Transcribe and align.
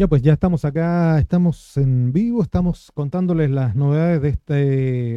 Ya 0.00 0.06
pues 0.06 0.22
ya 0.22 0.34
estamos 0.34 0.64
acá, 0.64 1.18
estamos 1.18 1.76
en 1.76 2.12
vivo, 2.12 2.40
estamos 2.40 2.92
contándoles 2.94 3.50
las 3.50 3.74
novedades 3.74 4.22
de, 4.22 4.28
este, 4.28 4.54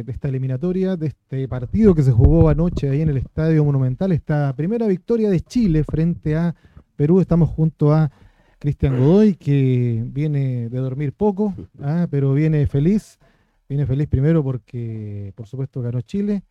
de 0.02 0.10
esta 0.10 0.26
eliminatoria, 0.26 0.96
de 0.96 1.06
este 1.06 1.46
partido 1.46 1.94
que 1.94 2.02
se 2.02 2.10
jugó 2.10 2.48
anoche 2.48 2.90
ahí 2.90 3.00
en 3.00 3.10
el 3.10 3.18
Estadio 3.18 3.64
Monumental, 3.64 4.10
esta 4.10 4.52
primera 4.56 4.88
victoria 4.88 5.30
de 5.30 5.38
Chile 5.40 5.84
frente 5.84 6.34
a 6.34 6.56
Perú. 6.96 7.20
Estamos 7.20 7.48
junto 7.50 7.92
a 7.92 8.10
Cristian 8.58 8.98
Godoy, 8.98 9.36
que 9.36 10.02
viene 10.04 10.68
de 10.68 10.78
dormir 10.78 11.12
poco, 11.12 11.54
ah, 11.80 12.08
pero 12.10 12.34
viene 12.34 12.66
feliz. 12.66 13.20
Viene 13.68 13.86
feliz 13.86 14.08
primero 14.08 14.42
porque, 14.42 15.32
por 15.36 15.46
supuesto, 15.46 15.80
ganó 15.80 16.00
Chile. 16.00 16.42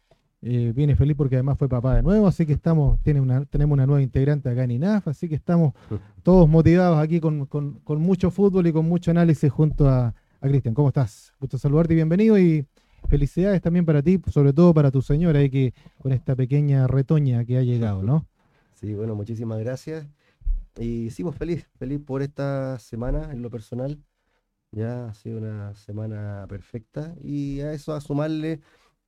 Eh, 0.44 0.74
viene 0.76 0.96
feliz 0.96 1.16
porque 1.16 1.36
además 1.36 1.58
fue 1.60 1.70
papá 1.70 1.96
de 1.96 2.02
nuevo, 2.02 2.26
así 2.26 2.48
que 2.48 2.54
estamos, 2.54 3.00
tiene 3.04 3.22
una, 3.22 3.46
tenemos 3.46 3.76
una 3.76 3.86
nueva 3.86 4.02
integrante 4.02 4.50
acá 4.50 4.64
en 4.64 4.72
INAF, 4.72 5.08
así 5.08 5.30
que 5.30 5.36
estamos 5.36 5.74
todos 6.24 6.50
motivados 6.50 6.98
aquí 6.98 7.20
con, 7.20 7.48
mucho 8.00 8.32
fútbol 8.32 8.66
y 8.66 8.74
con 8.74 8.86
mucho 8.88 9.12
análisis 9.12 9.52
junto 9.52 9.88
a, 9.88 10.16
Cristian. 10.42 10.74
¿Cómo 10.74 10.88
estás? 10.88 11.32
Gusto 11.40 11.60
saludarte 11.60 11.94
y 11.94 11.98
bienvenido 11.98 12.40
y 12.40 12.66
felicidades 13.08 13.62
también 13.62 13.86
para 13.86 14.02
ti, 14.02 14.20
sobre 14.32 14.52
todo 14.54 14.74
para 14.74 14.90
tu 14.90 15.04
señora, 15.04 15.48
que 15.50 15.76
con 16.00 16.12
esta 16.12 16.36
pequeña 16.36 16.88
retoña 16.88 17.46
que 17.46 17.58
ha 17.58 17.64
llegado, 17.64 18.02
¿no? 18.02 18.26
Sí, 18.74 18.96
bueno, 18.96 19.14
muchísimas 19.14 19.60
gracias. 19.60 20.08
Y 20.80 21.12
sí, 21.12 21.22
pues 21.22 21.36
feliz, 21.36 21.68
feliz 21.78 22.00
por 22.04 22.24
esta 22.24 22.80
semana 22.80 23.32
en 23.32 23.44
lo 23.44 23.52
personal. 23.52 24.00
Ya 24.72 25.10
ha 25.10 25.14
sido 25.14 25.38
una 25.38 25.76
semana 25.76 26.48
perfecta 26.50 27.14
y 27.22 27.60
a 27.60 27.74
eso 27.74 27.94
a 27.94 28.02
sumarle 28.02 28.62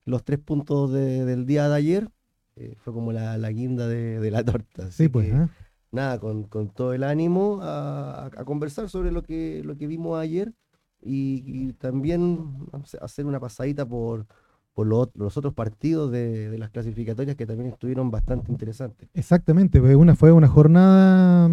los 0.04 0.24
tres 0.24 0.38
puntos 0.38 0.92
del 0.92 1.46
día 1.46 1.68
de 1.68 1.74
ayer. 1.74 2.10
Eh, 2.56 2.76
fue 2.78 2.92
como 2.92 3.12
la, 3.12 3.36
guinda 3.50 3.88
de, 3.88 4.30
la 4.30 4.44
torta. 4.44 4.90
sí, 4.90 5.08
pues. 5.08 5.28
¿eh? 5.28 5.48
Nada, 5.90 6.18
con, 6.18 6.48
todo 6.74 6.92
el 6.92 7.04
ánimo 7.04 7.60
a, 7.62 8.30
conversar 8.44 8.88
sobre 8.88 9.12
lo 9.12 9.22
que, 9.22 9.62
lo 9.64 9.76
que 9.76 9.86
vimos 9.86 10.18
ayer 10.18 10.52
y, 11.00 11.72
también 11.74 12.68
hacer 13.00 13.26
una 13.26 13.38
pasadita 13.38 13.86
por, 13.86 14.26
por 14.72 14.86
los 14.86 15.36
otros 15.36 15.54
partidos 15.54 16.10
de, 16.10 16.56
las 16.58 16.70
clasificatorias 16.70 17.36
que 17.36 17.46
también 17.46 17.70
estuvieron 17.70 18.10
bastante 18.10 18.50
interesantes. 18.50 19.08
Exactamente, 19.14 19.80
una 19.80 20.16
fue 20.16 20.32
una 20.32 20.48
jornada 20.48 21.48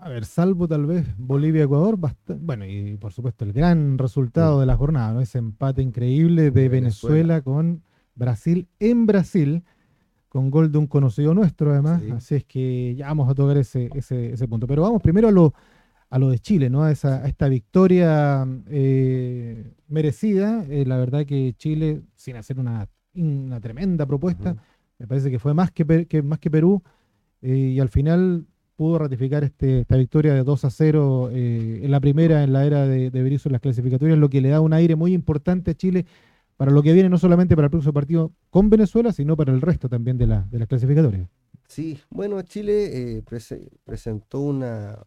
a 0.00 0.08
ver, 0.08 0.24
salvo 0.24 0.66
tal 0.66 0.86
vez 0.86 1.06
Bolivia-Ecuador, 1.18 1.98
bueno, 2.40 2.64
y 2.64 2.96
por 2.96 3.12
supuesto 3.12 3.44
el 3.44 3.52
gran 3.52 3.98
resultado 3.98 4.60
de 4.60 4.66
la 4.66 4.76
jornada, 4.76 5.12
¿no? 5.12 5.20
ese 5.20 5.38
empate 5.38 5.82
increíble 5.82 6.50
de 6.50 6.68
Venezuela. 6.68 7.42
con 7.42 7.82
Brasil 8.14 8.66
en 8.80 9.06
Brasil, 9.06 9.62
con 10.28 10.50
gol 10.50 10.72
de 10.72 10.78
un 10.78 10.86
conocido 10.86 11.34
nuestro 11.34 11.72
además, 11.72 12.02
así 12.12 12.36
es 12.36 12.44
que 12.44 12.94
ya 12.96 13.06
vamos 13.08 13.30
a 13.30 13.34
tocar 13.34 13.56
ese, 13.56 13.90
ese, 13.94 14.48
punto. 14.48 14.66
Pero 14.66 14.82
vamos 14.82 15.02
primero 15.02 15.28
a 15.28 15.32
lo, 15.32 15.54
a 16.10 16.18
lo 16.18 16.30
de 16.30 16.38
Chile, 16.38 16.70
¿no? 16.70 16.82
a, 16.82 16.90
esa, 16.90 17.26
esta 17.26 17.48
victoria 17.48 18.46
eh, 18.68 19.72
merecida, 19.86 20.64
eh, 20.68 20.84
la 20.86 20.96
verdad 20.96 21.26
que 21.26 21.54
Chile, 21.56 22.02
sin 22.16 22.36
hacer 22.36 22.58
una, 22.58 22.88
una 23.14 23.60
tremenda 23.60 24.04
propuesta, 24.06 24.56
me 24.98 25.06
parece 25.06 25.30
que 25.30 25.38
fue 25.38 25.54
más 25.54 25.70
que, 25.70 26.06
que 26.06 26.22
más 26.22 26.40
que 26.40 26.50
Perú, 26.50 26.82
eh, 27.40 27.54
y 27.54 27.80
al 27.80 27.88
final 27.88 28.46
pudo 28.78 29.00
ratificar 29.00 29.42
este, 29.42 29.80
esta 29.80 29.96
victoria 29.96 30.32
de 30.34 30.44
2 30.44 30.64
a 30.64 30.70
0 30.70 31.30
eh, 31.32 31.80
en 31.82 31.90
la 31.90 31.98
primera 31.98 32.44
en 32.44 32.52
la 32.52 32.64
era 32.64 32.86
de, 32.86 33.10
de 33.10 33.22
Berizzo 33.24 33.48
en 33.48 33.54
las 33.54 33.60
clasificatorias, 33.60 34.16
lo 34.16 34.30
que 34.30 34.40
le 34.40 34.50
da 34.50 34.60
un 34.60 34.72
aire 34.72 34.94
muy 34.94 35.12
importante 35.14 35.72
a 35.72 35.74
Chile 35.74 36.06
para 36.56 36.70
lo 36.70 36.80
que 36.80 36.92
viene, 36.92 37.08
no 37.08 37.18
solamente 37.18 37.56
para 37.56 37.66
el 37.66 37.70
próximo 37.72 37.92
partido 37.92 38.32
con 38.50 38.70
Venezuela, 38.70 39.12
sino 39.12 39.36
para 39.36 39.52
el 39.52 39.60
resto 39.60 39.88
también 39.88 40.16
de, 40.16 40.28
la, 40.28 40.42
de 40.42 40.60
las 40.60 40.68
clasificatorias. 40.68 41.28
Sí, 41.66 41.98
bueno, 42.08 42.40
Chile 42.42 43.16
eh, 43.18 43.22
presentó 43.84 44.40
una, 44.40 45.04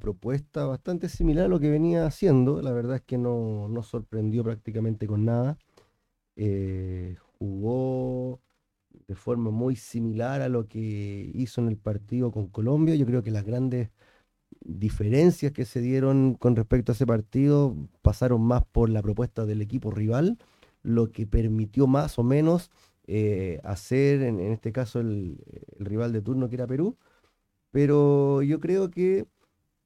propuesta 0.00 0.66
bastante 0.66 1.08
similar 1.08 1.46
a 1.46 1.48
lo 1.48 1.60
que 1.60 1.70
venía 1.70 2.04
haciendo. 2.04 2.60
La 2.60 2.72
verdad 2.72 2.96
es 2.96 3.02
que 3.02 3.16
no, 3.16 3.68
no 3.68 3.82
sorprendió 3.84 4.42
prácticamente 4.42 5.06
con 5.06 5.24
nada. 5.24 5.56
Eh, 6.34 7.16
jugó 7.38 8.40
de 9.06 9.14
forma 9.14 9.50
muy 9.50 9.76
similar 9.76 10.42
a 10.42 10.48
lo 10.48 10.66
que 10.68 11.30
hizo 11.34 11.60
en 11.60 11.68
el 11.68 11.76
partido 11.76 12.30
con 12.32 12.48
Colombia. 12.48 12.94
Yo 12.94 13.06
creo 13.06 13.22
que 13.22 13.30
las 13.30 13.44
grandes 13.44 13.90
diferencias 14.60 15.52
que 15.52 15.64
se 15.64 15.80
dieron 15.80 16.34
con 16.34 16.56
respecto 16.56 16.92
a 16.92 16.94
ese 16.94 17.06
partido 17.06 17.76
pasaron 18.02 18.42
más 18.42 18.64
por 18.64 18.88
la 18.90 19.02
propuesta 19.02 19.46
del 19.46 19.62
equipo 19.62 19.90
rival, 19.90 20.38
lo 20.82 21.12
que 21.12 21.26
permitió 21.26 21.86
más 21.86 22.18
o 22.18 22.22
menos 22.22 22.70
eh, 23.06 23.60
hacer, 23.64 24.22
en, 24.22 24.40
este 24.40 24.72
caso, 24.72 25.00
el, 25.00 25.38
rival 25.78 26.12
de 26.12 26.22
turno 26.22 26.48
que 26.48 26.56
era 26.56 26.66
Perú. 26.66 26.96
Pero 27.70 28.42
yo 28.42 28.60
creo 28.60 28.90
que 28.90 29.26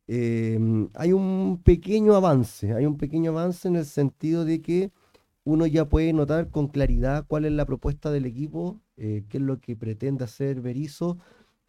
em, 0.07 0.89
hay 0.95 1.13
un 1.13 1.61
pequeño 1.65 2.15
avance, 2.15 2.73
hay 2.75 2.87
un 2.87 2.99
pequeño 2.99 3.31
avance 3.33 3.69
en 3.69 3.77
el 3.77 3.87
sentido 3.87 4.45
de 4.45 4.63
que 4.63 4.93
uno 5.45 5.67
ya 5.67 5.89
puede 5.89 6.13
notar 6.13 6.51
con 6.51 6.69
claridad 6.69 7.27
cuál 7.27 7.45
es 7.47 7.53
la 7.53 7.67
propuesta 7.67 8.11
del 8.11 8.27
equipo 8.27 8.81
eh, 8.99 9.25
qué 9.29 9.39
es 9.39 9.43
lo 9.43 9.61
que 9.61 9.77
pretende 9.77 10.25
hacer 10.25 10.61
Berizzo. 10.61 11.19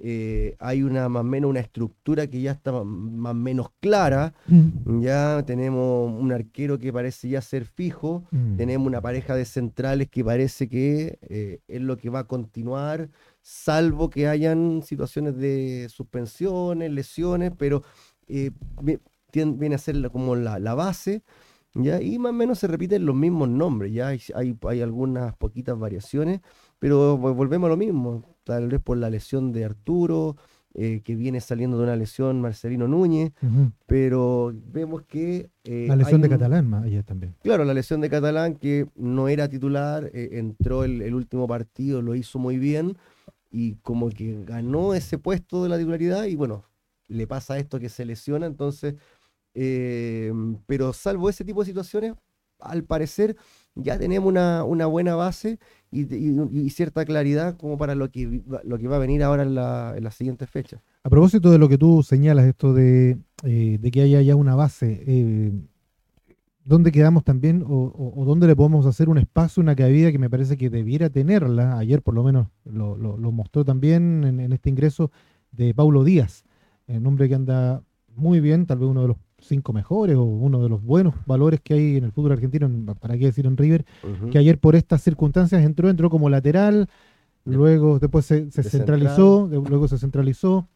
Eh, 0.02 0.56
hay 0.60 0.82
una 0.82 1.10
más 1.10 1.22
o 1.22 1.24
menos 1.26 1.50
una 1.50 1.60
estructura 1.60 2.28
que 2.28 2.42
ya 2.42 2.52
está 2.52 2.72
más 2.72 3.32
o 3.32 3.36
menos 3.36 3.68
clara. 3.80 4.34
Mm. 4.48 5.02
Ya 5.02 5.44
tenemos 5.46 6.12
un 6.12 6.32
arquero 6.32 6.80
que 6.80 6.92
parece 6.92 7.30
ya 7.30 7.42
ser 7.42 7.66
fijo. 7.66 8.24
Mm. 8.32 8.56
Tenemos 8.56 8.88
una 8.88 9.02
pareja 9.02 9.36
de 9.36 9.46
centrales 9.46 10.10
que 10.10 10.24
parece 10.24 10.70
que 10.70 11.20
eh, 11.22 11.60
es 11.68 11.82
lo 11.82 11.98
que 11.98 12.10
va 12.10 12.20
a 12.20 12.24
continuar, 12.24 13.10
salvo 13.42 14.10
que 14.10 14.28
hayan 14.28 14.82
situaciones 14.84 15.36
de 15.38 15.88
suspensiones, 15.90 16.92
lesiones, 16.92 17.52
pero 17.58 17.84
viene 18.28 19.76
a 19.76 19.78
ser 19.78 20.10
como 20.12 20.36
la, 20.36 20.76
base. 20.76 21.24
¿ya? 21.74 22.02
Y 22.02 22.18
más 22.20 22.32
o 22.32 22.34
menos 22.34 22.60
se 22.60 22.68
repiten 22.68 23.06
los 23.06 23.16
mismos 23.16 23.50
nombres. 23.50 23.92
Ya 23.92 24.08
hay, 24.08 24.22
hay 24.34 24.82
algunas 24.82 25.36
poquitas 25.36 25.78
variaciones 25.78 26.40
pero 26.80 27.18
volvemos 27.18 27.68
a 27.68 27.72
lo 27.72 27.78
mismo, 27.78 28.24
tal 28.44 28.70
vez 28.70 28.82
por 28.82 28.98
la 28.98 29.10
lesión 29.10 29.52
de 29.52 29.66
Arturo, 29.66 30.38
eh, 30.76 31.02
que 31.04 31.16
viene 31.16 31.42
saliendo 31.42 31.78
de 31.78 31.84
una 31.84 31.96
lesión 31.96 32.40
Marcelino 32.42 32.88
Núñez, 32.88 33.34
pero 33.86 34.54
vemos 34.68 35.02
que... 35.02 35.50
Eh, 35.64 35.86
la 35.88 35.96
lesión 35.96 36.22
de 36.22 36.30
Catalán 36.30 36.74
ayer 36.76 37.04
también. 37.04 37.36
Claro, 37.42 37.66
la 37.66 37.74
lesión 37.74 38.02
de 38.02 38.10
Catalán 38.10 38.56
que 38.56 38.88
no 38.96 39.28
era 39.28 39.50
titular, 39.50 40.10
eh, 40.14 40.30
entró 40.34 40.84
el, 40.84 41.14
último 41.14 41.48
partido, 41.48 42.02
lo 42.02 42.16
hizo 42.16 42.38
muy 42.40 42.58
bien 42.58 42.98
y 43.50 43.78
como 43.78 44.10
que 44.10 44.44
ganó 44.46 44.94
ese 44.94 45.18
puesto 45.18 45.64
de 45.64 45.70
la 45.70 45.78
titularidad 45.78 46.26
y 46.26 46.36
bueno, 46.36 46.64
le 47.08 47.26
pasa 47.26 47.58
esto 47.58 47.80
que 47.80 47.90
se 47.90 48.06
lesiona, 48.06 48.46
entonces... 48.46 48.96
pero 50.68 50.94
salvo 50.94 51.30
ese 51.30 51.44
tipo 51.44 51.62
de 51.62 51.66
situaciones, 51.66 52.14
al 52.60 52.84
parecer 52.84 53.36
ya 53.76 53.98
tenemos 53.98 54.30
una, 54.30 54.64
una 54.64 54.86
buena 54.86 55.16
base 55.16 55.60
y, 55.92 56.70
cierta 56.70 57.06
claridad 57.06 57.58
como 57.58 57.78
para 57.78 57.96
lo 57.96 58.10
que, 58.12 58.42
lo 58.64 58.78
que 58.78 58.88
va 58.88 58.98
a 58.98 59.00
venir 59.00 59.24
ahora 59.24 59.44
en 59.44 59.56
la, 59.56 59.96
en 59.98 60.12
siguiente 60.12 60.46
fecha. 60.48 60.82
A 61.04 61.10
propósito 61.10 61.52
de 61.52 61.58
lo 61.58 61.68
que 61.70 61.78
tú 61.78 62.04
señalas, 62.04 62.46
esto 62.46 62.74
de, 62.74 63.18
eh, 63.44 63.92
que 63.92 64.02
haya 64.02 64.22
ya 64.22 64.36
una 64.36 64.56
base, 64.56 65.04
eh, 65.08 65.52
¿dónde 66.64 66.92
quedamos 66.92 67.24
también 67.24 67.64
o, 67.68 68.24
dónde 68.26 68.48
le 68.48 68.56
podemos 68.56 68.86
hacer 68.86 69.10
un 69.10 69.18
espacio, 69.18 69.62
una 69.62 69.76
cabida 69.76 70.12
que 70.12 70.20
me 70.20 70.30
parece 70.30 70.58
que 70.58 70.70
debiera 70.70 71.10
tenerla? 71.10 71.78
Ayer 71.80 72.02
por 72.02 72.14
lo 72.14 72.24
menos 72.24 72.48
lo, 72.66 72.96
mostró 73.32 73.66
también 73.66 74.24
en, 74.24 74.40
en, 74.40 74.54
este 74.54 74.70
ingreso 74.70 75.12
de 75.52 75.74
Paulo 75.74 76.04
Díaz, 76.04 76.44
un 76.88 77.06
hombre 77.06 77.28
que 77.28 77.36
anda 77.36 77.82
muy 78.16 78.40
bien, 78.40 78.66
tal 78.66 78.80
vez 78.80 78.90
uno 78.90 79.02
de 79.02 79.08
los 79.10 79.18
cinco 79.42 79.74
mejores 79.74 80.16
o 80.16 80.24
uno 80.24 80.62
de 80.62 80.70
los 80.70 80.84
buenos 80.84 81.16
valores 81.26 81.62
que 81.62 81.74
hay 81.74 81.98
en 81.98 82.06
el 82.06 82.12
fútbol 82.12 82.34
argentino, 82.34 82.70
para 82.96 83.18
qué 83.18 83.26
decir 83.26 83.46
en 83.46 83.58
River, 83.58 83.86
que 84.32 84.38
ayer 84.38 84.58
por 84.60 84.76
estas 84.76 85.02
circunstancias 85.02 85.64
entró, 85.64 85.90
entró 85.90 86.10
como 86.10 86.30
lateral, 86.30 86.90
luego 87.46 88.00
después 88.00 88.26
se, 88.26 88.52
centralizó, 88.52 89.48
luego 89.48 89.88
se 89.88 89.98
centralizó, 89.98 90.68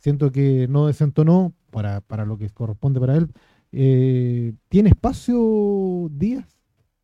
siento 0.00 0.32
que 0.32 0.66
no 0.68 0.86
desentonó 0.86 1.52
para, 1.70 2.00
para 2.00 2.24
lo 2.24 2.38
que 2.38 2.50
corresponde 2.50 3.00
para 3.00 3.16
él. 3.16 3.28
Eh, 3.72 4.54
¿Tiene 4.68 4.90
espacio 4.90 6.08
Díaz 6.10 6.46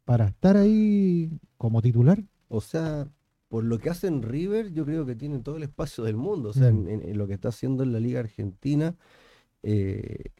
para 0.04 0.26
estar 0.26 0.56
ahí 0.56 1.30
como 1.56 1.82
titular? 1.82 2.22
O 2.48 2.60
sea, 2.60 3.06
por 3.48 3.64
lo 3.64 3.78
que 3.78 3.90
hace 3.90 4.06
en 4.06 4.22
River, 4.22 4.72
yo 4.72 4.84
creo 4.84 5.04
que 5.04 5.14
tiene 5.14 5.38
todo 5.40 5.56
el 5.56 5.62
espacio 5.64 6.04
del 6.04 6.16
mundo. 6.16 6.50
O 6.50 6.52
sea, 6.52 6.72
mm. 6.72 6.88
en, 6.88 7.18
lo 7.18 7.26
que 7.26 7.34
está 7.34 7.48
haciendo 7.48 7.82
en 7.82 7.92
la 7.92 8.00
Liga 8.00 8.20
Argentina, 8.20 8.94
eh, 9.62 10.30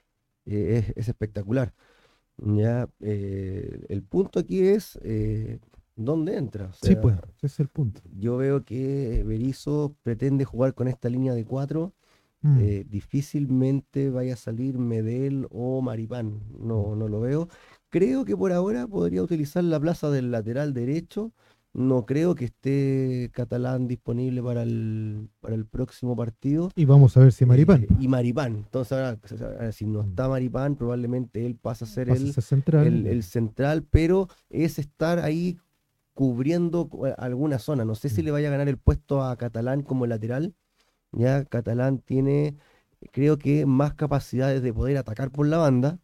eh, 0.47 0.93
es, 0.97 1.09
espectacular. 1.09 1.73
Ya, 2.39 2.89
eh, 3.01 3.85
el 3.89 4.03
punto 4.03 4.41
aquí 4.41 4.61
es 4.61 4.99
eh, 5.03 5.61
dónde 5.97 6.37
entra. 6.37 6.73
sí, 6.81 6.97
pues, 6.97 7.17
ese 7.37 7.47
es 7.47 7.61
el 7.61 7.69
punto. 7.69 8.01
Yo 8.19 8.37
veo 8.37 8.65
que 8.65 9.23
Berizzo 9.25 9.95
pretende 10.03 10.45
jugar 10.45 10.75
con 10.75 10.89
esta 10.89 11.09
línea 11.09 11.35
de 11.35 11.45
cuatro. 11.45 11.95
Mm. 12.45 12.89
difícilmente 12.91 14.11
vaya 14.11 14.35
a 14.35 14.37
salir 14.37 14.77
Medel 14.77 15.47
o 15.51 15.81
Maripán. 15.81 16.41
No, 16.59 16.97
no 16.97 17.07
lo 17.07 17.21
veo. 17.21 17.49
Creo 17.89 18.25
que 18.25 18.37
por 18.37 18.51
ahora 18.51 18.89
podría 18.89 19.23
utilizar 19.23 19.63
la 19.63 19.79
plaza 19.79 20.11
del 20.11 20.33
lateral 20.33 20.75
derecho 20.75 21.33
No 21.75 22.05
creo 22.05 22.35
que 22.35 22.47
esté 22.47 23.31
Catalán 23.33 23.89
disponible 23.89 24.43
para 24.43 24.63
el, 24.63 25.31
para 25.41 25.55
el 25.55 25.65
próximo 25.65 26.15
partido. 26.15 26.71
Y 26.77 26.85
vamos 26.85 27.17
a 27.17 27.21
ver 27.21 27.33
si 27.33 27.47
Maripán. 27.47 27.85
Eh, 27.85 27.89
y 27.99 28.09
Maripán. 28.09 28.57
Entonces 28.57 28.93
ahora, 28.93 29.73
si 29.73 29.87
no 29.87 30.03
está 30.03 30.29
Maripán, 30.29 30.77
probablemente 30.77 31.47
él 31.47 31.57
pasa 31.57 31.87
a 31.87 31.89
ser, 31.89 32.11
el, 32.11 32.35
central. 32.35 33.07
El, 33.07 33.23
central, 33.23 33.85
pero 33.91 34.29
es 34.51 34.79
estar 34.79 35.19
ahí 35.19 35.59
cubriendo 36.13 36.91
alguna 37.17 37.59
zona. 37.59 37.87
No 37.87 37.95
sé 37.95 38.11
si 38.11 38.21
mm. 38.21 38.25
le 38.27 38.31
vaya 38.33 38.49
a 38.49 38.53
ganar 38.53 38.69
el 38.69 38.77
puesto 38.77 39.23
a 39.23 39.35
Catalán 39.37 39.83
como 39.83 40.07
lateral. 40.07 40.55
Ya 41.13 41.45
Catalán 41.47 42.01
tiene, 42.01 42.57
creo 43.13 43.39
que, 43.39 43.65
más 43.65 43.95
capacidades 43.95 44.63
de 44.63 44.75
poder 44.75 44.99
atacar 44.99 45.31
por 45.31 45.47
la 45.47 45.57
banda 45.57 45.99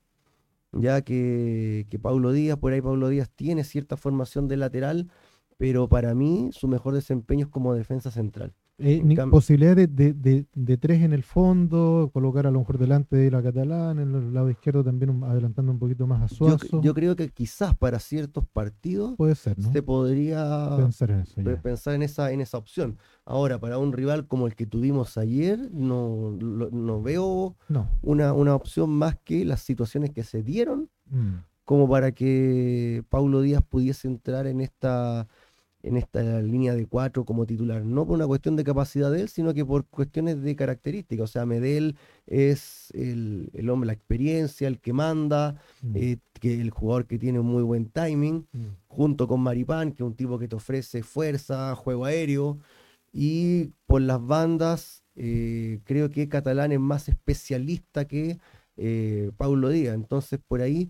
ya 0.73 1.03
que, 1.03 1.87
que 1.91 1.99
Paulo 1.99 2.33
Díaz, 2.33 2.59
por 2.59 2.73
ahí 2.73 2.81
Paulo 2.81 3.09
Díaz 3.09 3.31
tiene 3.35 3.65
cierta 3.65 3.97
formación 3.97 4.49
de 4.49 4.57
lateral, 4.57 5.09
pero 5.59 5.89
para 5.89 6.15
mí 6.15 6.49
su 6.53 6.67
mejor 6.69 6.95
desempeño 6.95 7.47
es 7.47 7.51
como 7.51 7.75
defensa 7.75 8.11
central. 8.11 8.55
Eh, 8.81 9.03
posibilidad 9.29 9.75
de, 9.75 9.89
de, 9.89 10.77
tres 10.77 11.03
en 11.03 11.13
el 11.13 11.25
fondo, 11.25 12.11
colocar 12.13 12.47
a 12.47 12.53
lo 12.53 12.61
mejor 12.61 12.79
delante 12.79 13.17
de 13.17 13.29
la 13.29 13.43
catalán, 13.43 13.99
en 13.99 14.15
el 14.15 14.33
lado 14.33 14.51
izquierdo 14.51 14.85
también 14.85 15.21
adelantando 15.25 15.73
un 15.73 15.81
poquito 15.81 16.07
más 16.07 16.23
a 16.23 16.29
Suazo. 16.33 16.81
Yo, 16.81 16.95
creo 16.95 17.17
que 17.17 17.29
quizás 17.29 17.77
para 17.77 17.99
ciertos 17.99 18.47
partidos 18.47 19.17
Puede 19.17 19.35
ser, 19.35 19.61
se 19.61 19.83
podría 19.83 20.77
pensar 20.77 21.11
en, 21.11 21.21
eso, 21.23 21.43
pensar 21.61 21.95
en, 21.95 22.03
esa, 22.03 22.31
en 22.31 22.41
esa 22.41 22.57
opción. 22.57 22.99
Ahora, 23.25 23.59
para 23.59 23.79
un 23.79 23.93
rival 23.93 24.29
como 24.29 24.47
el 24.47 24.55
que 24.55 24.65
tuvimos 24.65 25.19
ayer, 25.19 25.59
no, 25.73 26.31
no 26.31 27.03
veo 27.03 27.57
Una, 28.01 28.33
una 28.33 28.55
opción 28.55 28.91
más 28.91 29.17
que 29.25 29.45
las 29.45 29.61
situaciones 29.61 30.11
que 30.11 30.23
se 30.23 30.45
dieron 30.45 30.89
mm. 31.11 31.35
como 31.65 31.89
para 31.89 32.13
que 32.13 33.03
Paulo 33.09 33.41
Díaz 33.41 33.63
pudiese 33.69 34.07
entrar 34.07 34.47
en 34.47 34.61
esta 34.61 35.27
en 35.83 35.97
esta 35.97 36.41
línea 36.41 36.75
de 36.75 36.87
cuatro 36.87 37.25
como 37.25 37.47
titular. 37.47 37.85
No 37.85 38.07
por 38.07 38.17
una 38.17 38.27
cuestión 38.27 38.57
de 38.57 38.65
capacidad 38.65 39.11
de 39.11 39.23
él, 39.23 39.29
sino 39.29 39.55
que 39.55 39.65
por 39.65 39.87
cuestiones 39.87 40.43
de 40.43 40.57
características. 40.57 41.25
O 41.25 41.33
sea, 41.33 41.47
Medel 41.47 41.97
es 42.27 42.91
el, 42.95 43.69
hombre, 43.71 43.87
la 43.87 43.93
experiencia, 43.93 44.69
el 44.69 44.81
que 44.81 44.93
manda, 44.93 45.61
mm. 45.83 45.97
eh, 45.97 46.17
que 46.41 46.61
el 46.61 46.71
jugador 46.71 47.07
que 47.07 47.19
tiene 47.19 47.41
un 47.41 47.47
muy 47.47 47.63
buen 47.63 47.87
timing, 47.87 48.47
mm. 48.53 48.67
junto 48.89 49.29
con 49.29 49.41
Maripán, 49.41 49.93
que 49.93 50.03
es 50.03 50.07
un 50.07 50.15
tipo 50.15 50.39
que 50.39 50.49
te 50.49 50.57
ofrece 50.57 51.03
fuerza, 51.03 51.75
juego 51.77 52.05
aéreo. 52.05 52.59
Y 53.13 53.73
por 53.87 54.03
las 54.03 54.25
bandas, 54.25 55.05
eh, 55.17 55.81
creo 55.85 56.11
que 56.11 56.29
Catalán 56.29 56.73
es 56.73 56.81
más 56.81 57.09
especialista 57.09 58.05
que 58.07 58.39
eh, 58.77 59.31
Paulo 59.37 59.71
Díaz. 59.71 59.95
Entonces, 59.95 60.41
por 60.47 60.61
ahí 60.61 60.89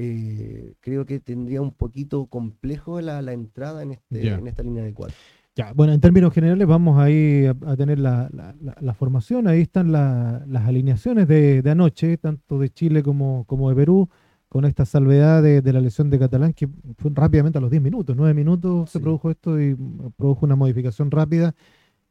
eh, 0.00 0.74
creo 0.78 1.06
que 1.06 1.18
tendría 1.18 1.60
un 1.60 1.72
poquito 1.72 2.26
complejo 2.26 3.00
la, 3.00 3.20
entrada 3.32 3.82
en, 3.82 3.90
este, 3.90 4.28
en 4.28 4.46
esta 4.46 4.62
línea 4.62 4.84
de 4.84 4.94
cuatro. 4.94 5.16
Ya, 5.56 5.72
bueno, 5.72 5.92
en 5.92 6.00
términos 6.00 6.32
generales 6.32 6.68
vamos 6.68 7.00
ahí 7.00 7.46
a, 7.46 7.76
tener 7.76 7.98
la, 7.98 8.94
formación, 8.96 9.48
ahí 9.48 9.60
están 9.60 9.90
las 9.90 10.62
alineaciones 10.68 11.26
de, 11.26 11.64
anoche, 11.68 12.16
tanto 12.16 12.60
de 12.60 12.70
Chile 12.70 13.02
como, 13.02 13.44
como 13.46 13.70
de 13.70 13.74
Perú, 13.74 14.08
con 14.48 14.66
esta 14.66 14.86
salvedad 14.86 15.42
de, 15.42 15.72
la 15.72 15.80
lesión 15.80 16.10
de 16.10 16.20
Catalán, 16.20 16.52
que 16.52 16.68
fue 16.96 17.10
rápidamente 17.12 17.58
a 17.58 17.60
los 17.60 17.70
10 17.72 17.82
minutos, 17.82 18.14
9 18.16 18.34
minutos 18.34 18.90
se 18.90 19.00
produjo 19.00 19.32
esto 19.32 19.60
y 19.60 19.74
produjo 20.16 20.46
una 20.46 20.54
modificación 20.54 21.10
rápida, 21.10 21.56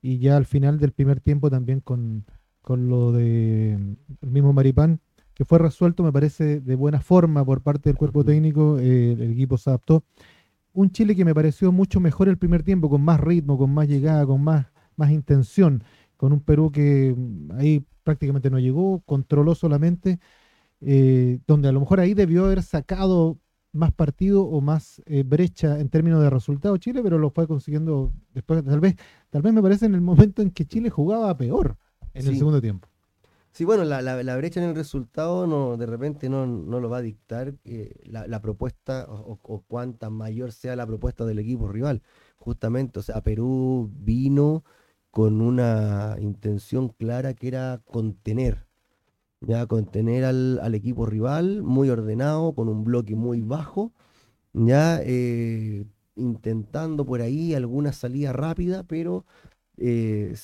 y 0.02 0.18
ya 0.20 0.36
al 0.36 0.46
final 0.46 0.78
del 0.78 0.92
primer 0.92 1.22
tiempo 1.22 1.50
también 1.50 1.80
con, 1.80 2.26
con 2.62 2.90
lo 2.90 3.14
de 3.14 3.76
el 4.22 4.30
mismo 4.30 4.52
Maripán, 4.52 5.00
que 5.38 5.46
fue 5.46 5.60
resuelto, 5.60 6.02
me 6.02 6.12
parece, 6.12 6.62
de 6.62 6.76
buena 6.76 7.00
forma 7.00 7.46
por 7.46 7.62
parte 7.62 7.90
del 7.90 7.96
cuerpo 7.96 8.26
técnico, 8.26 8.80
eh, 8.80 9.12
el 9.12 9.34
equipo 9.34 9.56
se 9.60 9.70
adaptó. 9.70 10.04
Un 10.74 10.90
Chile 10.90 11.16
que 11.16 11.24
me 11.26 11.36
pareció 11.36 11.72
mucho 11.72 12.00
mejor 12.00 12.28
el 12.28 12.40
primer 12.40 12.64
tiempo, 12.64 12.90
con 12.90 13.04
más 13.04 13.20
ritmo, 13.20 13.56
con 13.56 13.72
más 13.72 13.88
llegada, 13.88 14.26
con 14.26 14.44
más, 14.44 14.66
más 14.96 15.12
intención, 15.12 15.84
con 16.16 16.34
un 16.34 16.40
Perú 16.40 16.72
que 16.72 17.14
mm, 17.16 17.52
ahí 17.52 17.86
prácticamente 18.04 18.50
no 18.50 18.58
llegó, 18.58 19.04
controló 19.06 19.54
solamente, 19.54 20.20
eh, 20.82 21.38
donde 21.46 21.70
a 21.70 21.72
lo 21.72 21.82
mejor 21.82 22.00
ahí 22.00 22.16
debió 22.16 22.46
haber 22.46 22.64
sacado 22.64 23.38
más 23.74 23.94
partido 23.94 24.42
o 24.44 24.60
más 24.60 25.04
eh, 25.06 25.22
brecha 25.22 25.80
en 25.80 25.90
términos 25.90 26.20
de 26.20 26.32
resultado 26.32 26.78
Chile, 26.78 27.02
pero 27.04 27.20
lo 27.20 27.30
fue 27.30 27.46
consiguiendo 27.46 28.12
después, 28.34 28.66
tal 28.66 28.80
vez, 28.80 28.96
tal 29.30 29.44
vez 29.44 29.54
me 29.54 29.62
parece 29.62 29.86
en 29.86 29.94
el 29.94 30.02
momento 30.02 30.42
en 30.42 30.50
que 30.50 30.66
Chile 30.66 30.90
jugaba 30.90 31.38
peor 31.38 31.78
en 32.16 32.26
el 32.26 32.38
segundo 32.38 32.60
tiempo. 32.60 32.88
Sí, 33.58 33.66
bueno, 33.66 33.86
la, 33.86 34.38
brecha 34.38 34.62
en 34.62 34.70
el 34.70 34.76
resultado 34.76 35.48
no, 35.48 35.78
de 35.78 35.88
repente 35.88 36.30
no, 36.30 36.46
lo 36.46 36.90
va 36.92 36.98
a 36.98 37.02
dictar 37.02 37.56
eh, 37.66 37.96
la, 38.04 38.40
propuesta 38.40 39.08
o, 39.10 39.64
cuánta 39.68 40.12
mayor 40.12 40.52
sea 40.52 40.76
la 40.76 40.86
propuesta 40.86 41.26
del 41.26 41.40
equipo 41.40 41.68
rival. 41.68 42.04
Justamente, 42.36 43.00
o 43.00 43.02
sea, 43.02 43.22
Perú 43.24 43.90
vino 43.96 44.64
con 45.10 45.42
una 45.42 46.18
intención 46.20 46.90
clara 46.90 47.34
que 47.34 47.48
era 47.48 47.82
contener, 47.84 48.68
ya 49.42 49.66
contener 49.66 50.26
al, 50.26 50.76
equipo 50.76 51.08
rival, 51.08 51.64
muy 51.64 51.90
ordenado, 51.90 52.54
con 52.54 52.70
un 52.70 52.84
bloque 52.84 53.16
muy 53.16 53.42
bajo, 53.42 53.92
ya 54.54 55.00
eh, 55.02 55.84
intentando 56.16 57.08
por 57.08 57.22
ahí 57.22 57.56
alguna 57.56 57.92
salida 57.92 58.34
rápida, 58.34 58.84
pero 58.84 59.26
eh, 59.78 60.36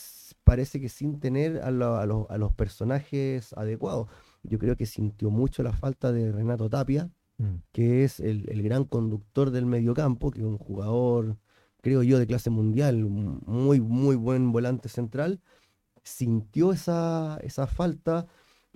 parece 0.54 0.80
que 0.80 0.88
sin 0.88 1.20
tener 1.20 1.62
a, 1.64 1.72
los 1.72 2.54
personajes 2.56 3.54
adecuados. 3.54 4.08
Yo 4.44 4.60
creo 4.60 4.76
que 4.76 4.86
sintió 4.86 5.32
mucho 5.32 5.64
la 5.64 5.74
falta 5.74 6.12
de 6.12 6.32
Renato 6.32 6.70
Tapia, 6.70 7.10
mm. 7.40 7.56
que 7.72 8.04
es 8.04 8.20
el, 8.20 8.62
gran 8.62 8.84
conductor 8.84 9.50
del 9.50 9.66
mediocampo, 9.66 10.30
que 10.30 10.42
es 10.42 10.46
un 10.46 10.60
jugador, 10.60 11.38
creo 11.82 12.04
yo, 12.04 12.20
de 12.20 12.28
clase 12.28 12.52
mundial, 12.52 13.04
muy, 13.04 13.82
muy 13.82 14.16
buen 14.16 14.52
volante 14.52 14.90
central. 14.90 15.42
Sintió 16.04 16.72
esa, 16.72 17.40
esa 17.42 17.66
falta 17.66 18.28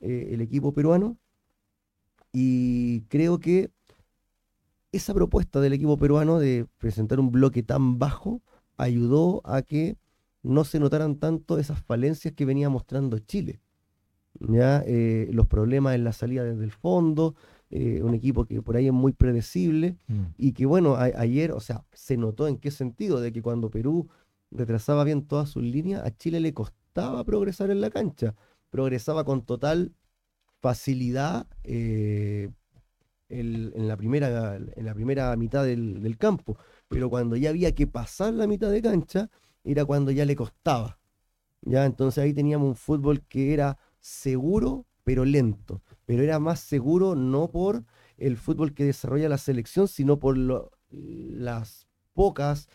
eh, 0.02 0.30
el 0.32 0.42
equipo 0.42 0.74
peruano 0.74 1.16
y 2.34 3.02
creo 3.02 3.40
que 3.40 3.70
esa 4.92 5.14
propuesta 5.14 5.62
del 5.62 5.74
equipo 5.74 5.96
peruano 5.96 6.40
de 6.40 6.66
presentar 6.80 7.20
un 7.20 7.32
bloque 7.32 7.62
tan 7.62 8.00
bajo 8.00 8.42
ayudó 8.78 9.44
a 9.46 9.62
que 9.62 9.96
no 10.48 10.64
se 10.64 10.80
notaran 10.80 11.18
tanto 11.18 11.60
esas 11.60 11.80
falencias 11.82 12.34
que 12.34 12.46
venía 12.46 12.70
mostrando 12.70 13.20
Chile. 13.20 13.60
¿ya? 14.40 14.84
Eh, 14.86 15.30
los 15.32 15.48
problemas 15.48 15.96
en 15.96 16.04
la 16.04 16.14
salida 16.14 16.44
desde 16.44 16.64
el 16.64 16.72
fondo, 16.72 17.36
eh, 17.70 18.02
un 18.02 18.14
equipo 18.14 18.46
que 18.46 18.62
por 18.62 18.78
ahí 18.78 18.88
es 18.88 18.94
muy 18.94 19.12
predecible 19.12 19.98
mm. 20.08 20.24
y 20.38 20.54
que 20.54 20.66
bueno, 20.66 20.96
ayer, 20.96 21.52
o 21.52 21.60
sea, 21.60 21.84
se 21.94 22.18
notó 22.18 22.48
en 22.48 22.58
qué 22.58 22.72
sentido, 22.72 23.20
de 23.20 23.32
que 23.32 23.42
cuando 23.42 23.70
Perú 23.70 24.08
retrasaba 24.52 25.04
bien 25.04 25.28
todas 25.28 25.50
sus 25.50 25.64
líneas, 25.64 26.04
a 26.04 26.16
Chile 26.16 26.40
le 26.40 26.54
costaba 26.54 27.24
progresar 27.24 27.70
en 27.70 27.82
la 27.82 27.90
cancha, 27.90 28.36
progresaba 28.70 29.26
con 29.26 29.46
total 29.46 29.94
facilidad 30.62 31.48
eh, 31.64 32.50
en, 33.30 33.88
la 33.88 33.98
primera, 33.98 34.56
en 34.56 34.86
la 34.86 34.94
primera 34.94 35.36
mitad 35.36 35.66
del, 35.66 36.02
del 36.02 36.18
campo, 36.18 36.58
pero 36.88 37.10
cuando 37.10 37.36
ya 37.36 37.50
había 37.50 37.76
que 37.76 37.86
pasar 37.86 38.34
la 38.34 38.48
mitad 38.48 38.72
de 38.72 38.82
cancha, 38.82 39.30
era 39.72 39.86
cuando 39.86 40.12
ya 40.12 40.26
le 40.26 40.36
costaba. 40.36 41.00
¿ya? 41.62 41.86
Entonces 41.86 42.24
ahí 42.24 42.34
teníamos 42.34 42.68
un 42.68 42.76
fútbol 42.76 43.22
que 43.28 43.54
era 43.54 43.78
seguro, 44.00 44.86
pero 45.04 45.26
lento. 45.26 45.82
Pero 46.06 46.24
era 46.24 46.40
más 46.40 46.60
seguro 46.60 47.16
no 47.16 47.50
por 47.52 47.84
el 48.18 48.38
fútbol 48.38 48.74
que 48.74 48.86
desarrolla 48.86 49.30
la 49.30 49.38
selección, 49.38 49.88
sino 49.88 50.20
por 50.20 50.38
las 50.38 51.88
pocas 52.14 52.68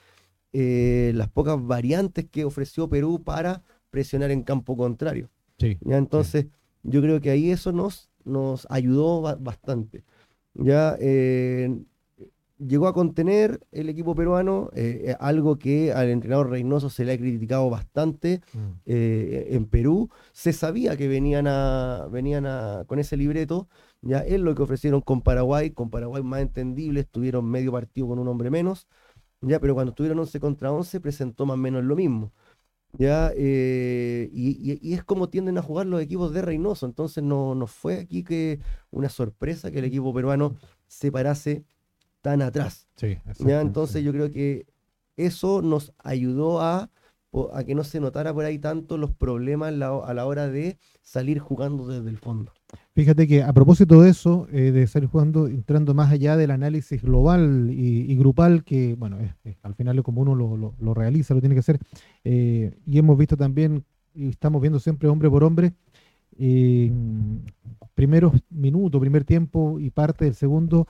eh, 0.52 1.12
las 1.14 1.30
pocas 1.30 1.56
variantes 1.64 2.26
que 2.30 2.44
ofreció 2.44 2.88
Perú 2.88 3.22
para 3.24 3.62
presionar 3.90 4.30
en 4.30 4.42
campo 4.42 4.76
contrario. 4.76 5.30
Sí, 5.58 5.78
¿ya? 5.80 5.96
Entonces, 5.96 6.46
yo 6.82 7.00
creo 7.00 7.20
que 7.20 7.30
ahí 7.30 7.50
eso 7.50 7.72
nos, 7.72 8.10
nos 8.24 8.66
ayudó 8.70 9.22
bastante. 9.38 10.04
Ya 10.54 10.96
eh, 11.00 11.74
llegó 12.66 12.88
a 12.88 12.92
contener 12.92 13.60
el 13.72 13.88
equipo 13.88 14.14
peruano, 14.14 14.70
eh, 14.74 15.04
eh, 15.06 15.16
algo 15.20 15.58
que 15.58 15.92
al 15.92 16.08
entrenador 16.08 16.50
Reynoso 16.50 16.90
se 16.90 17.04
le 17.04 17.12
ha 17.12 17.18
criticado 17.18 17.68
bastante 17.70 18.40
mm. 18.52 18.58
eh, 18.86 19.48
en 19.50 19.66
Perú. 19.66 20.10
Se 20.32 20.52
sabía 20.52 20.96
que 20.96 21.08
venían, 21.08 21.46
a, 21.46 22.06
venían 22.10 22.46
a, 22.46 22.84
con 22.86 22.98
ese 22.98 23.16
libreto, 23.16 23.68
ya 24.00 24.18
es 24.18 24.40
lo 24.40 24.54
que 24.54 24.62
ofrecieron 24.62 25.00
con 25.00 25.22
Paraguay, 25.22 25.70
con 25.70 25.90
Paraguay 25.90 26.22
más 26.22 26.42
entendible, 26.42 27.00
estuvieron 27.00 27.44
medio 27.48 27.72
partido 27.72 28.08
con 28.08 28.18
un 28.18 28.28
hombre 28.28 28.50
menos, 28.50 28.86
ya, 29.40 29.58
pero 29.60 29.74
cuando 29.74 29.90
estuvieron 29.90 30.18
11 30.20 30.40
contra 30.40 30.72
11 30.72 31.00
presentó 31.00 31.46
más 31.46 31.54
o 31.54 31.58
menos 31.58 31.84
lo 31.84 31.96
mismo. 31.96 32.32
Ya, 32.98 33.32
y, 33.34 34.92
es 34.94 35.02
como 35.02 35.30
tienden 35.30 35.56
a 35.56 35.62
jugar 35.62 35.86
los 35.86 36.02
equipos 36.02 36.32
de 36.34 36.42
Reynoso, 36.42 36.84
entonces 36.84 37.24
no, 37.24 37.54
no 37.54 37.66
fue 37.66 37.98
aquí 38.00 38.22
que 38.22 38.60
una 38.90 39.08
sorpresa 39.08 39.70
que 39.70 39.78
el 39.78 39.86
equipo 39.86 40.12
peruano 40.12 40.56
se 40.86 41.10
parase 41.10 41.64
tan 42.22 42.40
atrás. 42.40 42.88
Sí, 42.96 43.18
¿ya? 43.40 43.60
Entonces 43.60 44.02
yo 44.02 44.12
creo 44.12 44.30
que 44.30 44.66
eso 45.16 45.60
nos 45.60 45.92
ayudó 45.98 46.62
a, 46.62 46.90
a, 47.52 47.64
que 47.64 47.74
no 47.74 47.84
se 47.84 48.00
notara 48.00 48.32
por 48.32 48.44
ahí 48.44 48.58
tanto 48.58 48.96
los 48.96 49.12
problemas 49.12 49.74
a 49.74 50.14
la 50.14 50.26
hora 50.26 50.48
de 50.48 50.78
salir 51.02 51.38
jugando 51.38 51.86
desde 51.86 52.08
el 52.08 52.16
fondo. 52.16 52.52
Fíjate 52.94 53.26
que 53.26 53.42
a 53.42 53.52
propósito 53.52 54.02
de 54.02 54.10
eso, 54.10 54.46
eh, 54.52 54.70
de 54.70 54.86
salir 54.86 55.08
jugando, 55.08 55.46
entrando 55.46 55.94
más 55.94 56.12
allá 56.12 56.36
del 56.36 56.50
análisis 56.50 57.02
global 57.02 57.70
y, 57.70 58.14
grupal, 58.16 58.64
que 58.64 58.94
bueno, 58.94 59.18
al 59.62 59.74
final 59.74 59.98
es 59.98 60.04
como 60.04 60.20
uno 60.20 60.34
lo, 60.34 60.94
realiza, 60.94 61.34
lo 61.34 61.40
tiene 61.40 61.54
que 61.54 61.60
hacer, 61.60 61.78
eh, 62.24 62.76
y 62.86 62.98
hemos 62.98 63.16
visto 63.16 63.36
también, 63.36 63.84
y 64.14 64.28
estamos 64.28 64.60
viendo 64.60 64.78
siempre 64.78 65.08
hombre 65.08 65.30
por 65.30 65.42
hombre, 65.42 65.72
primeros 67.94 68.32
minutos, 68.50 69.00
primer 69.00 69.24
tiempo 69.24 69.78
y 69.78 69.90
parte 69.90 70.24
del 70.26 70.34
segundo, 70.34 70.86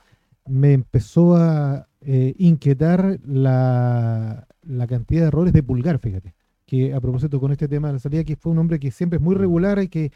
me 0.47 0.73
empezó 0.73 1.35
a 1.35 1.87
eh, 2.01 2.33
inquietar 2.37 3.19
la, 3.25 4.47
la 4.61 4.87
cantidad 4.87 5.21
de 5.21 5.27
errores 5.27 5.53
de 5.53 5.63
pulgar, 5.63 5.99
fíjate 5.99 6.33
que 6.65 6.93
a 6.93 7.01
propósito 7.01 7.39
con 7.39 7.51
este 7.51 7.67
tema 7.67 7.87
de 7.87 7.93
la 7.93 7.99
salida, 7.99 8.23
que 8.23 8.35
fue 8.35 8.51
un 8.51 8.59
hombre 8.59 8.79
que 8.79 8.91
siempre 8.91 9.17
es 9.17 9.21
muy 9.21 9.35
regular 9.35 9.81
y 9.81 9.89
que 9.89 10.11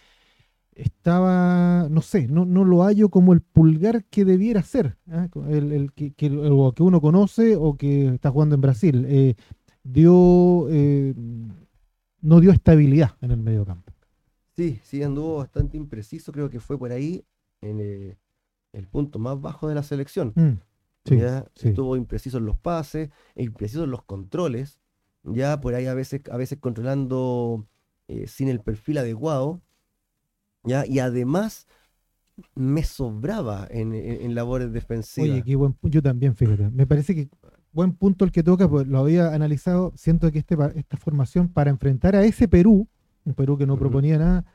estaba, 0.74 1.88
no 1.89 2.01
sé, 2.01 2.27
no, 2.27 2.46
no 2.46 2.63
lo 2.63 2.84
hallo 2.84 3.10
como 3.10 3.34
el 3.34 3.41
pulgar 3.41 4.05
que 4.05 4.25
debiera 4.25 4.62
ser, 4.62 4.98
¿ah? 5.10 5.27
el, 5.50 5.91
que, 5.93 6.13
que, 6.13 6.29
que, 6.29 6.84
uno 6.84 7.01
conoce 7.01 7.55
o 7.55 7.75
que 7.77 8.07
está 8.13 8.29
jugando 8.31 8.55
en 8.55 8.62
Brasil. 8.62 9.05
Eh, 9.07 9.36
dio, 9.84 10.67
eh, 10.69 11.13
no 12.22 12.39
dio 12.39 12.51
estabilidad 12.51 13.12
en 13.22 13.31
el 13.31 13.38
medio 13.38 13.65
campo. 13.65 13.91
Sí, 14.55 14.79
sí, 14.84 15.03
anduvo 15.03 15.38
bastante 15.38 15.77
impreciso, 15.77 16.31
creo 16.31 16.50
que 16.50 16.60
fue 16.60 16.77
por 16.77 16.91
ahí 16.91 17.24
en 17.62 17.79
eh, 17.81 18.17
el 18.77 18.88
punto 18.88 19.19
más 19.19 19.39
bajo 19.39 19.67
de 19.67 19.75
la 19.75 19.84
selección. 19.84 20.34
Mm, 20.36 20.60
sí, 21.05 21.19
Estuvo 21.67 21.96
impreciso 21.96 22.38
en 22.38 22.46
los 22.46 22.57
pases, 22.57 23.10
impreciso 23.36 23.84
en 23.84 23.91
los 23.91 24.03
controles, 24.03 24.79
ya 25.24 25.60
por 25.60 25.74
ahí 25.74 25.88
a 25.88 25.93
veces, 25.93 26.22
a 26.31 26.38
veces 26.38 26.60
controlando 26.60 27.65
sin 28.25 28.48
el 28.48 28.62
perfil 28.62 29.00
adecuado 29.00 29.62
y 30.88 31.00
además 31.00 31.67
me 32.55 32.84
sobraba 32.84 33.67
en, 33.69 34.36
labores 34.36 34.72
defensivas. 34.72 35.29
Oye, 35.29 35.43
qué 35.43 35.55
buen 35.55 35.75
yo 35.81 36.01
también, 36.01 36.36
fíjate. 36.36 36.69
Me 36.69 36.86
parece 36.86 37.15
que 37.15 37.29
buen 37.72 37.93
punto 37.93 38.25
el 38.25 38.31
que 38.31 38.43
toca, 38.43 38.69
pues 38.69 38.88
lo 38.88 39.00
había 39.00 39.34
analizado, 39.34 39.93
siento 39.96 40.31
que 40.31 40.39
este, 40.39 40.55
esta 40.75 40.98
formación 40.98 41.48
para 41.50 41.69
enfrentar 41.69 42.15
a 42.15 42.24
ese 42.24 42.48
Perú, 42.48 42.88
un 43.24 43.34
Perú 43.34 43.57
que 43.57 43.65
no 43.65 43.77
proponía 43.77 44.17
nada, 44.17 44.46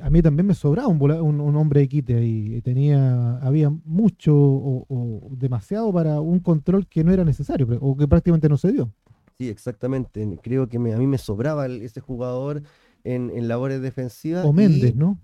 a 0.00 0.10
mí 0.10 0.22
también 0.22 0.46
me 0.46 0.54
sobraba 0.54 0.88
un, 0.88 1.00
un, 1.00 1.56
hombre 1.56 1.80
de 1.80 1.88
quite 1.88 2.24
y 2.24 2.60
tenía, 2.62 3.38
había 3.38 3.70
mucho 3.70 4.34
o, 4.34 5.28
demasiado 5.36 5.92
para 5.92 6.20
un 6.20 6.40
control 6.40 6.86
que 6.86 7.04
no 7.04 7.12
era 7.12 7.24
necesario 7.24 7.66
o 7.80 7.96
que 7.96 8.08
prácticamente 8.08 8.48
no 8.48 8.56
se 8.56 8.72
dio. 8.72 8.92
Sí, 9.38 9.48
exactamente. 9.48 10.38
Creo 10.42 10.68
que 10.68 10.76
a 10.76 10.80
mí 10.80 11.06
me 11.06 11.18
sobraba 11.18 11.66
ese 11.66 12.00
jugador 12.00 12.62
en, 13.04 13.48
labores 13.48 13.80
defensivas. 13.80 14.44
O 14.44 14.52
Méndez, 14.52 14.94
¿no? 14.94 15.18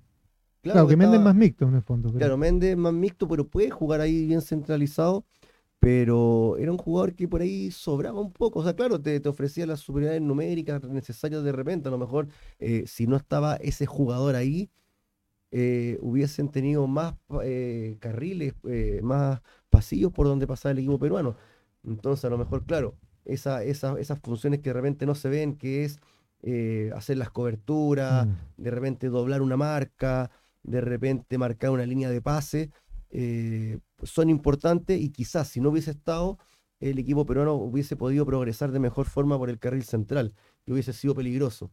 Claro, 0.63 0.87
que, 0.89 0.97
Méndez 0.97 1.21
es 1.21 1.25
más 1.25 1.35
mixto 1.35 1.69
en 1.69 1.75
el 1.75 1.83
fondo. 1.83 2.13
Claro, 2.13 2.37
Méndez 2.37 2.71
es 2.71 2.77
más 2.77 2.93
mixto, 2.93 3.29
pero 3.29 3.47
puede 3.47 3.71
jugar 3.71 4.01
ahí 4.01 4.27
bien 4.27 4.43
centralizado. 4.43 5.25
Pero 5.81 6.57
era 6.59 6.73
un 6.73 6.79
jugador 6.79 7.15
que 7.15 7.29
por 7.29 7.41
ahí 7.41 7.71
sobraba 7.71 8.21
un 8.21 8.33
poco. 8.33 8.61
O 8.61 8.65
sea, 8.65 8.75
claro, 8.75 9.01
te, 9.01 9.21
ofrecía 9.29 9.67
las 9.67 9.81
superioridades 9.81 10.23
numéricas 10.23 10.83
necesarias 10.85 11.45
de 11.45 11.53
repente. 11.53 11.89
A 11.89 11.91
lo 11.93 11.99
mejor, 11.99 12.29
eh, 12.59 12.85
si 12.87 13.07
no 13.07 13.17
estaba 13.17 13.57
ese 13.57 13.87
jugador 13.87 14.35
ahí, 14.35 14.71
eh, 15.51 15.99
hubiesen 16.01 16.51
tenido 16.51 16.87
más 16.87 17.15
eh, 17.43 17.97
carriles, 18.01 18.55
más 19.03 19.41
pasillos 19.71 20.13
por 20.13 20.27
donde 20.27 20.47
pasaba 20.47 20.73
el 20.73 20.79
equipo 20.79 20.99
peruano. 20.99 21.37
Entonces, 21.85 22.25
a 22.25 22.31
lo 22.31 22.39
mejor, 22.39 22.65
claro, 22.65 22.97
esa, 23.25 23.63
esas 23.63 24.19
funciones 24.21 24.61
que 24.61 24.71
de 24.71 24.75
repente 24.75 25.07
no 25.07 25.15
se 25.15 25.29
ven, 25.29 25.57
que 25.57 25.85
es 25.85 26.01
hacer 26.95 27.19
las 27.19 27.31
coberturas, 27.31 28.27
mm. 28.27 28.63
de 28.63 28.71
repente 28.71 29.09
doblar 29.09 29.43
una 29.43 29.57
marca, 29.57 30.31
de 30.63 30.81
repente 30.81 31.39
marcar 31.39 31.71
una 31.71 31.87
línea 31.87 32.11
de 32.11 32.21
pase, 32.21 32.71
eh, 33.11 33.79
son 34.03 34.31
importantes 34.31 35.01
y 35.01 35.11
quizás 35.11 35.49
si 35.49 35.61
no 35.61 35.71
hubiese 35.71 35.93
estado, 35.93 36.39
el 36.81 36.99
equipo 36.99 37.27
peruano 37.27 37.55
hubiese 37.55 37.97
podido 37.97 38.25
progresar 38.25 38.71
de 38.73 38.79
mejor 38.79 39.07
forma 39.07 39.37
por 39.39 39.51
el 39.51 39.59
carril 39.59 39.85
central 39.85 40.35
y 40.65 40.73
hubiese 40.73 40.93
sido 40.93 41.15
peligroso. 41.15 41.71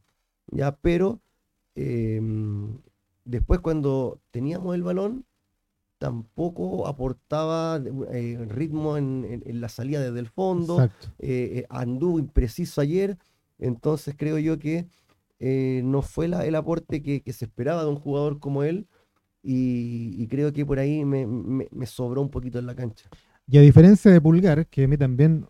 ¿ya? 0.47 0.75
Pero 0.77 1.21
em, 1.75 2.79
después 3.23 3.59
cuando 3.59 4.19
teníamos 4.31 4.75
el 4.75 4.83
balón, 4.83 5.25
tampoco 5.97 6.87
aportaba 6.87 7.81
eh, 8.11 8.45
ritmo 8.49 8.97
en, 8.97 9.41
la 9.61 9.69
salida 9.69 10.01
desde 10.01 10.19
el 10.19 10.27
fondo, 10.27 10.89
anduvo 11.69 12.19
impreciso 12.19 12.81
ayer 12.81 13.17
entonces 13.57 14.15
creo 14.17 14.37
yo 14.37 14.59
que 14.59 14.87
eh, 15.39 15.81
no 15.83 16.01
fue 16.01 16.25
el 16.25 16.55
aporte 16.55 17.01
que, 17.01 17.21
se 17.31 17.45
esperaba 17.45 17.83
de 17.83 17.89
un 17.89 17.97
jugador 17.97 18.39
como 18.39 18.63
él 18.63 18.87
y, 19.47 20.27
creo 20.27 20.51
que 20.51 20.65
por 20.65 20.79
ahí 20.79 21.05
me, 21.05 21.85
sobró 21.85 22.21
un 22.21 22.29
poquito 22.29 22.59
en 22.59 22.65
la 22.65 22.75
cancha. 22.75 23.09
Y 23.47 23.57
a 23.57 23.61
diferencia 23.61 24.11
de 24.11 24.19
Pulgar, 24.19 24.65
que 24.67 24.85
a 24.85 24.87
mí 24.87 24.97
también, 24.97 25.45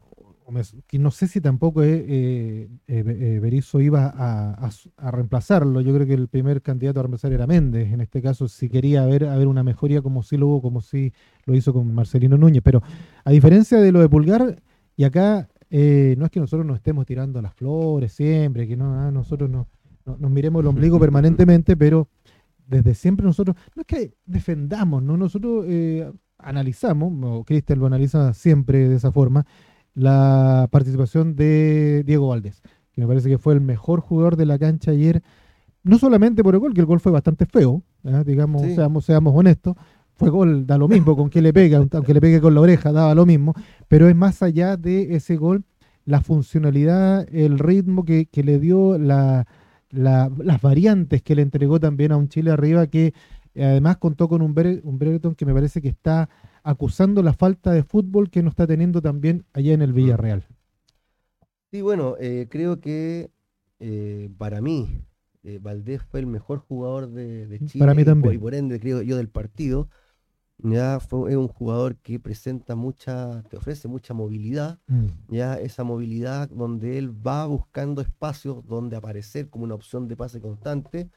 que 0.86 1.00
no 1.00 1.12
sé 1.12 1.28
si 1.28 1.40
tampoco 1.40 1.82
eh, 1.82 2.68
eh, 2.88 3.40
Berizzo 3.42 3.80
iba 3.80 4.14
a, 4.14 5.12
reemplazarlo, 5.12 5.80
yo 5.80 5.94
creo 5.94 6.06
que 6.06 6.14
el 6.14 6.28
primer 6.28 6.62
candidato 6.62 7.00
a 7.00 7.04
reemplazar 7.04 7.32
era 7.32 7.48
Méndez, 7.48 7.94
en 7.94 8.02
este 8.02 8.22
caso 8.22 8.50
si 8.50 8.68
quería 8.68 9.04
haber, 9.04 9.26
haber 9.26 9.48
una 9.48 9.64
mejoría 9.64 10.02
como 10.02 10.24
si 10.24 10.36
lo 10.36 10.48
hubo, 10.48 10.62
como 10.62 10.82
si 10.82 11.14
lo 11.46 11.56
hizo 11.56 11.72
con 11.72 11.94
Marcelino 11.94 12.38
Núñez, 12.38 12.62
pero 12.64 12.84
a 13.24 13.32
diferencia 13.32 13.80
de 13.80 13.94
lo 13.94 14.02
de 14.02 14.10
Pulgar, 14.10 14.62
y 14.98 15.06
acá 15.06 15.48
eh, 15.70 16.16
no 16.18 16.26
es 16.26 16.32
que 16.32 16.42
nosotros 16.42 16.66
nos 16.66 16.78
estemos 16.78 17.06
tirando 17.06 17.42
las 17.42 17.54
flores 17.54 18.12
siempre, 18.12 18.68
que 18.68 18.76
no, 18.76 18.94
ah, 18.94 19.12
nosotros 19.12 19.50
no, 19.50 19.68
nos 20.06 20.32
miremos 20.32 20.62
el 20.62 20.68
ombligo 20.68 21.00
permanentemente, 21.00 21.78
pero 21.78 22.10
desde 22.68 22.96
siempre 22.96 23.26
nosotros, 23.26 23.56
no 23.76 23.82
es 23.82 23.88
que 23.88 24.14
defendamos, 24.26 25.04
¿no? 25.04 25.18
nosotros 25.18 25.66
eh, 25.68 26.12
analizamos, 26.38 27.14
o 27.24 27.44
Cristian 27.44 27.80
lo 27.80 27.86
analiza 27.86 28.34
siempre 28.34 28.90
de 28.90 28.96
esa 28.96 29.12
forma, 29.12 29.46
la 29.94 30.68
participación 30.72 31.36
de 31.36 32.04
Diego 32.06 32.28
Valdés, 32.28 32.62
que 32.92 33.02
me 33.02 33.08
parece 33.08 33.30
que 33.30 33.38
fue 33.38 33.54
el 33.54 33.62
mejor 33.62 34.02
jugador 34.02 34.36
de 34.36 34.46
la 34.46 34.60
cancha 34.60 34.92
ayer, 34.92 35.24
no 35.84 35.98
solamente 36.00 36.44
por 36.44 36.56
el 36.56 36.60
gol, 36.60 36.74
que 36.74 36.82
el 36.82 36.88
gol 36.88 37.00
fue 37.00 37.12
bastante 37.12 37.46
feo, 37.46 37.84
¿ah? 38.04 38.24
digamos, 38.26 38.62
seamos, 38.62 39.06
seamos 39.06 39.34
honestos, 39.36 39.76
fue 40.16 40.30
gol, 40.30 40.66
da 40.66 40.78
lo 40.78 40.88
mismo 40.88 41.16
con 41.16 41.30
que 41.30 41.42
le 41.42 41.54
pega, 41.54 41.78
aunque 41.92 42.14
le 42.14 42.22
pegue 42.22 42.42
con 42.42 42.54
la 42.56 42.62
oreja, 42.62 42.92
daba 42.92 43.16
lo 43.16 43.26
mismo, 43.26 43.54
pero 43.88 44.08
es 44.08 44.16
más 44.16 44.42
allá 44.42 44.78
de 44.78 45.16
ese 45.16 45.36
gol, 45.36 45.64
la 46.06 46.22
funcionalidad, 46.22 47.28
el 47.34 47.60
ritmo 47.60 48.06
que, 48.06 48.28
le 48.32 48.60
dio, 48.60 48.98
las 49.96 50.62
variantes 50.62 51.22
que 51.22 51.36
le 51.36 51.42
entregó 51.42 51.80
también 51.80 52.12
a 52.12 52.18
un 52.18 52.30
Chile 52.30 52.52
arriba 52.52 52.88
que 52.88 53.14
además 53.56 53.98
contó 53.98 54.28
con 54.28 54.42
un, 54.42 54.54
un 54.84 55.00
Brereton 55.00 55.36
que 55.36 55.46
me 55.46 55.54
parece 55.54 55.82
que 55.82 55.90
está 55.90 56.30
acusando 56.64 57.22
la 57.22 57.34
falta 57.34 57.72
de 57.72 57.84
fútbol 57.84 58.30
que 58.30 58.44
no 58.44 58.50
está 58.50 58.68
teniendo 58.68 59.02
también 59.02 59.46
allá 59.54 59.74
en 59.74 59.82
el 59.82 59.94
mm. 59.94 59.96
Villarreal. 59.96 60.48
Sí, 61.72 61.82
bueno, 61.82 62.16
eh, 62.20 62.48
creo 62.50 62.80
que 62.80 63.30
eh, 63.80 64.30
para 64.38 64.62
mí 64.62 64.88
eh, 65.44 65.60
Valdés 65.62 66.02
fue 66.02 66.20
el 66.22 66.26
mejor 66.26 66.60
jugador 66.60 67.10
de, 67.10 67.60
Chile. 67.66 67.80
Para 67.80 67.94
mí 67.94 68.04
también. 68.04 68.36
Y 68.36 68.38
por 68.38 68.56
ende, 68.56 68.80
creo 68.80 69.02
yo, 69.02 69.18
del 69.18 69.30
partido. 69.30 69.90
Ya 70.58 71.00
fue, 71.00 71.32
es 71.32 71.38
un 71.38 71.48
jugador 71.48 71.98
que 71.98 72.20
presenta 72.20 72.76
mucha, 72.76 73.44
te 73.44 73.58
ofrece 73.58 73.88
mucha 73.88 74.14
movilidad, 74.14 74.80
mm. 74.88 75.08
ya 75.28 75.56
esa 75.56 75.84
movilidad 75.84 76.50
donde 76.50 76.98
él 76.98 77.12
va 77.12 77.46
buscando 77.46 78.02
espacios 78.02 78.66
donde 78.66 78.96
aparecer 78.96 79.50
como 79.50 79.66
una 79.66 79.76
opción 79.76 80.08
de 80.08 80.16
pase 80.16 80.40
constante, 80.40 81.10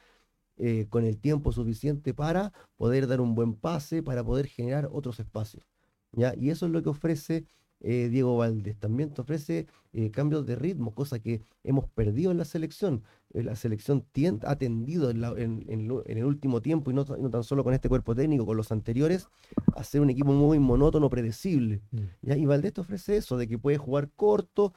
eh, 0.57 0.87
con 0.89 1.05
el 1.05 1.19
tiempo 1.19 1.53
suficiente 1.53 2.15
para 2.15 2.53
poder 2.77 3.07
dar 3.07 3.21
un 3.21 3.37
buen 3.37 3.55
pase, 3.55 4.03
para 4.03 4.25
poder 4.25 4.47
generar 4.47 4.89
otros 4.91 5.21
espacios. 5.21 5.65
¿ya? 6.13 6.35
Y 6.37 6.51
eso 6.51 6.67
es 6.67 6.73
lo 6.73 6.83
que 6.83 6.89
ofrece 6.89 7.47
eh, 7.81 8.09
Diego 8.11 8.37
Valdés. 8.37 8.77
También 8.77 9.15
te 9.15 9.21
ofrece 9.21 9.67
eh, 9.93 10.11
cambios 10.11 10.45
de 10.47 10.57
ritmo, 10.57 10.95
cosa 10.95 11.21
que 11.21 11.43
hemos 11.63 11.89
perdido 11.89 12.33
en 12.33 12.39
la 12.39 12.45
selección. 12.45 13.05
Eh, 13.33 13.45
la 13.45 13.55
selección 13.55 14.05
ha 14.43 14.57
tendido 14.57 15.11
en, 15.11 15.23
el 15.69 16.25
último 16.25 16.61
tiempo, 16.61 16.91
y 16.91 16.95
no, 16.95 17.05
tan 17.05 17.45
solo 17.45 17.63
con 17.63 17.75
este 17.75 17.89
cuerpo 17.89 18.17
técnico, 18.17 18.45
con 18.47 18.57
los 18.57 18.73
anteriores, 18.73 19.29
a 19.77 19.85
ser 19.85 20.01
un 20.01 20.11
equipo 20.11 20.33
muy 20.33 20.59
monótono, 20.59 21.09
predecible. 21.09 21.81
Mm. 21.93 22.33
Y 22.33 22.47
Valdés 22.47 22.73
te 22.73 22.81
ofrece 22.81 23.17
eso, 23.17 23.37
de 23.37 23.47
que 23.47 23.59
puede 23.59 23.79
jugar 23.79 24.11
corto, 24.17 24.73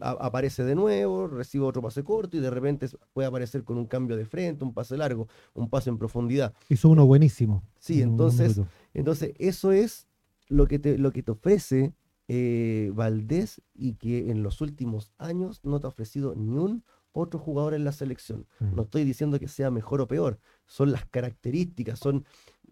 aparece 0.00 0.64
de 0.64 0.74
nuevo, 0.74 1.28
recibe 1.28 1.66
otro 1.66 1.82
pase 1.82 2.02
corto 2.02 2.36
y 2.38 2.40
de 2.40 2.50
repente 2.50 2.88
puede 3.12 3.28
aparecer 3.28 3.64
con 3.64 3.76
un 3.76 3.86
cambio 3.86 4.16
de 4.16 4.24
frente, 4.24 4.64
un 4.64 4.72
pase 4.72 4.96
largo, 4.96 5.28
un 5.52 5.68
pase 5.68 5.90
en 5.90 5.98
profundidad. 5.98 6.54
Hizo 6.70 6.88
uno 6.88 7.04
buenísimo. 7.04 7.62
Sí, 7.78 8.00
entonces, 8.00 8.60
entonces 8.94 9.34
eso 9.38 9.72
es 9.72 10.06
lo 10.48 10.66
que 10.66 10.78
te, 10.78 10.98
lo 10.98 11.12
que 11.12 11.22
te 11.22 11.32
ofrece 11.32 11.94
eh, 12.28 12.90
Valdés 12.94 13.60
y 13.74 13.94
que 13.94 14.30
en 14.30 14.42
los 14.42 14.60
últimos 14.60 15.12
años 15.18 15.60
no 15.64 15.80
te 15.80 15.86
ha 15.86 15.90
ofrecido 15.90 16.34
ni 16.34 16.56
un 16.56 16.84
otro 17.12 17.38
jugador 17.38 17.74
en 17.74 17.84
la 17.84 17.92
selección. 17.92 18.46
Mm. 18.60 18.74
No 18.76 18.82
estoy 18.82 19.04
diciendo 19.04 19.38
que 19.38 19.48
sea 19.48 19.70
mejor 19.70 20.00
o 20.00 20.08
peor, 20.08 20.38
son 20.66 20.92
las 20.92 21.04
características, 21.06 21.98
son, 21.98 22.24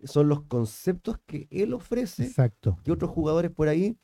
son 0.05 0.29
los 0.29 0.43
conceptos 0.43 1.19
que 1.27 1.47
él 1.51 1.75
ofrece 1.75 2.25
Exacto. 2.25 2.79
que 2.85 2.93
otros 2.93 3.11
jugadores 3.11 3.51
por 3.51 3.69
ahí 3.69 3.99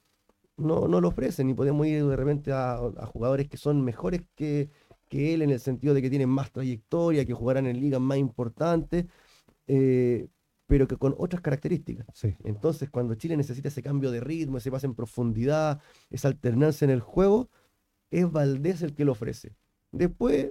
no, 0.56 0.88
no 0.88 1.00
lo 1.00 1.08
ofrecen 1.08 1.48
y 1.50 1.54
podemos 1.54 1.86
ir 1.86 2.04
de 2.04 2.16
repente 2.16 2.52
a, 2.52 2.78
jugadores 3.06 3.48
que 3.48 3.56
son 3.56 3.82
mejores 3.82 4.22
que, 4.34 4.70
que, 5.08 5.34
él 5.34 5.42
en 5.42 5.50
el 5.50 5.60
sentido 5.60 5.94
de 5.94 6.02
que 6.02 6.10
tienen 6.10 6.28
más 6.28 6.50
trayectoria, 6.50 7.24
que 7.24 7.34
jugarán 7.34 7.66
en 7.66 7.80
ligas 7.80 8.00
más 8.00 8.18
importantes 8.18 9.06
eh, 9.66 10.28
pero 10.66 10.86
que 10.88 10.96
con 10.96 11.14
otras 11.18 11.42
características. 11.42 12.06
Sí. 12.12 12.34
Entonces, 12.44 12.90
cuando 12.90 13.14
Chile 13.14 13.36
necesita 13.36 13.68
ese 13.68 13.82
cambio 13.82 14.10
de 14.10 14.20
ritmo, 14.20 14.58
ese 14.58 14.70
pase 14.70 14.86
en 14.86 14.94
profundidad, 14.94 15.80
esa 16.10 16.28
alternancia 16.28 16.84
en 16.84 16.90
el 16.90 17.00
juego, 17.00 17.48
es 18.10 18.30
Valdés 18.30 18.82
el 18.82 18.94
que 18.94 19.04
lo 19.04 19.12
ofrece. 19.12 19.54
Después 19.92 20.50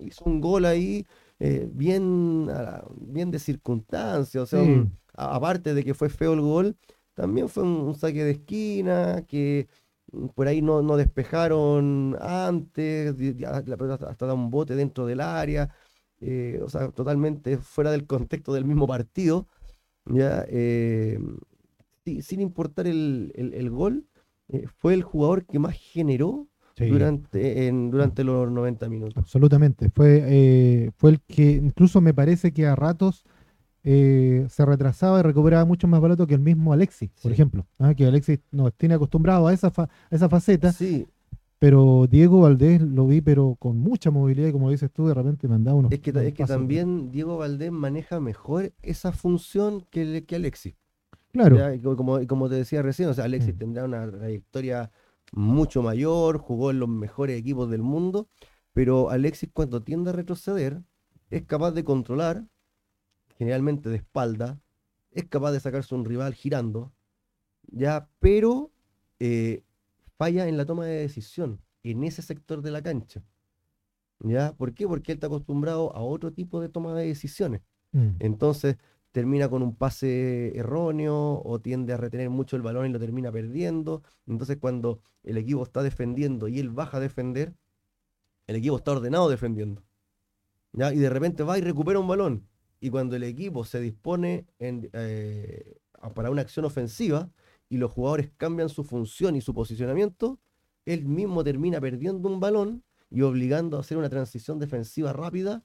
hizo 0.00 0.24
un 0.24 0.40
gol 0.40 0.64
ahí 0.64 1.06
eh, 1.40 1.68
bien, 1.72 2.48
bien 3.00 3.30
de 3.30 3.38
circunstancia, 3.38 4.42
o 4.42 4.46
sea, 4.46 4.60
Sí. 4.64 4.68
un- 4.70 4.98
a- 5.14 5.36
aparte 5.36 5.72
de 5.72 5.84
que 5.84 5.94
fue 5.94 6.08
feo 6.08 6.32
el 6.32 6.40
gol, 6.40 6.76
también 7.14 7.48
fue 7.48 7.62
un, 7.62 7.70
un 7.80 7.94
saque 7.94 8.24
de 8.24 8.32
esquina 8.32 9.22
que 9.26 9.68
mm, 10.12 10.26
por 10.34 10.48
ahí 10.48 10.62
no, 10.62 10.82
no 10.82 10.96
despejaron 10.96 12.16
antes, 12.20 13.14
hasta 14.02 14.26
da 14.26 14.34
un 14.34 14.50
bote 14.50 14.74
dentro 14.74 15.06
del 15.06 15.20
área, 15.20 15.68
eh, 16.20 16.60
o 16.62 16.68
sea, 16.68 16.88
totalmente 16.90 17.58
fuera 17.58 17.90
del 17.90 18.06
contexto 18.06 18.52
del 18.52 18.64
mismo 18.64 18.86
partido, 18.86 19.46
ya, 20.06 20.44
eh, 20.48 21.18
sin 22.22 22.40
importar 22.40 22.86
el, 22.86 23.32
el- 23.34 23.54
el 23.54 23.70
gol, 23.70 24.06
eh, 24.48 24.64
fue 24.78 24.94
el 24.94 25.02
jugador 25.02 25.44
que 25.46 25.58
más 25.58 25.74
generó 25.76 26.48
Sí. 26.76 26.86
durante, 26.86 27.66
en, 27.66 27.90
durante 27.90 28.22
los 28.22 28.48
90 28.52 28.88
minutos. 28.88 29.16
Absolutamente. 29.16 29.90
Fue, 29.90 30.92
fue 30.96 31.10
el 31.10 31.20
que 31.22 31.50
incluso 31.52 32.00
me 32.00 32.14
parece 32.14 32.52
que 32.52 32.66
a 32.66 32.76
ratos 32.76 33.24
eh, 33.82 34.46
se 34.48 34.64
retrasaba 34.64 35.18
y 35.18 35.22
recuperaba 35.22 35.64
mucho 35.64 35.88
más 35.88 36.00
barato 36.00 36.26
que 36.26 36.34
el 36.34 36.40
mismo 36.40 36.72
Alexis, 36.72 37.10
por 37.20 37.30
Sí. 37.30 37.34
ejemplo. 37.34 37.66
¿ah? 37.80 37.94
Que 37.94 38.06
Alexis 38.06 38.38
nos 38.52 38.72
tiene 38.74 38.94
acostumbrado 38.94 39.48
a 39.48 39.52
esa, 39.52 39.70
fa- 39.72 39.88
a 40.10 40.14
esa 40.14 40.28
faceta, 40.28 40.72
Sí, 40.72 41.06
pero 41.58 42.06
Diego 42.08 42.40
Valdés 42.42 42.80
lo 42.80 43.06
vi, 43.06 43.20
pero 43.20 43.56
con 43.58 43.78
mucha 43.78 44.10
movilidad 44.10 44.48
y 44.48 44.52
como 44.52 44.70
dices 44.70 44.90
tú, 44.92 45.06
de 45.08 45.14
repente 45.14 45.48
mandaba 45.48 45.76
unos. 45.76 45.92
es 45.92 46.00
que, 46.00 46.10
unos 46.10 46.22
es 46.22 46.34
que 46.34 46.44
también 46.46 47.10
Diego 47.10 47.36
Valdés 47.38 47.72
maneja 47.72 48.20
mejor 48.20 48.72
esa 48.82 49.12
función 49.12 49.84
que, 49.90 50.24
que 50.26 50.36
Alexis. 50.36 50.74
Claro. 51.32 51.74
Y 51.74 51.80
co- 51.80 51.96
como, 51.96 52.24
como 52.26 52.48
te 52.48 52.54
decía 52.56 52.80
recién, 52.82 53.08
o 53.08 53.14
sea, 53.14 53.24
Alexis 53.24 53.54
Mm. 53.54 53.58
tendrá 53.58 53.84
una 53.84 54.10
trayectoria 54.10 54.90
mucho 55.32 55.82
mayor, 55.82 56.38
jugó 56.38 56.70
en 56.70 56.80
los 56.80 56.88
mejores 56.88 57.38
equipos 57.38 57.68
del 57.70 57.82
mundo, 57.82 58.28
pero 58.72 59.10
Alexis 59.10 59.50
cuando 59.52 59.82
tiende 59.82 60.10
a 60.10 60.12
retroceder 60.14 60.82
es 61.30 61.42
capaz 61.44 61.72
de 61.72 61.84
controlar, 61.84 62.44
generalmente 63.36 63.88
de 63.88 63.96
espalda, 63.96 64.58
es 65.10 65.24
capaz 65.28 65.52
de 65.52 65.60
sacarse 65.60 65.94
un 65.94 66.04
rival 66.04 66.34
girando, 66.34 66.92
ya, 67.70 68.08
pero 68.20 68.70
eh, 69.20 69.62
falla 70.18 70.48
en 70.48 70.56
la 70.56 70.66
toma 70.66 70.84
de 70.84 70.96
decisión 71.00 71.60
en 71.90 72.04
ese 72.04 72.22
sector 72.22 72.62
de 72.62 72.70
la 72.70 72.82
cancha. 72.82 73.22
¿Ya? 74.20 74.52
¿Por 74.52 74.74
qué? 74.74 74.86
Porque 74.86 75.12
él 75.12 75.16
está 75.16 75.28
acostumbrado 75.28 75.94
a 75.94 76.00
otro 76.00 76.32
tipo 76.32 76.60
de 76.60 76.68
toma 76.68 76.94
de 76.94 77.06
decisiones. 77.06 77.62
Mm. 77.92 78.16
Entonces 78.18 78.76
termina 79.12 79.48
con 79.48 79.62
un 79.62 79.74
pase 79.76 80.56
erróneo 80.56 81.40
o 81.44 81.60
tiende 81.60 81.92
a 81.92 81.96
retener 81.96 82.28
mucho 82.28 82.56
el 82.56 82.62
balón 82.62 82.86
y 82.86 82.88
lo 82.90 82.98
termina 82.98 83.30
perdiendo. 83.30 84.02
Entonces 84.26 84.58
cuando 84.58 85.00
el 85.22 85.38
equipo 85.38 85.62
está 85.62 85.82
defendiendo 85.82 86.48
y 86.48 86.58
él 86.58 86.70
baja 86.70 86.96
a 86.96 87.00
defender, 87.00 87.54
el 88.48 88.56
equipo 88.56 88.76
está 88.76 88.92
ordenado 88.92 89.28
defendiendo. 89.28 89.84
¿ya? 90.72 90.92
Y 90.92 90.98
de 90.98 91.10
repente 91.10 91.44
va 91.44 91.58
y 91.58 91.60
recupera 91.60 92.00
un 92.00 92.08
balón. 92.08 92.48
Y 92.80 92.90
cuando 92.90 93.16
el 93.16 93.22
equipo 93.22 93.64
se 93.64 93.80
dispone 93.80 94.46
en, 94.58 94.90
eh, 94.92 95.76
para 96.14 96.30
una 96.30 96.42
acción 96.42 96.64
ofensiva 96.64 97.30
y 97.68 97.76
los 97.76 97.90
jugadores 97.90 98.30
cambian 98.36 98.68
su 98.68 98.84
función 98.84 99.36
y 99.36 99.40
su 99.40 99.54
posicionamiento, 99.54 100.38
él 100.86 101.04
mismo 101.04 101.44
termina 101.44 101.80
perdiendo 101.80 102.28
un 102.28 102.40
balón 102.40 102.82
y 103.10 103.22
obligando 103.22 103.76
a 103.76 103.80
hacer 103.80 103.98
una 103.98 104.08
transición 104.08 104.58
defensiva 104.58 105.12
rápida 105.12 105.62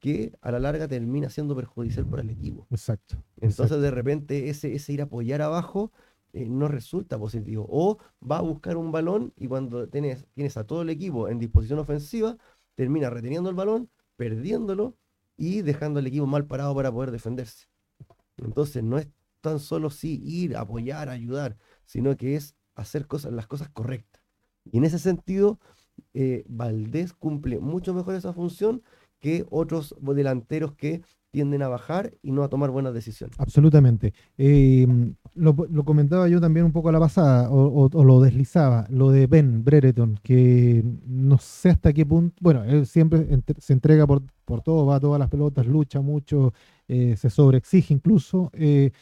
que 0.00 0.32
a 0.42 0.50
la 0.50 0.58
larga 0.58 0.86
termina 0.86 1.30
siendo 1.30 1.56
perjudicial 1.56 2.06
para 2.06 2.22
el 2.22 2.30
equipo. 2.30 2.66
exacto. 2.70 3.16
Entonces 3.40 3.80
de 3.80 3.90
repente 3.90 4.50
ese, 4.50 4.74
ese 4.74 4.92
ir 4.92 5.00
a 5.00 5.04
apoyar 5.04 5.40
abajo 5.42 5.92
eh, 6.34 6.48
no 6.48 6.68
resulta 6.68 7.18
positivo. 7.18 7.66
O 7.70 7.98
va 8.20 8.38
a 8.38 8.42
buscar 8.42 8.76
un 8.76 8.90
balón 8.90 9.32
y 9.36 9.46
cuando 9.46 9.88
tienes, 9.88 10.26
tienes 10.34 10.56
a 10.56 10.66
todo 10.66 10.82
el 10.82 10.90
equipo 10.90 11.28
en 11.28 11.38
disposición 11.38 11.78
ofensiva, 11.78 12.36
termina 12.74 13.08
reteniendo 13.08 13.48
el 13.48 13.54
balón, 13.54 13.88
perdiéndolo 14.16 14.96
y 15.36 15.62
dejando 15.62 16.00
al 16.00 16.06
equipo 16.06 16.26
mal 16.26 16.44
parado 16.46 16.74
para 16.74 16.92
poder 16.92 17.12
defenderse. 17.12 17.68
Entonces 18.36 18.82
no 18.82 18.98
es 18.98 19.08
tan 19.44 19.60
solo 19.60 19.90
sí 19.90 20.22
ir, 20.24 20.56
apoyar, 20.56 21.10
ayudar, 21.10 21.58
sino 21.84 22.16
que 22.16 22.34
es 22.34 22.56
hacer 22.74 23.06
cosas, 23.06 23.32
las 23.32 23.46
cosas 23.46 23.68
correctas. 23.68 24.22
Y 24.64 24.78
en 24.78 24.84
ese 24.84 24.98
sentido, 24.98 25.60
eh, 26.14 26.44
Valdés 26.48 27.12
cumple 27.12 27.60
mucho 27.60 27.92
mejor 27.92 28.14
esa 28.14 28.32
función 28.32 28.82
que 29.20 29.44
otros 29.50 29.94
delanteros 30.00 30.72
que 30.72 31.02
tienden 31.30 31.62
a 31.62 31.68
bajar 31.68 32.14
y 32.22 32.30
no 32.30 32.44
a 32.44 32.48
tomar 32.48 32.70
buenas 32.70 32.94
decisiones. 32.94 33.36
Absolutamente. 33.40 34.14
Eh, 34.38 34.86
lo, 35.34 35.56
comentaba 35.84 36.28
yo 36.28 36.40
también 36.40 36.64
un 36.64 36.72
poco 36.72 36.90
a 36.90 36.92
la 36.92 37.00
pasada, 37.00 37.50
o, 37.50 38.04
lo 38.04 38.20
deslizaba, 38.20 38.86
lo 38.88 39.10
de 39.10 39.26
Ben 39.26 39.64
Brereton, 39.64 40.20
que 40.22 40.84
no 41.06 41.38
sé 41.38 41.70
hasta 41.70 41.92
qué 41.92 42.06
punto, 42.06 42.36
bueno, 42.40 42.62
él 42.62 42.86
siempre 42.86 43.26
se 43.58 43.72
entrega 43.72 44.06
por, 44.06 44.22
por 44.44 44.62
todo, 44.62 44.86
va 44.86 44.96
a 44.96 45.00
todas 45.00 45.18
las 45.18 45.28
pelotas, 45.28 45.66
lucha 45.66 46.00
mucho, 46.00 46.54
eh, 46.86 47.16
se 47.16 47.30
sobreexige 47.30 47.94
incluso, 47.94 48.50
eh, 48.52 48.92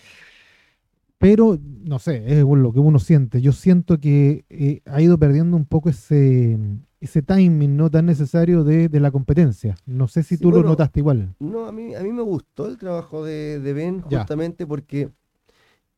pero 1.23 1.57
no 1.85 1.99
sé, 2.01 2.23
es 2.27 2.45
lo 2.45 2.73
que 2.73 2.81
uno 2.81 2.99
siente. 2.99 3.41
Yo 3.41 3.53
siento 3.53 3.99
que 4.01 4.45
eh, 4.51 4.81
ha 4.87 5.01
ido 5.01 5.17
perdiendo 5.19 5.57
un 5.57 5.65
poco 5.67 5.89
ese, 5.89 6.59
ese 7.01 7.23
timing 7.23 7.77
no 7.77 7.89
tan 7.91 8.07
necesario 8.07 8.65
de, 8.65 8.89
de 8.89 9.01
la 9.01 9.11
competencia. 9.13 9.77
No 9.87 10.09
sé 10.09 10.25
si 10.25 10.37
Sí, 10.37 10.43
tú 10.43 10.51
lo 10.51 10.63
notaste 10.65 10.99
igual. 11.01 11.35
No, 11.39 11.67
a 11.67 11.73
mí, 11.73 11.95
a 11.95 12.03
mí 12.03 12.11
me 12.13 12.23
gustó 12.23 12.67
el 12.67 12.77
trabajo 12.77 13.25
de, 13.25 13.61
de 13.61 13.73
Ben 13.73 14.03
Ya. 14.11 14.19
justamente 14.19 14.67
porque 14.67 15.11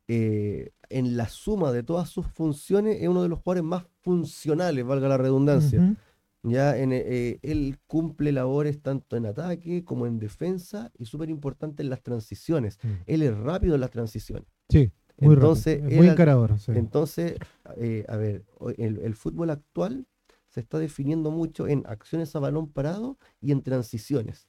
eh, 0.07 0.69
en 0.89 1.17
la 1.17 1.27
suma 1.27 1.71
de 1.71 1.81
todas 1.83 2.07
sus 2.09 2.27
funciones 2.27 3.01
es 3.01 3.07
uno 3.07 3.23
de 3.23 3.29
los 3.29 3.39
jugadores 3.39 3.63
más 3.63 3.85
funcionales, 4.01 4.85
valga 4.85 5.07
la 5.07 5.17
redundancia. 5.17 5.97
Ya 6.43 6.77
en, 6.77 6.91
eh, 6.93 7.39
él 7.41 7.79
cumple 7.87 8.31
labores 8.31 8.79
tanto 8.79 9.17
en 9.17 9.25
ataque 9.25 9.83
como 9.83 10.05
en 10.05 10.19
defensa 10.19 10.91
y 10.99 11.05
súper 11.05 11.31
importante 11.31 11.81
en 11.81 11.89
las 11.89 12.03
transiciones. 12.03 12.77
Mm. 12.83 12.87
Él 13.07 13.21
es 13.23 13.35
rápido 13.35 13.73
en 13.73 13.81
las 13.81 13.89
transiciones. 13.89 14.45
Sí, 14.69 14.91
muy 15.17 15.35
Entonces, 15.35 15.81
rápido, 15.81 15.97
muy 15.97 16.07
encarador. 16.09 16.59
sí. 16.59 16.71
Entonces, 16.75 17.35
eh, 17.77 18.05
a 18.07 18.17
ver, 18.17 18.45
el 18.77 19.15
fútbol 19.15 19.49
actual 19.49 20.07
se 20.55 20.61
está 20.61 20.79
definiendo 20.79 21.31
mucho 21.31 21.67
en 21.67 21.83
acciones 21.85 22.33
a 22.33 22.39
balón 22.39 22.69
parado 22.69 23.17
y 23.41 23.51
en 23.51 23.61
transiciones. 23.61 24.47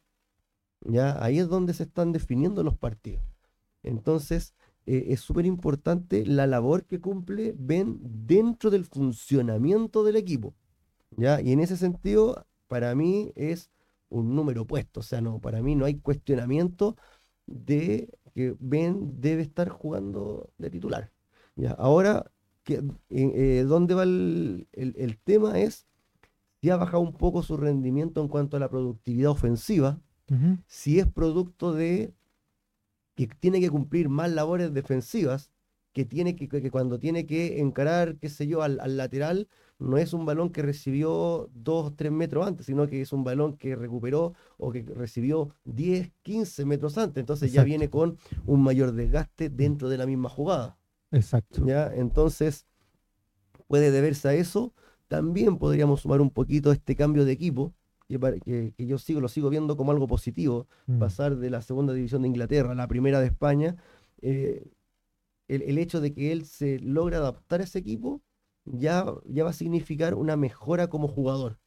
¿Ya? 0.83 1.21
Ahí 1.23 1.41
es 1.41 1.49
donde 1.49 1.75
se 1.75 1.83
están 1.83 2.13
definiendo 2.13 2.63
los 2.63 2.77
partidos. 2.77 3.25
Entonces, 3.83 4.55
eh, 4.87 5.07
es 5.09 5.21
súper 5.21 5.47
importante 5.47 6.25
la 6.25 6.47
labor 6.47 6.85
que 6.85 7.01
cumple 7.01 7.55
Ben 7.59 7.99
dentro 8.01 8.71
del 8.71 8.85
funcionamiento 8.85 10.05
del 10.05 10.15
equipo. 10.15 10.55
¿Ya? 11.17 11.41
Y 11.41 11.53
en 11.53 11.59
ese 11.59 11.77
sentido, 11.77 12.47
para 12.69 12.95
mí 12.95 13.33
es 13.35 13.71
un 14.09 14.37
número 14.37 14.65
puesto. 14.65 15.01
O 15.01 15.03
sea, 15.03 15.21
no, 15.21 15.41
para 15.41 15.61
mí 15.61 15.75
no 15.75 15.87
hay 15.87 15.99
cuestionamiento 15.99 16.97
de 17.47 18.11
que 18.37 18.55
Ben 18.61 19.19
debe 19.19 19.41
estar 19.41 19.71
jugando 19.71 20.51
de 20.59 20.69
titular. 20.69 21.11
¿Ya? 21.57 21.71
Ahora, 21.73 22.31
que, 22.65 22.83
eh, 23.09 23.65
¿dónde 23.67 23.95
va 23.95 24.03
el, 24.03 24.69
el- 24.73 24.95
el 24.99 25.17
tema? 25.19 25.59
Es 25.59 25.87
si 26.61 26.69
ha 26.69 26.77
bajado 26.77 27.01
un 27.03 27.15
poco 27.15 27.43
su 27.43 27.57
rendimiento 27.57 28.21
en 28.21 28.29
cuanto 28.29 28.59
a 28.59 28.61
la 28.61 28.69
productividad 28.69 29.31
ofensiva, 29.31 30.01
si 30.67 30.99
es 30.99 31.07
producto 31.11 31.73
de 31.73 32.13
que 33.15 33.27
tiene 33.29 33.61
que 33.61 33.71
cumplir 33.71 34.09
más 34.11 34.31
labores 34.31 34.75
defensivas, 34.75 35.51
que 35.97 36.05
tiene 36.05 36.37
que, 36.37 36.47
cuando 36.71 36.99
tiene 36.99 37.25
que 37.25 37.59
encarar, 37.59 38.17
qué 38.19 38.29
sé 38.29 38.47
yo, 38.47 38.61
al, 38.61 38.79
al 38.81 38.99
lateral, 38.99 39.49
no 39.79 39.97
es 39.97 40.13
un 40.13 40.27
balón 40.27 40.51
que 40.51 40.61
recibió 40.61 41.49
dos 41.55 41.87
o 41.87 41.93
tres 41.95 42.13
metros 42.13 42.47
antes, 42.47 42.67
sino 42.67 42.87
que 42.87 43.01
es 43.01 43.15
un 43.15 43.25
balón 43.25 43.57
que 43.57 43.75
recuperó 43.75 44.35
o 44.59 44.71
que 44.73 44.83
recibió 44.83 45.55
10, 45.65 46.13
15 46.21 46.67
metros 46.67 46.99
antes. 46.99 47.19
Entonces 47.23 47.51
ya 47.51 47.65
viene 47.65 47.89
con 47.89 48.19
un 48.45 48.63
mayor 48.63 48.93
desgaste 48.93 49.49
dentro 49.49 49.89
de 49.89 49.97
la 49.97 50.05
misma 50.05 50.29
jugada. 50.29 50.77
Exacto. 51.13 51.65
¿ya? 51.67 51.91
Entonces, 51.95 52.67
puede 53.67 53.91
deberse 53.91 54.29
a 54.29 54.35
eso. 54.35 54.75
También 55.09 55.57
podríamos 55.57 56.03
sumar 56.03 56.21
un 56.21 56.29
poquito 56.29 56.73
este 56.73 56.95
cambio 56.95 57.25
de 57.25 57.33
equipo, 57.33 57.73
que, 58.07 58.19
pare- 58.19 58.41
que- 58.41 58.75
que 58.77 58.87
yo 58.87 58.99
sigo, 58.99 59.23
lo 59.23 59.29
sigo 59.29 59.49
viendo 59.49 59.79
como 59.79 59.93
algo 59.93 60.07
positivo, 60.07 60.67
Mm. 60.89 60.99
pasar 60.99 61.37
de 61.37 61.49
la 61.49 61.63
segunda 61.63 61.95
división 61.95 62.21
de 62.21 62.29
Inglaterra 62.29 62.73
a 62.73 62.75
la 62.75 62.87
primera 62.87 63.19
de 63.21 63.29
España. 63.29 63.77
eh, 64.23 64.65
el, 65.49 65.63
el 65.63 65.79
hecho 65.79 66.01
de 66.01 66.13
que 66.13 66.33
él 66.33 66.45
se 66.45 66.79
logra 66.81 67.19
adaptar 67.19 67.61
a 67.61 67.65
ese 67.65 67.79
equipo 67.79 68.23
ya, 68.65 69.07
ya 69.25 69.45
va 69.45 69.51
a 69.51 69.55
significar 69.55 70.15
una 70.15 70.37
mejora 70.37 70.89
como 70.89 71.09
jugador. 71.09 71.59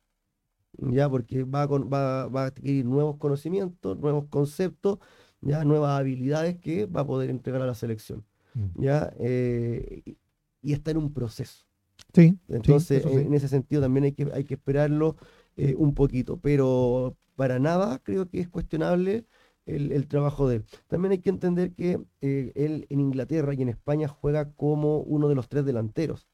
Ya, 0.77 1.09
porque 1.09 1.43
va, 1.43 1.67
con- 1.67 1.89
va, 1.91 2.27
va 2.27 2.43
a 2.43 2.47
adquirir 2.47 2.85
nuevos 2.85 3.17
conocimientos, 3.17 3.97
nuevos 3.97 4.25
conceptos, 4.29 4.99
ya 5.41 5.63
nuevas 5.63 5.99
habilidades 5.99 6.57
que 6.57 6.85
va 6.85 7.01
a 7.01 7.07
poder 7.07 7.29
entregar 7.29 7.61
a 7.61 7.65
la 7.65 7.73
selección. 7.73 8.25
Mm. 8.53 8.81
¿ya? 8.83 9.13
Eh, 9.19 10.15
y, 10.61 10.73
está 10.73 10.91
en 10.91 10.97
un 10.97 11.13
proceso. 11.13 11.65
Sí, 12.13 12.37
Entonces, 12.47 13.03
sí. 13.03 13.09
en 13.09 13.33
ese 13.33 13.47
sentido 13.47 13.81
también 13.81 14.05
hay 14.05 14.11
que, 14.13 14.27
hay 14.33 14.43
que 14.43 14.55
esperarlo 14.55 15.15
eh, 15.57 15.75
un 15.77 15.93
poquito, 15.93 16.37
pero 16.37 17.17
para 17.35 17.59
nada 17.59 17.99
creo 17.99 18.27
que 18.27 18.39
es 18.39 18.49
cuestionable 18.49 19.25
el, 19.69 20.07
trabajo 20.07 20.47
de 20.47 20.57
él. 20.57 20.65
También 20.87 21.11
hay 21.11 21.19
que 21.19 21.29
entender 21.29 21.73
que 21.73 21.99
eh, 22.21 22.51
él 22.55 22.85
en 22.89 22.99
Inglaterra 22.99 23.53
y 23.53 23.61
en 23.61 23.69
España 23.69 24.07
juega 24.07 24.51
como 24.51 24.99
uno 24.99 25.29
de 25.29 25.35
los 25.35 25.49
tres 25.49 25.65
delanteros. 25.65 26.27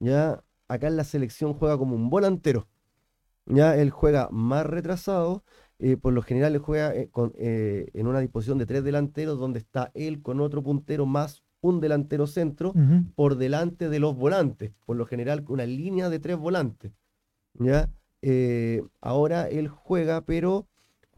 Ya 0.00 0.44
acá 0.68 0.88
en 0.88 0.96
la 0.96 1.04
selección 1.04 1.54
juega 1.54 1.78
como 1.78 1.96
un 1.96 2.10
volantero. 2.10 2.68
Ya 3.46 3.76
él 3.76 3.90
juega 3.90 4.28
más 4.30 4.66
retrasado. 4.66 5.44
Eh, 5.78 5.96
por 5.96 6.12
lo 6.12 6.22
general 6.22 6.54
él 6.54 6.60
juega 6.60 6.92
eh, 6.94 7.90
en 7.94 8.06
una 8.06 8.20
disposición 8.20 8.58
de 8.58 8.66
tres 8.66 8.82
delanteros 8.82 9.38
donde 9.38 9.60
está 9.60 9.92
él 9.94 10.22
con 10.22 10.40
otro 10.40 10.62
puntero 10.62 11.06
más 11.06 11.44
un 11.60 11.80
delantero 11.80 12.26
centro 12.26 12.72
por 13.16 13.36
delante 13.36 13.88
de 13.88 13.98
los 13.98 14.16
volantes. 14.16 14.72
Por 14.86 14.96
lo 14.96 15.06
general 15.06 15.44
una 15.48 15.66
línea 15.66 16.08
de 16.08 16.18
tres 16.18 16.36
volantes. 16.36 16.92
¿ya? 17.54 17.90
ahora 19.00 19.48
él 19.48 19.68
juega, 19.68 20.22
pero 20.22 20.68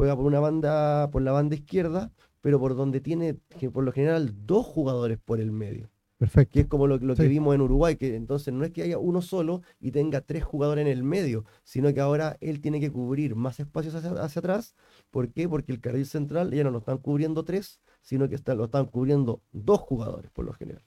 juega 0.00 0.16
por 0.16 0.24
una 0.24 0.40
banda, 0.40 1.10
por 1.10 1.20
la 1.20 1.30
banda 1.30 1.54
izquierda, 1.54 2.10
pero 2.40 2.58
por 2.58 2.74
donde 2.74 3.02
tiene, 3.02 3.34
por 3.70 3.84
lo 3.84 3.92
general, 3.92 4.34
dos 4.46 4.64
jugadores 4.64 5.18
por 5.18 5.42
el 5.42 5.52
medio. 5.52 5.90
Perfecto. 6.16 6.54
Que 6.54 6.60
es 6.60 6.66
como 6.68 6.86
lo, 6.86 6.98
que 6.98 7.28
vimos 7.28 7.54
en 7.54 7.60
Uruguay, 7.60 7.96
que 7.96 8.16
entonces 8.16 8.54
no 8.54 8.64
es 8.64 8.70
que 8.70 8.80
haya 8.80 8.96
uno 8.96 9.20
solo 9.20 9.60
y 9.78 9.90
tenga 9.90 10.22
tres 10.22 10.42
jugadores 10.42 10.86
en 10.86 10.90
el 10.90 11.02
medio, 11.02 11.44
sino 11.64 11.92
que 11.92 12.00
ahora 12.00 12.38
él 12.40 12.62
tiene 12.62 12.80
que 12.80 12.90
cubrir 12.90 13.34
más 13.34 13.60
espacios 13.60 13.94
hacia, 13.94 14.40
atrás. 14.40 14.74
¿Por 15.10 15.34
qué? 15.34 15.46
Porque 15.50 15.70
el 15.70 15.80
carril 15.82 16.06
central 16.06 16.50
ya 16.50 16.64
no 16.64 16.70
lo 16.70 16.78
están 16.78 16.96
cubriendo 16.96 17.44
tres, 17.44 17.78
sino 18.00 18.26
que 18.26 18.38
lo 18.54 18.64
están 18.64 18.86
cubriendo 18.86 19.42
dos 19.52 19.80
jugadores 19.80 20.30
por 20.30 20.46
lo 20.46 20.54
general. 20.54 20.82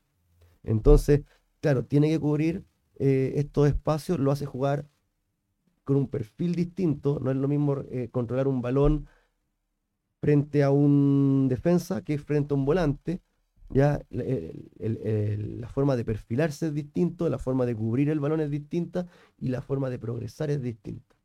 Entonces, 0.64 1.22
claro, 1.62 1.86
tiene 1.86 2.10
que 2.10 2.20
cubrir 2.20 2.66
eh, 2.96 3.34
estos 3.36 3.68
espacios, 3.68 4.18
lo 4.18 4.32
hace 4.32 4.48
jugar 4.48 4.88
con 5.84 5.96
un 5.96 6.08
perfil 6.08 6.56
distinto. 6.56 7.20
No 7.22 7.32
es 7.32 7.38
lo 7.38 7.48
mismo 7.48 7.78
eh, 7.92 8.10
controlar 8.12 8.48
un 8.48 8.62
balón 8.62 9.08
frente 10.22 10.64
a 10.64 10.72
un 10.72 11.48
defensa 11.50 12.02
que 12.04 12.18
frente 12.18 12.54
a 12.54 12.58
un 12.58 12.66
volante. 12.66 13.22
Ya 13.70 14.02
la 14.10 15.68
forma 15.68 15.96
de 15.96 16.06
perfilarse 16.06 16.68
es 16.68 16.74
distinto, 16.76 17.28
la 17.28 17.40
forma 17.40 17.66
de 17.66 17.76
cubrir 17.76 18.10
el 18.10 18.20
balón 18.20 18.40
es 18.42 18.52
distinta 18.52 19.08
y 19.40 19.48
la 19.48 19.62
forma 19.62 19.90
de 19.90 19.98
progresar 19.98 20.52
es 20.52 20.62
distinta. 20.62 21.16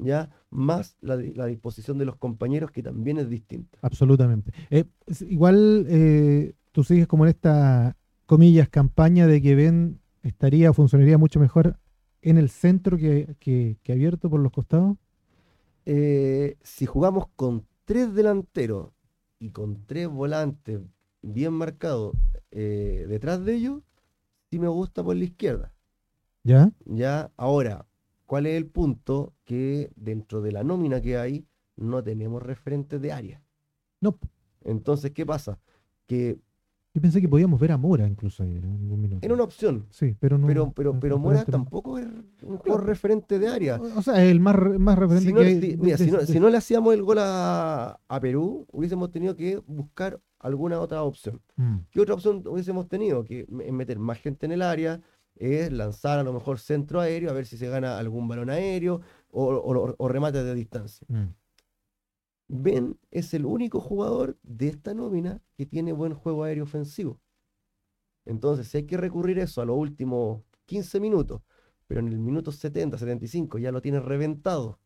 ¿ya? 0.00 0.30
Más 0.50 0.96
la, 1.00 1.16
disposición 1.16 1.98
de 1.98 2.04
los 2.04 2.16
compañeros 2.16 2.70
que 2.70 2.82
también 2.82 3.18
es 3.18 3.28
distinta. 3.28 3.78
Absolutamente. 3.82 4.52
Eh, 4.70 4.84
igual 5.28 5.86
eh, 5.88 6.54
tú 6.72 6.84
sigues 6.84 7.06
como 7.06 7.24
en 7.24 7.30
esta, 7.30 7.96
comillas, 8.26 8.68
campaña 8.68 9.26
de 9.26 9.42
que 9.42 9.54
Ben 9.54 10.00
estaría, 10.22 10.72
funcionaría 10.72 11.18
mucho 11.18 11.40
mejor 11.40 11.78
en 12.22 12.38
el 12.38 12.48
centro 12.50 12.96
que, 12.96 13.36
que, 13.38 13.92
abierto 13.92 14.28
por 14.30 14.40
los 14.40 14.52
costados? 14.52 14.96
Eh, 15.86 16.56
si 16.62 16.86
jugamos 16.86 17.26
con 17.36 17.66
tres 17.84 18.14
delanteros 18.14 18.90
y 19.38 19.50
con 19.50 19.86
tres 19.86 20.08
volantes 20.08 20.80
bien 21.22 21.52
marcados 21.52 22.14
eh, 22.50 23.06
detrás 23.08 23.44
de 23.44 23.54
ellos, 23.54 23.82
sí 24.50 24.58
me 24.58 24.68
gusta 24.68 25.02
por 25.02 25.16
la 25.16 25.24
izquierda. 25.24 25.72
¿Ya? 26.44 26.70
Ya, 26.84 27.30
ahora, 27.36 27.86
¿cuál 28.26 28.46
es 28.46 28.56
el 28.56 28.66
punto? 28.66 29.34
Que 29.44 29.90
dentro 29.96 30.40
de 30.40 30.52
la 30.52 30.64
nómina 30.64 31.00
que 31.00 31.18
hay, 31.18 31.46
no 31.76 32.02
tenemos 32.02 32.42
referentes 32.42 33.00
de 33.00 33.12
área. 33.12 33.42
No. 34.00 34.18
Entonces, 34.64 35.12
¿qué 35.12 35.24
pasa? 35.24 35.58
Que 36.06 36.38
yo 36.98 37.02
pensé 37.02 37.20
que 37.20 37.28
podíamos 37.28 37.60
ver 37.60 37.70
a 37.70 37.76
Mora 37.76 38.08
incluso 38.08 38.42
ahí 38.42 38.56
en 38.56 38.64
algún 38.64 39.00
minuto. 39.00 39.24
Era 39.24 39.32
una 39.32 39.44
opción. 39.44 39.86
Sí, 39.88 40.16
pero 40.18 40.36
no. 40.36 40.48
Pero, 40.48 40.72
pero, 40.72 40.98
pero 40.98 41.16
Mora 41.16 41.44
tampoco 41.44 41.96
es 41.96 42.06
un 42.42 42.80
referente 42.80 43.38
de 43.38 43.46
área. 43.46 43.80
O 43.80 44.02
sea, 44.02 44.20
es 44.24 44.32
el 44.32 44.40
más, 44.40 44.56
más 44.80 44.98
referente 44.98 45.28
si 45.28 45.32
no, 45.32 45.40
que 45.40 45.76
mira, 45.80 45.96
si, 45.96 46.40
no, 46.40 46.50
le 46.50 46.56
hacíamos 46.56 46.92
el 46.94 47.04
gol 47.04 47.18
a, 47.20 48.18
Perú, 48.20 48.66
hubiésemos 48.72 49.12
tenido 49.12 49.36
que 49.36 49.62
buscar 49.64 50.20
alguna 50.40 50.80
otra 50.80 51.04
opción. 51.04 51.40
Mm. 51.54 51.76
¿Qué 51.92 52.00
otra 52.00 52.14
opción 52.14 52.42
hubiésemos 52.44 52.88
tenido? 52.88 53.22
Que 53.22 53.46
meter 53.48 54.00
más 54.00 54.18
gente 54.18 54.46
en 54.46 54.52
el 54.52 54.62
área, 54.62 55.00
es 55.36 55.70
lanzar 55.70 56.18
a 56.18 56.24
lo 56.24 56.32
mejor 56.32 56.58
centro 56.58 57.00
aéreo, 57.00 57.30
a 57.30 57.32
ver 57.32 57.46
si 57.46 57.56
se 57.56 57.68
gana 57.68 57.96
algún 57.96 58.26
balón 58.26 58.50
aéreo 58.50 59.02
o, 59.30 59.94
o, 59.96 60.08
remate 60.08 60.42
de 60.42 60.54
distancia. 60.56 61.06
Mm. 61.08 61.28
Ben 62.48 62.98
es 63.10 63.34
el 63.34 63.44
único 63.44 63.80
jugador 63.80 64.38
de 64.42 64.68
esta 64.68 64.94
nómina 64.94 65.42
que 65.56 65.66
tiene 65.66 65.92
buen 65.92 66.14
juego 66.14 66.44
aéreo 66.44 66.64
ofensivo. 66.64 67.20
Entonces, 68.24 68.68
si 68.68 68.78
hay 68.78 68.86
que 68.86 68.96
recurrir 68.96 69.40
a 69.40 69.44
eso 69.44 69.60
a 69.60 69.66
los 69.66 69.76
últimos 69.76 70.42
15 70.66 71.00
minutos, 71.00 71.42
pero 71.86 72.00
en 72.00 72.08
el 72.08 72.18
minuto 72.18 72.52
70, 72.52 72.98
75 72.98 73.58
ya 73.58 73.72
lo 73.72 73.80
tiene 73.80 74.00
reventado, 74.00 74.78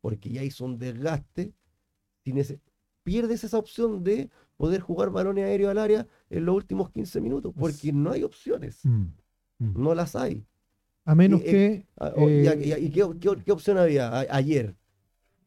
porque 0.00 0.30
ya 0.30 0.42
hizo 0.42 0.64
un 0.64 0.78
desgaste, 0.78 1.52
pierdes 3.02 3.44
esa 3.44 3.58
opción 3.58 4.02
de 4.02 4.30
poder 4.56 4.80
jugar 4.80 5.10
balones 5.10 5.44
aéreos 5.44 5.70
al 5.70 5.78
área 5.78 6.06
en 6.30 6.44
los 6.44 6.56
últimos 6.56 6.90
15 6.90 7.20
minutos, 7.20 7.54
porque 7.56 7.92
no 7.92 8.10
hay 8.10 8.22
opciones. 8.22 8.80
Mm, 8.84 9.06
mm. 9.58 9.82
No 9.82 9.94
las 9.94 10.16
hay. 10.16 10.46
A 11.04 11.14
menos 11.14 11.42
que... 11.42 11.86
¿Y, 12.16 12.90
qué, 12.90 13.52
opción 13.52 13.78
había 13.78 14.20
ayer? 14.34 14.76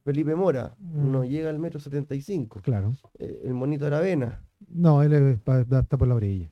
Felipe 0.04 0.36
Mora 0.36 0.76
no 0.80 1.22
mm. 1.22 1.26
llega 1.26 1.50
al 1.50 1.60
metro 1.60 1.80
75. 1.80 2.62
Claro. 2.62 2.96
Eh, 3.20 3.42
el 3.46 3.54
monito 3.54 3.86
Aravena. 3.86 4.44
No, 4.68 5.04
él 5.04 5.14
está 5.14 5.98
por 5.98 6.08
la 6.08 6.16
orilla. 6.16 6.52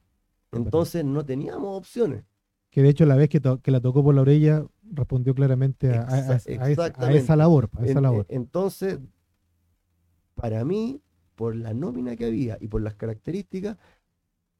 Entonces 0.51 1.03
no 1.05 1.25
teníamos 1.25 1.77
opciones. 1.77 2.23
Que 2.69 2.83
de 2.83 2.89
hecho 2.89 3.05
la 3.05 3.15
vez 3.15 3.29
que, 3.29 3.39
la 3.39 3.81
tocó 3.81 4.03
por 4.03 4.13
la 4.13 4.21
orilla 4.21 4.65
respondió 4.91 5.33
claramente 5.33 5.89
a, 5.89 6.37
esa, 7.15 7.35
labor, 7.35 7.69
Entonces, 8.27 8.99
para 10.35 10.63
mí, 10.65 11.01
por 11.35 11.55
la 11.55 11.73
nómina 11.73 12.15
que 12.15 12.25
había 12.25 12.57
y 12.59 12.67
por 12.67 12.81
las 12.81 12.95
características, 12.95 13.77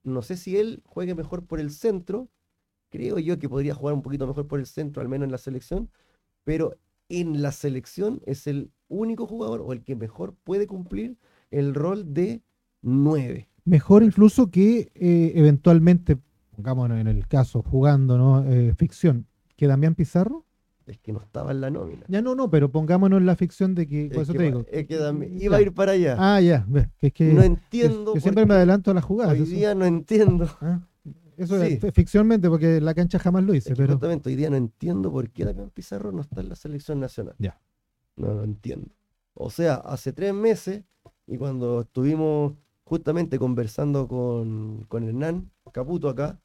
no 0.03 0.21
sé 0.21 0.37
si 0.37 0.57
él 0.57 0.81
juegue 0.85 1.13
mejor 1.13 1.45
por 1.45 1.59
el 1.59 1.71
centro. 1.71 2.29
Creo 2.89 3.19
yo 3.19 3.37
que 3.37 3.49
podría 3.49 3.75
jugar 3.75 3.93
un 3.93 4.01
poquito 4.01 4.25
mejor 4.25 4.47
por 4.47 4.59
el 4.59 4.65
centro, 4.65 5.01
al 5.01 5.09
menos 5.09 5.25
en 5.25 5.31
la 5.31 5.37
selección. 5.37 5.91
Pero 6.43 6.77
en 7.09 7.43
la 7.43 7.51
selección 7.51 8.21
es 8.25 8.47
el 8.47 8.71
único 8.89 9.25
jugador 9.25 9.61
o 9.61 9.71
el 9.71 9.83
que 9.83 9.95
mejor 9.95 10.35
puede 10.43 10.67
cumplir 10.67 11.17
el 11.51 11.73
rol 11.73 12.13
de 12.13 12.41
9. 12.81 13.47
Mejor 13.65 14.03
incluso 14.03 14.49
que 14.49 14.91
eh, 14.95 15.31
eventualmente, 15.35 16.17
pongámonos 16.55 16.99
en 16.99 17.07
el 17.07 17.27
caso, 17.27 17.61
jugando, 17.61 18.17
¿no? 18.17 18.43
Eh, 18.51 18.73
ficción, 18.75 19.27
que 19.55 19.67
Damián 19.67 19.95
Pizarro. 19.95 20.45
Es 20.87 20.97
que 20.97 21.13
no 21.13 21.21
estaba 21.21 21.51
en 21.51 21.61
la 21.61 21.69
nómina. 21.69 22.03
Ya 22.07 22.23
no, 22.23 22.33
no, 22.33 22.49
pero 22.49 22.71
pongámonos 22.71 23.19
en 23.19 23.27
la 23.27 23.35
ficción 23.35 23.75
de 23.75 23.87
que, 23.87 24.09
por 24.11 24.23
eso 24.23 24.33
te 24.33 24.43
digo. 24.43 24.65
Es 24.71 24.87
que 24.87 24.99
iba 25.39 25.57
a 25.57 25.61
ir 25.61 25.71
para 25.71 25.91
allá. 25.91 26.15
Ah, 26.17 26.41
ya, 26.41 26.65
que, 26.97 27.11
que 27.11 27.31
no 27.31 27.43
entiendo. 27.43 28.13
Que, 28.13 28.21
siempre 28.21 28.47
me 28.47 28.55
adelanto 28.55 28.89
a 28.89 28.95
las 28.95 29.03
jugadas. 29.03 29.39
Hoy 29.39 29.45
día 29.45 29.75
no 29.75 29.85
entiendo. 29.85 30.49
Ah, 30.61 30.81
eso 31.37 31.63
es 31.63 31.79
ficcionalmente, 31.93 32.49
porque 32.49 32.81
la 32.81 32.93
cancha 32.93 33.17
jamás 33.17 33.45
lo 33.45 33.53
hice. 33.53 33.69
pero... 33.73 33.85
Exactamente, 33.85 34.27
hoy 34.27 34.35
día 34.35 34.49
no 34.49 34.57
entiendo 34.57 35.09
por 35.09 35.29
qué 35.29 35.45
Damián 35.45 35.69
Pizarro 35.73 36.11
no 36.11 36.19
está 36.19 36.41
en 36.41 36.49
la 36.49 36.55
selección 36.57 36.99
nacional. 36.99 37.35
Ya. 37.37 37.57
No 38.19 38.33
lo 38.33 38.43
entiendo. 38.43 38.89
O 39.33 39.49
sea, 39.49 39.75
hace 39.75 40.11
tres 40.11 40.33
meses, 40.33 40.83
y 41.25 41.37
cuando 41.37 41.81
estuvimos 41.81 42.53
justamente 42.83 43.39
conversando 43.39 44.07
con, 44.07 44.85
con 44.89 45.07
Hernán 45.07 45.51
Caputo 45.71 46.09
acá, 46.09 46.39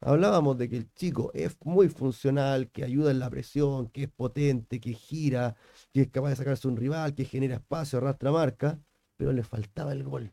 hablábamos 0.00 0.56
de 0.56 0.68
que 0.68 0.78
el 0.78 0.92
chico 0.94 1.30
es 1.34 1.56
muy 1.64 1.88
funcional, 1.88 2.70
que 2.70 2.84
ayuda 2.84 3.10
en 3.10 3.18
la 3.18 3.28
presión, 3.28 3.88
que 3.88 4.04
es 4.04 4.08
potente, 4.08 4.80
que 4.80 4.94
gira, 4.94 5.56
que 5.92 6.02
es 6.02 6.08
capaz 6.08 6.30
de 6.30 6.36
sacarse 6.36 6.68
un 6.68 6.76
rival, 6.76 7.14
que 7.14 7.24
genera 7.24 7.56
espacio, 7.56 7.98
arrastra 7.98 8.32
marca, 8.32 8.80
pero 9.16 9.32
le 9.32 9.42
faltaba 9.42 9.92
el 9.92 10.04
gol. 10.04 10.32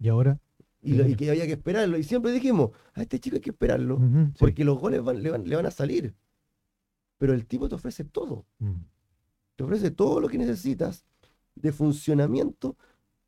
¿Y 0.00 0.08
ahora? 0.08 0.40
Y, 0.80 1.14
que 1.14 1.30
había 1.30 1.46
que 1.46 1.52
esperarlo. 1.52 1.96
Y 1.96 2.02
siempre 2.02 2.32
dijimos, 2.32 2.70
a 2.94 3.02
este 3.02 3.20
chico 3.20 3.36
hay 3.36 3.42
que 3.42 3.50
esperarlo, 3.50 4.00
porque 4.38 4.64
los 4.64 4.80
goles 4.80 5.00
le, 5.04 5.30
van, 5.30 5.66
a 5.66 5.70
salir. 5.70 6.16
Pero 7.18 7.34
el 7.34 7.46
tipo 7.46 7.68
te 7.68 7.76
ofrece 7.76 8.02
todo. 8.02 8.46
Mm. 8.58 8.80
Te 9.56 9.64
ofrece 9.64 9.90
todo 9.90 10.20
lo 10.20 10.28
que 10.28 10.38
necesitas 10.38 11.04
de 11.54 11.72
funcionamiento 11.72 12.76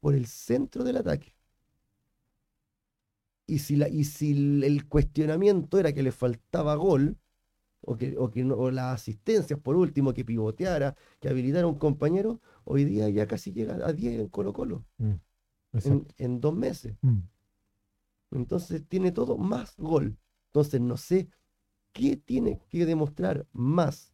por 0.01 0.15
el 0.15 0.27
centro 0.27 0.85
del 0.85 0.97
ataque. 0.97 1.35
Y 3.47 3.59
si, 3.59 3.77
la, 3.77 3.89
y 3.89 4.05
si 4.05 4.63
el 4.63 4.89
cuestionamiento 4.89 5.79
era 5.79 5.93
que 5.93 6.03
le 6.03 6.13
faltaba 6.13 6.75
gol, 6.77 7.19
o 7.87 7.97
que, 7.97 8.17
o 8.19 8.31
que 8.31 8.45
no, 8.45 8.71
las 8.71 8.95
asistencias 9.01 9.61
por 9.61 9.77
último, 9.77 10.15
que 10.15 10.25
pivoteara, 10.25 10.97
que 11.21 11.29
habilitara 11.29 11.65
a 11.65 11.69
un 11.69 11.79
compañero, 11.79 12.41
hoy 12.65 12.85
día 12.85 13.09
ya 13.11 13.27
casi 13.27 13.53
llega 13.53 13.75
a 13.87 13.93
10 13.93 14.21
en 14.21 14.29
Colo 14.29 14.53
Colo. 14.53 14.85
Mm, 14.99 15.15
en, 16.19 16.41
dos 16.41 16.55
meses. 16.55 16.97
Mm. 17.03 17.19
Entonces 18.33 18.83
tiene 18.89 19.13
todo 19.13 19.37
más 19.37 19.77
gol. 19.77 20.17
Entonces 20.47 20.81
no 20.81 20.97
sé 20.97 21.29
qué 21.93 22.17
tiene 22.17 22.61
que 22.69 22.87
demostrar 22.87 23.47
más 23.53 24.14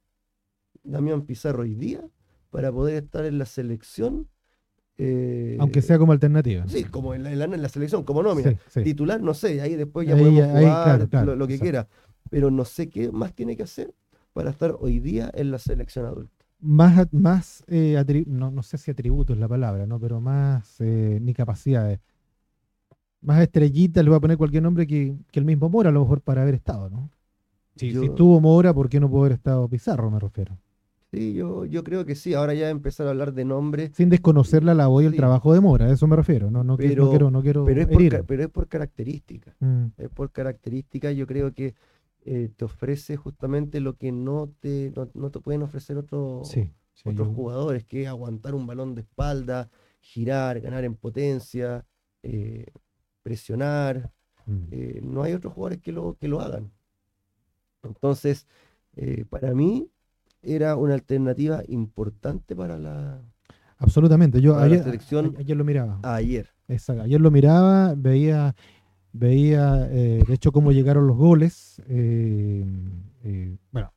Damián 0.83 1.23
Pizarro 1.23 1.63
hoy 1.63 1.75
día 1.75 2.03
para 2.51 2.73
poder 2.73 3.05
estar 3.05 3.25
en 3.25 3.39
la 3.39 3.47
selección. 3.47 4.29
Eh, 4.99 5.57
Aunque 5.61 5.81
sea 5.81 5.99
como 5.99 6.13
alternativa. 6.13 6.67
Sí, 6.69 6.85
como 6.85 7.15
en 7.15 7.23
la, 7.23 7.45
en 7.45 7.63
la, 7.63 7.69
selección, 7.69 8.05
como 8.05 8.23
nómina. 8.23 8.55
Titular, 8.85 9.21
no 9.21 9.33
sé, 9.35 9.61
ahí 9.61 9.77
después 9.77 10.07
ya 10.07 10.17
podemos 10.17 10.45
jugar 10.45 11.09
lo, 11.37 11.47
que 11.47 11.59
quiera. 11.59 11.89
Pero 12.29 12.51
no 12.51 12.65
sé 12.65 12.89
qué 12.91 13.11
más 13.11 13.35
tiene 13.35 13.57
que 13.57 13.63
hacer 13.63 13.95
para 14.33 14.51
estar 14.51 14.77
hoy 14.79 15.01
día 15.01 15.31
en 15.35 15.51
la 15.51 15.59
selección 15.59 16.05
adulta. 16.05 16.45
más, 16.61 17.09
más 17.13 17.65
eh, 17.67 18.25
no, 18.27 18.51
no, 18.51 18.63
sé 18.63 18.79
si 18.79 18.91
atributo 18.91 19.33
es 19.33 19.39
la 19.39 19.49
palabra, 19.49 19.87
¿no? 19.87 19.99
pero 19.99 20.21
más 20.21 20.81
eh, 20.81 21.19
ni 21.21 21.33
capacidades. 21.33 22.01
Más 23.23 23.43
estrellita, 23.43 24.03
le 24.03 24.11
voy 24.11 24.17
a 24.17 24.21
poner 24.21 24.39
cualquier 24.39 24.63
nombre 24.63 24.87
que, 24.87 25.15
el 25.33 25.45
mismo 25.45 25.69
Mora, 25.69 25.91
a 25.91 25.93
lo 25.93 26.01
mejor 26.01 26.21
para 26.21 26.43
haber 26.43 26.55
estado, 26.55 26.89
¿no? 26.89 27.11
Si, 27.77 27.93
si 27.93 28.09
tuvo 28.11 28.41
Mora, 28.41 28.73
¿por 28.73 28.89
qué 28.89 28.99
no 28.99 29.11
pudo 29.11 29.21
haber 29.21 29.33
estado 29.33 29.69
Pizarro, 29.69 30.11
me 30.11 30.19
refiero? 30.19 30.57
Sí, 31.11 31.35
yo, 31.35 31.65
yo 31.65 31.83
creo 31.83 32.05
que 32.07 32.15
sí. 32.15 32.35
Ahora 32.35 32.55
ya 32.55 32.71
empezar 32.71 33.09
a 33.09 33.11
hablar 33.11 33.33
de 33.33 33.45
nombre. 33.45 33.91
Sin 33.95 34.11
desconocer 34.11 34.63
la 34.63 34.75
labor 34.75 35.03
y 35.03 35.07
el 35.07 35.17
trabajo 35.17 35.53
de 35.53 35.61
Mora, 35.61 35.87
a 35.87 35.93
eso 35.93 36.07
me 36.07 36.15
refiero. 36.15 36.53
No, 36.53 36.63
no, 36.63 36.77
pero, 36.77 37.05
no 37.05 37.11
quiero, 37.11 37.31
no 37.33 37.43
quiero 37.43 37.65
pero, 37.65 37.83
es 37.83 37.89
por, 37.89 38.27
pero 38.27 38.43
es 38.45 38.49
por 38.49 38.69
características. 38.69 39.57
Mm. 39.59 39.87
Es 39.99 40.09
por 40.09 40.31
características. 40.31 41.17
Yo 41.17 41.27
creo 41.27 41.53
que 41.53 41.75
eh, 42.23 42.49
te 42.55 42.65
ofrece 42.65 43.17
justamente 43.17 43.81
lo 43.81 43.97
que 43.97 44.13
no 44.13 44.53
te, 44.61 44.93
no, 45.15 45.31
te 45.31 45.41
pueden 45.41 45.63
ofrecer 45.63 45.97
otros 45.97 46.55
jugadores, 47.35 47.85
que 47.85 48.03
es 48.03 48.09
aguantar 48.09 48.55
un 48.55 48.69
balón 48.69 48.95
de 48.95 49.01
espalda, 49.01 49.69
girar, 50.01 50.61
ganar 50.61 50.85
en 50.85 50.95
potencia, 50.95 51.85
eh, 52.23 52.67
presionar. 53.25 54.13
Mm. 54.47 54.65
Eh, 54.71 55.01
no 55.03 55.25
hay 55.25 55.33
otros 55.33 55.55
jugadores 55.55 55.81
que 55.81 55.91
lo, 55.91 56.17
que 56.21 56.29
lo 56.29 56.41
hagan. 56.41 56.71
Entonces, 57.83 58.47
para 59.31 59.55
mí, 59.55 59.89
era 60.43 60.77
una 60.77 60.95
alternativa 60.95 61.63
importante 61.69 62.57
para 62.57 62.79
la, 62.79 63.21
Absolutamente. 63.81 64.41
Yo 64.43 64.59
ayer, 64.59 64.85
ayer, 65.39 65.57
lo 65.57 65.65
miraba. 65.65 65.99
Ayer. 66.03 66.51
Exacto. 66.69 67.03
Ayer 67.03 67.21
lo 67.21 67.31
miraba, 67.31 67.95
veía, 67.97 68.55
veía 69.13 69.89
eh, 69.91 70.23
de 70.27 70.35
hecho 70.35 70.53
cómo 70.53 70.71
llegaron 70.71 71.07
los 71.07 71.17
goles. 71.17 71.81
Eh, 71.89 72.63
eh, 73.25 73.57
bueno, 73.73 73.91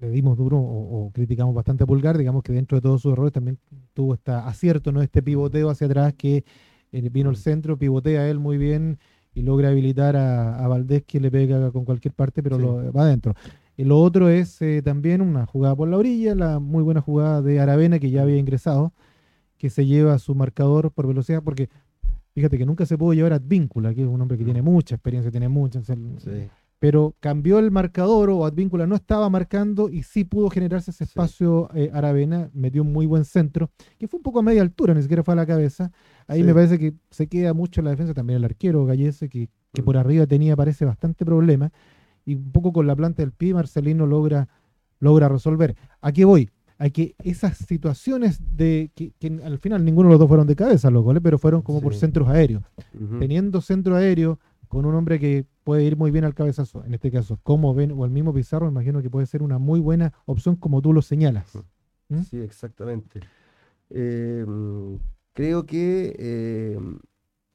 le 0.00 0.10
dimos 0.10 0.38
duro 0.38 0.58
o, 0.58 1.10
criticamos 1.12 1.54
bastante 1.54 1.84
a 1.84 1.86
Pulgar, 1.86 2.16
digamos 2.16 2.42
que 2.42 2.54
dentro 2.54 2.78
de 2.78 2.82
todos 2.82 3.02
sus 3.02 3.12
errores 3.12 3.34
también 3.34 3.58
tuvo 3.92 4.14
este 4.14 4.32
acierto, 4.32 4.92
¿no? 4.92 5.02
Este 5.02 5.22
pivoteo 5.22 5.68
hacia 5.68 5.86
atrás 5.86 6.14
que 6.14 6.44
vino 6.90 7.28
al 7.28 7.36
mm. 7.36 7.38
centro, 7.38 7.78
pivotea 7.78 8.28
él 8.30 8.38
muy 8.38 8.56
bien 8.56 8.98
y 9.34 9.42
logra 9.42 9.68
habilitar 9.68 10.16
a, 10.16 10.66
Valdés 10.68 11.04
que 11.04 11.20
le 11.20 11.30
pega 11.30 11.70
con 11.70 11.84
cualquier 11.84 12.14
parte, 12.14 12.42
pero 12.42 12.58
lo, 12.58 12.92
va 12.92 13.02
adentro. 13.02 13.34
Y 13.80 13.84
lo 13.84 13.98
otro 13.98 14.28
es 14.28 14.60
eh, 14.60 14.82
también 14.82 15.22
una 15.22 15.46
jugada 15.46 15.74
por 15.74 15.88
la 15.88 15.96
orilla, 15.96 16.34
la 16.34 16.58
muy 16.58 16.82
buena 16.82 17.00
jugada 17.00 17.40
de 17.40 17.60
Aravena 17.60 17.98
que 17.98 18.10
ya 18.10 18.20
había 18.20 18.36
ingresado, 18.36 18.92
que 19.56 19.70
se 19.70 19.86
lleva 19.86 20.18
su 20.18 20.34
marcador 20.34 20.90
por 20.90 21.06
velocidad, 21.06 21.42
porque 21.42 21.70
fíjate 22.34 22.58
que 22.58 22.66
nunca 22.66 22.84
se 22.84 22.98
pudo 22.98 23.14
llevar 23.14 23.32
a 23.32 23.36
Advíncula, 23.36 23.94
que 23.94 24.02
es 24.02 24.06
un 24.06 24.20
hombre 24.20 24.36
que 24.36 24.44
tiene 24.44 24.60
mucha 24.60 24.96
experiencia, 24.96 25.30
tiene 25.30 25.48
mucha. 25.48 25.80
Pero 26.78 27.14
cambió 27.20 27.58
el 27.58 27.70
marcador 27.70 28.28
o 28.28 28.44
Advíncula 28.44 28.86
no 28.86 28.96
estaba 28.96 29.30
marcando 29.30 29.88
y 29.88 30.02
sí 30.02 30.24
pudo 30.24 30.50
generarse 30.50 30.90
ese 30.90 31.04
espacio 31.04 31.70
eh, 31.74 31.90
Aravena, 31.94 32.50
metió 32.52 32.82
un 32.82 32.92
muy 32.92 33.06
buen 33.06 33.24
centro, 33.24 33.70
que 33.96 34.06
fue 34.08 34.18
un 34.18 34.22
poco 34.22 34.40
a 34.40 34.42
media 34.42 34.60
altura, 34.60 34.92
ni 34.92 35.00
siquiera 35.00 35.22
fue 35.22 35.32
a 35.32 35.36
la 35.36 35.46
cabeza. 35.46 35.90
Ahí 36.26 36.42
me 36.42 36.52
parece 36.52 36.78
que 36.78 36.92
se 37.08 37.28
queda 37.28 37.54
mucho 37.54 37.80
en 37.80 37.86
la 37.86 37.92
defensa, 37.92 38.12
también 38.12 38.36
el 38.36 38.44
arquero 38.44 38.84
Gallese, 38.84 39.30
que, 39.30 39.48
que 39.72 39.80
mm. 39.80 39.84
por 39.86 39.96
arriba 39.96 40.26
tenía, 40.26 40.54
parece, 40.54 40.84
bastante 40.84 41.24
problema 41.24 41.72
y 42.30 42.36
un 42.36 42.52
poco 42.52 42.72
con 42.72 42.86
la 42.86 42.94
planta 42.94 43.22
del 43.22 43.32
pie 43.32 43.54
Marcelino 43.54 44.06
logra, 44.06 44.48
logra 45.00 45.28
resolver. 45.28 45.74
¿A 46.00 46.12
qué 46.12 46.24
voy? 46.24 46.48
A 46.78 46.88
que 46.90 47.16
esas 47.24 47.56
situaciones 47.56 48.40
de 48.56 48.92
que, 48.94 49.12
al 49.44 49.58
final 49.58 49.84
ninguno 49.84 50.08
de 50.08 50.12
los 50.12 50.20
dos 50.20 50.28
fueron 50.28 50.46
de 50.46 50.54
cabeza 50.54 50.90
los 50.90 51.02
goles, 51.02 51.20
pero 51.22 51.38
fueron 51.38 51.62
como 51.62 51.80
por 51.80 51.94
centros 51.94 52.28
aéreos. 52.28 52.62
Teniendo 53.18 53.60
centro 53.60 53.96
aéreo 53.96 54.38
con 54.68 54.86
un 54.86 54.94
hombre 54.94 55.18
que 55.18 55.44
puede 55.64 55.82
ir 55.82 55.96
muy 55.96 56.12
bien 56.12 56.24
al 56.24 56.34
cabezazo, 56.34 56.84
en 56.84 56.94
este 56.94 57.10
caso, 57.10 57.40
como 57.42 57.74
ven, 57.74 57.90
o 57.90 58.04
el 58.04 58.12
mismo 58.12 58.32
Pizarro, 58.32 58.68
imagino 58.68 59.02
que 59.02 59.10
puede 59.10 59.26
ser 59.26 59.42
una 59.42 59.58
muy 59.58 59.80
buena 59.80 60.12
opción 60.26 60.54
como 60.54 60.80
tú 60.80 60.92
lo 60.92 61.02
señalas. 61.02 61.58
¿Mm? 62.08 62.22
Sí, 62.22 62.38
exactamente. 62.38 63.20
Em, 63.90 65.00
creo 65.32 65.66
que 65.66 66.14
eh, 66.16 66.78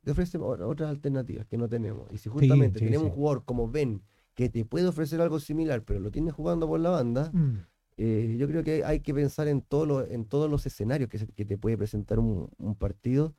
ofrece 0.05 0.38
otras 0.38 0.89
alternativas 0.89 1.45
que 1.45 1.57
no 1.57 1.69
tenemos. 1.69 2.11
Y 2.11 2.17
si 2.17 2.29
justamente 2.29 2.79
tenemos 2.79 3.07
un 3.07 3.13
jugador 3.13 3.45
como 3.45 3.69
Ben, 3.69 4.01
que 4.36 4.50
te 4.50 4.65
puede 4.65 4.88
ofrecer 4.88 5.21
algo 5.21 5.39
similar, 5.39 5.82
pero 5.84 6.00
lo 6.00 6.12
tienes 6.12 6.34
jugando 6.34 6.67
por 6.67 6.80
la 6.80 6.89
banda, 6.91 7.32
mm. 7.34 7.54
eh, 7.98 8.36
yo 8.38 8.48
creo 8.48 8.63
que 8.63 8.84
hay 8.84 9.00
que 9.00 9.13
pensar 9.13 9.48
en, 9.48 9.62
todo 9.62 10.06
en 10.06 10.26
todos 10.26 10.52
los 10.52 10.65
escenarios 10.65 11.10
que, 11.10 11.26
que 11.26 11.45
te 11.45 11.58
puede 11.58 11.78
presentar 11.78 12.19
un, 12.19 12.50
partido 12.78 13.34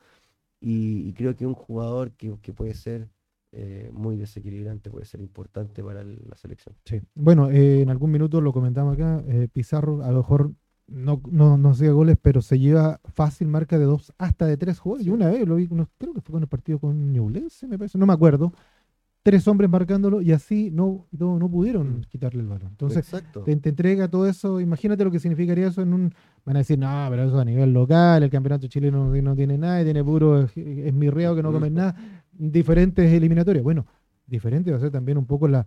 y, 0.59 1.13
creo 1.13 1.35
que 1.35 1.45
un 1.45 1.53
jugador 1.53 2.11
que, 2.13 2.35
puede 2.53 2.73
ser 2.73 3.09
eh, 3.51 3.91
muy 3.93 4.17
desequilibrante 4.17 4.89
puede 4.89 5.05
ser 5.05 5.21
importante 5.21 5.83
para 5.83 6.03
la 6.03 6.35
selección. 6.35 6.75
Sí. 6.83 6.99
Bueno, 7.13 7.51
eh, 7.51 7.81
en 7.81 7.89
algún 7.91 8.11
minuto 8.11 8.41
lo 8.41 8.51
comentamos 8.51 8.95
acá, 8.95 9.23
Pizarro 9.53 10.03
a 10.03 10.11
lo 10.11 10.17
mejor 10.17 10.51
no, 10.87 11.21
no, 11.29 11.57
no 11.57 11.69
hacía 11.69 11.91
goles, 11.91 12.17
pero 12.19 12.41
se 12.41 12.57
lleva 12.57 12.99
fácil 13.13 13.47
marca 13.47 13.77
de 13.77 13.85
dos 13.85 14.13
hasta 14.17 14.47
de 14.47 14.57
tres 14.57 14.79
jugadores. 14.79 15.05
Y 15.05 15.11
una 15.11 15.29
vez 15.29 15.47
lo 15.47 15.55
vi, 15.55 15.67
creo 15.67 16.13
que 16.13 16.21
fue 16.21 16.33
con 16.33 16.41
el 16.41 16.49
partido 16.49 16.79
con 16.79 17.11
Ñublense, 17.13 17.67
me 17.67 17.77
parece, 17.77 17.99
no 17.99 18.07
me 18.07 18.13
acuerdo 18.13 18.51
tres 19.27 19.45
hombres 19.49 19.69
marcándolo 19.69 20.21
y 20.21 20.31
así 20.31 20.71
no, 20.71 21.05
no, 21.11 21.51
pudieron 21.51 21.99
mm. 21.99 22.01
quitarle 22.03 22.39
el 22.39 22.47
balón. 22.47 22.69
Entonces, 22.69 23.11
te, 23.43 23.51
entrega 23.51 24.07
todo 24.07 24.25
eso. 24.25 24.61
Imagínate 24.61 25.03
lo 25.03 25.11
que 25.11 25.19
significaría 25.19 25.67
eso 25.67 25.81
en 25.81 25.93
un. 25.93 26.13
Van 26.45 26.55
a 26.55 26.59
decir, 26.59 26.79
no, 26.79 27.07
pero 27.09 27.25
eso 27.25 27.37
a 27.37 27.43
nivel 27.43 27.73
local, 27.73 28.23
el 28.23 28.29
campeonato 28.29 28.67
chileno 28.67 29.13
no, 29.13 29.35
tiene 29.35 29.57
nada, 29.57 29.83
tiene 29.83 30.01
puro 30.01 30.43
es, 30.43 30.55
mirriado 30.93 31.35
que 31.35 31.43
no 31.43 31.51
comen 31.51 31.73
nada. 31.73 31.93
Diferentes 32.31 33.11
eliminatorias. 33.11 33.65
Bueno, 33.65 33.85
diferente 34.25 34.71
va 34.71 34.77
a 34.77 34.79
ser 34.79 34.91
también 34.91 35.17
un 35.17 35.25
poco 35.25 35.49
la, 35.49 35.65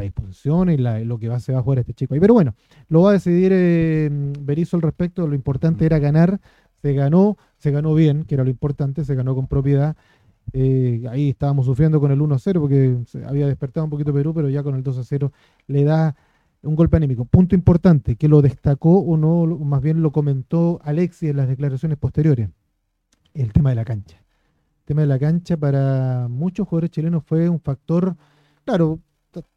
disposición 0.00 0.70
y 0.70 0.78
lo 0.78 1.18
que 1.18 1.28
va, 1.28 1.38
se 1.38 1.52
va 1.52 1.58
a 1.58 1.62
jugar 1.62 1.80
este 1.80 1.92
chico 1.92 2.14
ahí. 2.14 2.20
Pero 2.20 2.32
bueno, 2.32 2.54
lo 2.88 3.02
va 3.02 3.10
a 3.10 3.12
decidir 3.12 3.52
eh, 3.54 4.08
Berizzo 4.40 4.78
al 4.78 4.82
respecto. 4.82 5.26
Lo 5.26 5.34
importante 5.34 5.84
era 5.84 5.98
ganar. 5.98 6.40
Se 6.80 6.94
ganó, 6.94 7.36
se 7.58 7.70
ganó 7.72 7.92
bien, 7.94 8.24
que 8.24 8.36
era 8.36 8.44
lo 8.44 8.50
importante, 8.50 9.04
se 9.04 9.14
ganó 9.14 9.34
con 9.34 9.48
propiedad. 9.48 9.96
Eh, 10.52 11.04
ahí 11.10 11.30
estábamos 11.30 11.66
sufriendo 11.66 12.00
con 12.00 12.10
el 12.10 12.20
1-0 12.20 12.60
porque 12.60 12.96
había 13.26 13.46
despertado 13.46 13.84
un 13.84 13.90
poquito 13.90 14.12
Perú, 14.12 14.32
pero 14.34 14.48
ya 14.48 14.62
con 14.62 14.74
el 14.74 14.82
2-0 14.82 15.30
le 15.66 15.84
da 15.84 16.16
un 16.62 16.76
golpe 16.76 16.96
anímico. 16.96 17.24
Punto 17.24 17.54
importante, 17.54 18.16
que 18.16 18.28
lo 18.28 18.42
destacó 18.42 18.98
o 18.98 19.16
no, 19.16 19.46
más 19.58 19.82
bien 19.82 20.02
lo 20.02 20.12
comentó 20.12 20.80
Alexis 20.82 21.30
en 21.30 21.36
las 21.36 21.48
declaraciones 21.48 21.98
posteriores, 21.98 22.50
el 23.34 23.52
tema 23.52 23.70
de 23.70 23.76
la 23.76 23.84
cancha. 23.84 24.16
El 24.16 24.84
tema 24.84 25.00
de 25.02 25.06
la 25.08 25.18
cancha 25.18 25.56
para 25.56 26.28
muchos 26.28 26.66
jugadores 26.68 26.90
chilenos 26.90 27.24
fue 27.24 27.48
un 27.48 27.60
factor, 27.60 28.16
claro, 28.64 29.00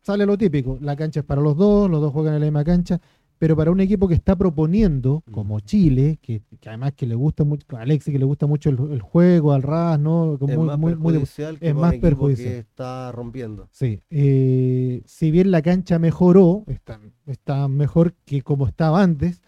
sale 0.02 0.26
lo 0.26 0.38
típico, 0.38 0.78
la 0.82 0.96
cancha 0.96 1.22
es 1.22 1.26
para 1.26 1.42
los 1.42 1.56
dos, 1.56 1.90
los 1.90 2.02
dos 2.02 2.12
juegan 2.12 2.34
en 2.34 2.42
la 2.42 2.46
misma 2.48 2.64
cancha, 2.64 3.00
pero 3.40 3.56
para 3.56 3.72
un 3.72 3.80
equipo 3.80 4.10
que 4.10 4.14
está 4.14 4.36
proponiendo, 4.36 5.24
como 5.32 5.62
Chile, 5.62 6.20
que, 6.22 6.42
además 6.66 6.92
que 6.94 7.08
le 7.08 7.16
gusta 7.16 7.46
mucho, 7.46 7.66
a 7.78 7.82
Alexis 7.82 8.12
que 8.12 8.20
le 8.20 8.26
gusta 8.26 8.48
mucho 8.48 8.70
el, 8.70 9.02
juego, 9.02 9.54
al 9.54 9.64
RAS, 9.64 9.98
¿no? 9.98 10.36
es 10.36 10.42
muy, 10.42 10.68
más 10.68 10.78
muy, 10.78 10.94
perjudicial 10.94 11.58
es 11.62 11.74
más 11.74 11.96
perjudicial. 11.96 12.50
que 12.50 12.60
está 12.60 13.14
rompiendo. 13.14 13.70
Sí, 13.72 14.02
eh, 14.10 15.02
si 15.06 15.32
bien 15.32 15.52
la 15.52 15.62
cancha 15.62 16.00
mejoró, 16.00 16.66
está, 16.68 17.00
está 17.26 17.70
mejor 17.70 18.14
que 18.26 18.42
como 18.42 18.68
estaba 18.68 19.02
antes, 19.02 19.42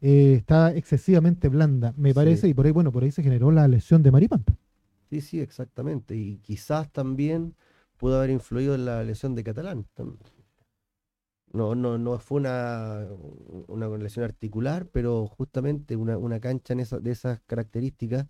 eh, 0.00 0.32
está 0.38 0.74
excesivamente 0.74 1.50
blanda, 1.50 1.92
me 1.98 2.14
parece, 2.14 2.48
y 2.48 2.54
por 2.54 2.64
ahí, 2.64 2.72
bueno, 2.72 2.90
por 2.90 3.04
ahí 3.04 3.10
se 3.10 3.22
generó 3.22 3.50
la 3.50 3.68
lesión 3.68 4.02
de 4.02 4.12
Maripampa. 4.12 4.56
Sí, 5.10 5.20
sí, 5.20 5.40
exactamente, 5.40 6.16
y 6.16 6.38
quizás 6.38 6.90
también 6.90 7.54
pudo 7.98 8.16
haber 8.16 8.30
influido 8.30 8.74
en 8.74 8.86
la 8.86 9.04
lesión 9.04 9.34
de 9.34 9.44
Catalán. 9.44 9.84
No, 11.56 11.74
no, 11.74 11.98
no 11.98 12.18
fue 12.18 12.40
una, 12.40 13.06
una 13.66 13.88
lesión 13.96 14.24
articular, 14.24 14.86
pero 14.92 15.26
justamente 15.26 15.96
una, 15.96 16.40
cancha 16.40 16.74
en 16.74 16.80
esa, 16.80 16.98
de 16.98 17.10
esas 17.10 17.40
características 17.46 18.26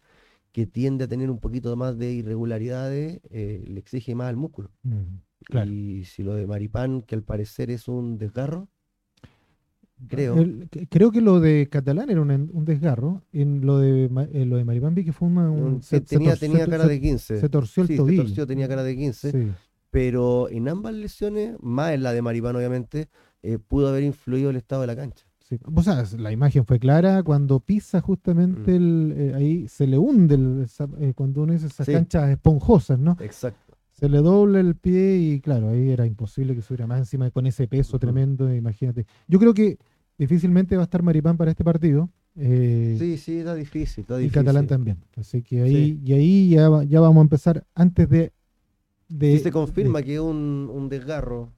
que 0.52 0.66
tiende 0.66 1.04
a 1.04 1.08
tener 1.08 1.30
un 1.30 1.38
poquito 1.38 1.74
más 1.76 1.98
de 1.98 2.12
irregularidades, 2.12 3.20
eh, 3.30 3.64
le 3.66 3.78
exige 3.80 4.14
más 4.14 4.28
al 4.28 4.36
músculo. 4.36 4.70
Mm, 4.84 5.66
y 5.68 6.04
si 6.04 6.22
lo 6.22 6.34
de 6.34 6.46
Maripán, 6.46 7.02
que 7.02 7.14
al 7.14 7.22
parecer 7.22 7.70
es 7.70 7.88
un 7.88 8.16
desgarro, 8.16 8.68
creo. 10.08 10.36
creo 10.88 11.10
que 11.10 11.20
lo 11.20 11.40
de 11.40 11.68
Catalán 11.68 12.08
era 12.10 12.22
un, 12.22 12.64
desgarro. 12.64 13.22
En 13.32 13.66
lo 13.66 13.78
de, 13.78 14.08
lo 14.46 14.56
de 14.56 14.64
Maripán 14.64 14.94
vi 14.94 15.04
que 15.04 15.12
fue 15.12 15.28
un... 15.28 15.80
tenía, 16.08 16.36
tenía 16.36 16.66
cara 16.66 16.86
de 16.86 17.00
15. 17.00 17.40
Se 17.40 17.48
torció 17.48 17.82
el 17.82 17.96
tobillo. 17.96 18.22
Se 18.22 18.28
torció, 18.28 18.46
tenía 18.46 18.68
cara 18.68 18.82
de 18.82 18.96
15. 18.96 19.30
Sí 19.32 19.52
pero 19.90 20.48
en 20.50 20.68
ambas 20.68 20.94
lesiones, 20.94 21.56
más 21.60 21.92
en 21.92 22.02
la 22.02 22.12
de 22.12 22.22
Maripán 22.22 22.56
obviamente, 22.56 23.08
eh, 23.42 23.58
pudo 23.58 23.88
haber 23.88 24.02
influido 24.02 24.50
el 24.50 24.56
estado 24.56 24.80
de 24.80 24.86
la 24.88 24.96
cancha. 24.96 25.24
Sí. 25.38 25.58
O 25.62 25.82
sea, 25.82 26.04
la 26.18 26.32
imagen 26.32 26.66
fue 26.66 26.80
clara 26.80 27.22
cuando 27.22 27.60
pisa 27.60 28.00
justamente 28.00 28.72
mm. 28.72 28.74
el, 28.74 29.14
eh, 29.16 29.34
ahí 29.34 29.68
se 29.68 29.86
le 29.86 29.96
hunde 29.96 30.34
el, 30.34 30.66
eh, 30.98 31.12
cuando 31.14 31.42
uno 31.42 31.52
dice 31.52 31.68
esas 31.68 31.86
canchas 31.86 32.28
esponjosas, 32.30 32.98
¿no? 32.98 33.16
Exacto. 33.20 33.76
Se 33.92 34.08
le 34.08 34.18
dobla 34.18 34.58
el 34.58 34.74
pie 34.74 35.16
y 35.16 35.40
claro, 35.40 35.70
ahí 35.70 35.90
era 35.90 36.04
imposible 36.04 36.54
que 36.54 36.62
subiera 36.62 36.86
más 36.86 36.98
encima 36.98 37.30
con 37.30 37.46
ese 37.46 37.68
peso 37.68 37.98
tremendo, 37.98 38.52
imagínate. 38.52 39.06
Yo 39.28 39.38
creo 39.38 39.54
que 39.54 39.78
difícilmente 40.18 40.76
va 40.76 40.82
a 40.82 40.84
estar 40.84 41.02
Maripán 41.02 41.36
para 41.36 41.52
este 41.52 41.64
partido. 41.64 42.10
sí, 42.34 43.16
sí, 43.16 43.38
está 43.38 43.54
difícil, 43.54 44.02
está 44.02 44.18
difícil. 44.18 44.26
Y 44.26 44.44
Catalán 44.44 44.66
también. 44.66 44.98
Así 45.16 45.42
que 45.42 45.62
ahí, 45.62 46.00
y 46.04 46.12
ahí 46.12 46.50
ya, 46.50 46.68
ya 46.82 47.00
vamos 47.00 47.18
a 47.18 47.22
empezar 47.22 47.64
antes 47.74 48.10
de 48.10 48.32
si 49.08 49.38
se 49.38 49.50
confirma 49.52 50.02
que 50.02 50.14
es 50.14 50.20
un, 50.20 50.86
desgarro, 50.90 51.52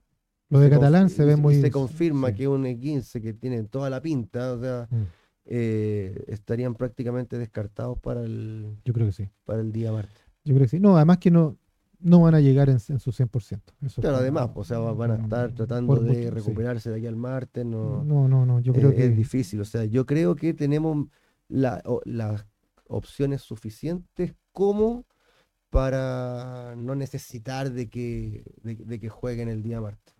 Lo 0.50 0.60
de 0.60 0.66
se 0.68 0.74
Catalán 0.74 1.08
se 1.10 1.22
y 1.22 1.26
ve 1.26 1.32
y 1.32 1.36
muy. 1.36 1.54
Se 1.60 1.70
confirma 1.70 2.28
sí. 2.28 2.34
que 2.34 2.42
es 2.44 2.48
un 2.48 2.64
E15 2.64 3.20
que 3.22 3.32
tiene 3.34 3.62
toda 3.64 3.90
la 3.90 4.00
pinta, 4.00 4.52
o 4.54 4.60
sea, 4.60 4.86
Mm, 4.90 5.02
eh, 5.50 6.24
estarían 6.28 6.74
prácticamente 6.74 7.38
descartados 7.38 7.98
para 7.98 8.22
el, 8.22 8.76
Yo 8.84 8.92
creo 8.92 9.06
que 9.06 9.12
sí. 9.12 9.28
para 9.44 9.60
el 9.60 9.72
día 9.72 9.90
martes. 9.92 10.18
Yo 10.44 10.54
creo 10.54 10.66
que 10.66 10.70
sí. 10.70 10.80
No, 10.80 10.96
además 10.96 11.18
que 11.18 11.30
no, 11.30 11.56
no 12.00 12.20
van 12.20 12.34
a 12.34 12.40
llegar 12.40 12.68
en, 12.68 12.76
en 12.88 12.98
su 13.00 13.12
100%. 13.12 13.60
Eso 13.82 14.00
Claro, 14.02 14.18
además, 14.18 14.50
o 14.54 14.62
sea, 14.64 14.78
van 14.78 15.10
a 15.10 15.16
estar 15.16 15.52
tratando 15.52 15.96
de 15.96 16.24
sí. 16.24 16.30
recuperarse 16.30 16.90
de 16.90 16.96
aquí 16.96 17.06
al 17.06 17.16
martes, 17.16 17.64
no, 17.64 18.04
No, 18.04 18.28
no, 18.28 18.44
no. 18.46 18.60
Yo 18.60 18.72
creo 18.74 18.90
eh, 18.90 18.94
que. 18.94 19.06
es 19.06 19.16
difícil. 19.16 19.60
O 19.60 19.64
sea, 19.64 19.84
yo 19.86 20.04
creo 20.06 20.34
que 20.36 20.52
tenemos 20.54 21.06
la- 21.48 21.82
o- 21.86 22.02
las 22.04 22.46
opciones 22.86 23.40
suficientes 23.42 24.34
como 24.52 25.06
para 25.70 26.74
no 26.76 26.94
necesitar 26.94 27.72
de 27.72 27.88
que, 27.88 28.44
de, 28.62 28.76
de 28.76 28.98
que 29.00 29.08
jueguen 29.08 29.48
el 29.48 29.62
día 29.62 29.80
martes. 29.80 30.14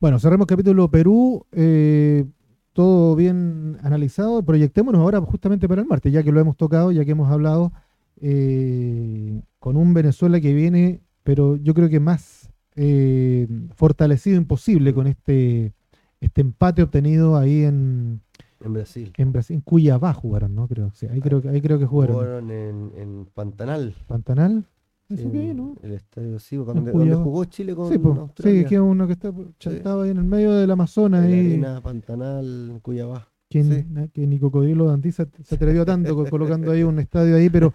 Bueno, 0.00 0.18
cerremos 0.18 0.46
capítulo 0.46 0.90
Perú. 0.90 1.46
eh, 1.52 2.24
todo 2.72 3.16
bien 3.16 3.76
analizado. 3.82 4.44
Proyectémonos 4.44 5.00
ahora 5.00 5.20
justamente 5.20 5.68
para 5.68 5.82
el 5.82 5.88
martes, 5.88 6.12
ya 6.12 6.22
que 6.22 6.30
lo 6.30 6.38
hemos 6.40 6.56
tocado, 6.56 6.92
ya 6.92 7.04
que 7.04 7.10
hemos 7.10 7.28
hablado 7.30 7.72
eh, 8.20 9.42
con 9.58 9.76
un 9.76 9.94
Venezuela 9.94 10.40
que 10.40 10.54
viene, 10.54 11.00
pero 11.24 11.56
yo 11.56 11.74
creo 11.74 11.88
que 11.88 11.98
más 11.98 12.50
eh, 12.76 13.48
fortalecido 13.74 14.36
imposible 14.36 14.94
con 14.94 15.08
este, 15.08 15.72
este 16.20 16.40
empate 16.40 16.82
obtenido 16.84 17.36
ahí 17.36 17.64
en, 17.64 18.20
En 18.60 18.72
Brasil. 18.72 19.12
en 19.16 19.32
Brasil, 19.32 19.56
en 19.56 19.60
Cuyabá 19.62 20.12
jugaron, 20.14 20.54
¿no? 20.54 20.68
Creo, 20.68 20.92
sí, 20.94 21.06
ahí 21.06 21.20
creo 21.20 21.42
que 21.42 21.48
ahí 21.48 21.60
creo 21.60 21.80
que 21.80 21.86
jugaron. 21.86 22.14
Jugaron 22.14 22.50
en, 22.52 22.92
en 22.96 23.26
Pantanal. 23.34 23.96
Pantanal. 24.06 24.66
Eso 25.08 25.22
en 25.22 25.32
que, 25.32 25.54
¿no? 25.54 25.74
El 25.82 25.92
estadio 25.92 26.38
sí, 26.38 26.56
donde, 26.56 26.92
Cuyabá. 26.92 26.98
donde 26.98 27.14
jugó 27.16 27.44
Chile 27.46 27.74
con 27.74 27.90
Sí, 27.90 27.98
po, 27.98 28.12
sí, 28.14 28.20
Australia. 28.20 28.64
que 28.66 28.74
es 28.74 28.80
uno 28.80 29.06
que 29.06 29.12
está 29.14 29.32
chantado 29.58 30.02
ahí 30.02 30.10
en 30.10 30.18
el 30.18 30.24
medio 30.24 30.52
del 30.52 30.70
Amazonas. 30.70 31.22
La 31.22 31.26
arena 31.28 31.80
Pantanal, 31.80 32.78
Cuyabá. 32.82 33.26
que, 33.48 33.64
Sí. 33.64 33.84
ni- 33.88 34.08
que 34.08 34.26
ni 34.26 34.38
Cocodrilo 34.38 34.84
Dandí 34.84 35.10
se, 35.10 35.26
se 35.42 35.54
atrevió 35.54 35.86
tanto 35.86 36.14
co- 36.14 36.26
colocando 36.28 36.70
ahí 36.70 36.82
un 36.84 36.98
estadio 36.98 37.36
ahí, 37.36 37.48
pero 37.48 37.72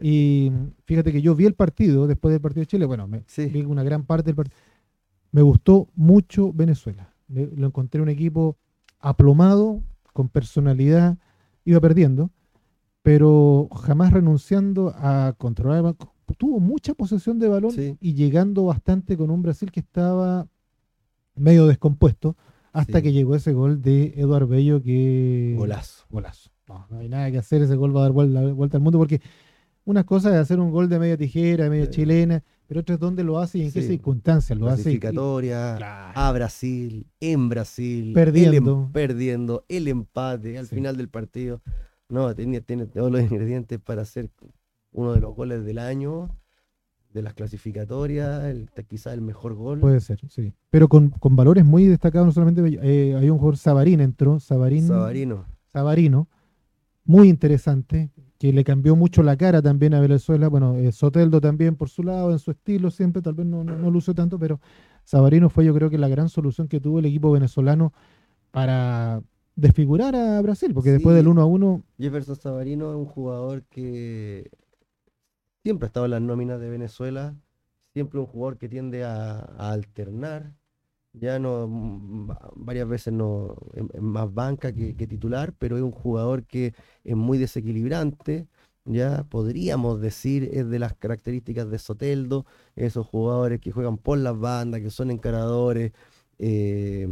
y 0.00 0.52
fíjate 0.84 1.10
que 1.10 1.20
yo 1.20 1.34
vi 1.34 1.46
el 1.46 1.54
partido 1.54 2.06
después 2.06 2.30
del 2.32 2.40
partido 2.40 2.60
de 2.60 2.66
Chile, 2.66 2.86
bueno, 2.86 3.08
me, 3.08 3.22
Sí. 3.26 3.46
vi 3.46 3.62
una 3.62 3.82
gran 3.82 4.04
parte 4.04 4.26
del 4.26 4.36
partido. 4.36 4.56
Me 5.32 5.42
gustó 5.42 5.88
mucho 5.96 6.52
Venezuela. 6.52 7.12
Me- 7.26 7.46
lo 7.56 7.66
encontré 7.66 8.00
un 8.00 8.08
equipo 8.08 8.56
aplomado, 9.00 9.82
con 10.12 10.28
personalidad, 10.28 11.18
iba 11.64 11.80
perdiendo, 11.80 12.30
pero 13.02 13.68
jamás 13.72 14.12
renunciando 14.12 14.92
a 14.96 15.34
controlar. 15.36 15.94
Tuvo 16.34 16.60
mucha 16.60 16.94
posesión 16.94 17.38
de 17.38 17.48
balón 17.48 17.70
Sí. 17.72 17.96
y 18.00 18.14
llegando 18.14 18.64
bastante 18.64 19.16
con 19.16 19.30
un 19.30 19.42
Brasil 19.42 19.70
que 19.70 19.80
estaba 19.80 20.46
medio 21.34 21.66
descompuesto 21.66 22.36
hasta 22.72 22.98
Sí. 22.98 23.02
que 23.04 23.12
llegó 23.12 23.34
ese 23.34 23.52
gol 23.52 23.80
de 23.80 24.14
Eduardo 24.16 24.48
Bello 24.48 24.82
que 24.82 25.54
Golazo. 25.56 26.04
golazo. 26.10 26.50
No, 26.68 26.86
no 26.90 26.98
hay 26.98 27.08
nada 27.08 27.30
que 27.30 27.38
hacer, 27.38 27.62
ese 27.62 27.76
gol 27.76 27.94
va 27.94 28.00
a 28.00 28.02
dar 28.04 28.12
vuelta, 28.12 28.40
vuelta 28.52 28.76
al 28.76 28.82
mundo 28.82 28.98
porque 28.98 29.20
una 29.84 30.04
cosa 30.04 30.30
es 30.30 30.36
hacer 30.36 30.58
un 30.58 30.72
gol 30.72 30.88
de 30.88 30.98
media 30.98 31.16
tijera, 31.16 31.64
de 31.64 31.70
media 31.70 31.84
Sí. 31.86 31.92
chilena, 31.92 32.42
pero 32.66 32.80
otra 32.80 32.96
es 32.96 33.00
dónde 33.00 33.22
lo 33.22 33.38
hace 33.38 33.58
y 33.58 33.62
en 33.62 33.72
qué 33.72 33.82
circunstancias 33.82 34.58
lo 34.58 34.66
hace. 34.66 34.80
y- 34.80 34.98
Clasificatoria. 34.98 35.76
Claro. 35.76 36.12
a 36.18 36.32
Brasil, 36.32 37.06
en 37.20 37.48
Brasil, 37.48 38.12
Perdiendo. 38.12 38.72
el 38.72 38.78
em- 38.86 38.92
perdiendo, 38.92 39.64
el 39.68 39.86
empate 39.88 40.58
al 40.58 40.66
final 40.66 40.96
del 40.96 41.08
partido. 41.08 41.62
No, 42.08 42.34
tiene, 42.34 42.60
tiene 42.60 42.86
todos 42.86 43.10
los 43.12 43.20
ingredientes 43.22 43.78
para 43.78 44.02
hacer 44.02 44.28
uno 44.96 45.12
de 45.12 45.20
los 45.20 45.36
goles 45.36 45.64
del 45.64 45.78
año, 45.78 46.30
de 47.12 47.22
las 47.22 47.34
clasificatorias, 47.34 48.44
el, 48.44 48.70
quizás 48.88 49.12
el 49.12 49.20
mejor 49.20 49.54
gol. 49.54 49.78
Puede 49.78 50.00
ser, 50.00 50.18
sí. 50.28 50.52
Pero 50.70 50.88
con, 50.88 51.10
con 51.10 51.36
valores 51.36 51.64
muy 51.64 51.84
destacados, 51.84 52.26
no 52.26 52.32
solamente 52.32 52.62
eh, 52.82 53.14
hay 53.14 53.30
un 53.30 53.38
jugador 53.38 53.58
Sabarín 53.58 54.00
entró, 54.00 54.40
Sabarín, 54.40 54.86
Sabarino. 54.86 55.44
Sabarino, 55.72 56.28
muy 57.04 57.28
interesante, 57.28 58.10
que 58.38 58.52
le 58.52 58.64
cambió 58.64 58.96
mucho 58.96 59.22
la 59.22 59.36
cara 59.36 59.60
también 59.60 59.92
a 59.92 60.00
Venezuela. 60.00 60.48
Bueno, 60.48 60.76
eh, 60.76 60.90
Soteldo 60.92 61.42
también 61.42 61.76
por 61.76 61.90
su 61.90 62.02
lado, 62.02 62.32
en 62.32 62.38
su 62.38 62.50
estilo 62.50 62.90
siempre, 62.90 63.20
tal 63.20 63.34
vez 63.34 63.46
no, 63.46 63.64
no, 63.64 63.76
no 63.76 63.90
lució 63.90 64.14
tanto, 64.14 64.38
pero 64.38 64.60
Sabarino 65.04 65.50
fue 65.50 65.66
yo 65.66 65.74
creo 65.74 65.90
que 65.90 65.98
la 65.98 66.08
gran 66.08 66.30
solución 66.30 66.68
que 66.68 66.80
tuvo 66.80 67.00
el 67.00 67.04
equipo 67.04 67.30
venezolano 67.30 67.92
para 68.50 69.22
desfigurar 69.56 70.16
a 70.16 70.40
Brasil, 70.40 70.72
porque 70.72 70.92
después 70.92 71.14
del 71.14 71.28
1 71.28 71.40
a 71.40 71.46
1, 71.46 71.82
Jefferson 71.98 72.36
Sabarino 72.36 72.90
es 72.90 72.96
un 72.96 73.06
jugador 73.06 73.62
que 73.70 74.50
siempre 75.66 75.86
ha 75.86 75.88
estado 75.88 76.06
en 76.06 76.12
las 76.12 76.22
nóminas 76.22 76.60
de 76.60 76.70
Venezuela, 76.70 77.34
siempre 77.92 78.20
un 78.20 78.26
jugador 78.26 78.56
que 78.56 78.68
tiende 78.68 79.02
a, 79.02 79.40
alternar, 79.72 80.52
ya 81.12 81.40
no 81.40 81.66
mm, 81.66 82.30
va- 82.30 82.52
varias 82.54 82.86
veces 82.88 83.12
no 83.12 83.56
es 83.74 84.00
más 84.00 84.32
banca 84.32 84.72
que, 84.72 84.94
titular, 84.94 85.54
pero 85.58 85.76
es 85.76 85.82
un 85.82 85.90
jugador 85.90 86.44
que 86.44 86.72
es 87.02 87.16
muy 87.16 87.36
desequilibrante, 87.36 88.46
ya 88.84 89.24
podríamos 89.24 90.00
decir 90.00 90.48
es 90.52 90.70
de 90.70 90.78
las 90.78 90.94
características 90.94 91.68
de 91.68 91.80
Soteldo, 91.80 92.46
esos 92.76 93.04
jugadores 93.04 93.60
que 93.60 93.72
juegan 93.72 93.98
por 93.98 94.18
las 94.18 94.38
bandas, 94.38 94.80
que 94.82 94.90
son 94.90 95.10
encaradores, 95.10 95.90
eh, 96.38 97.08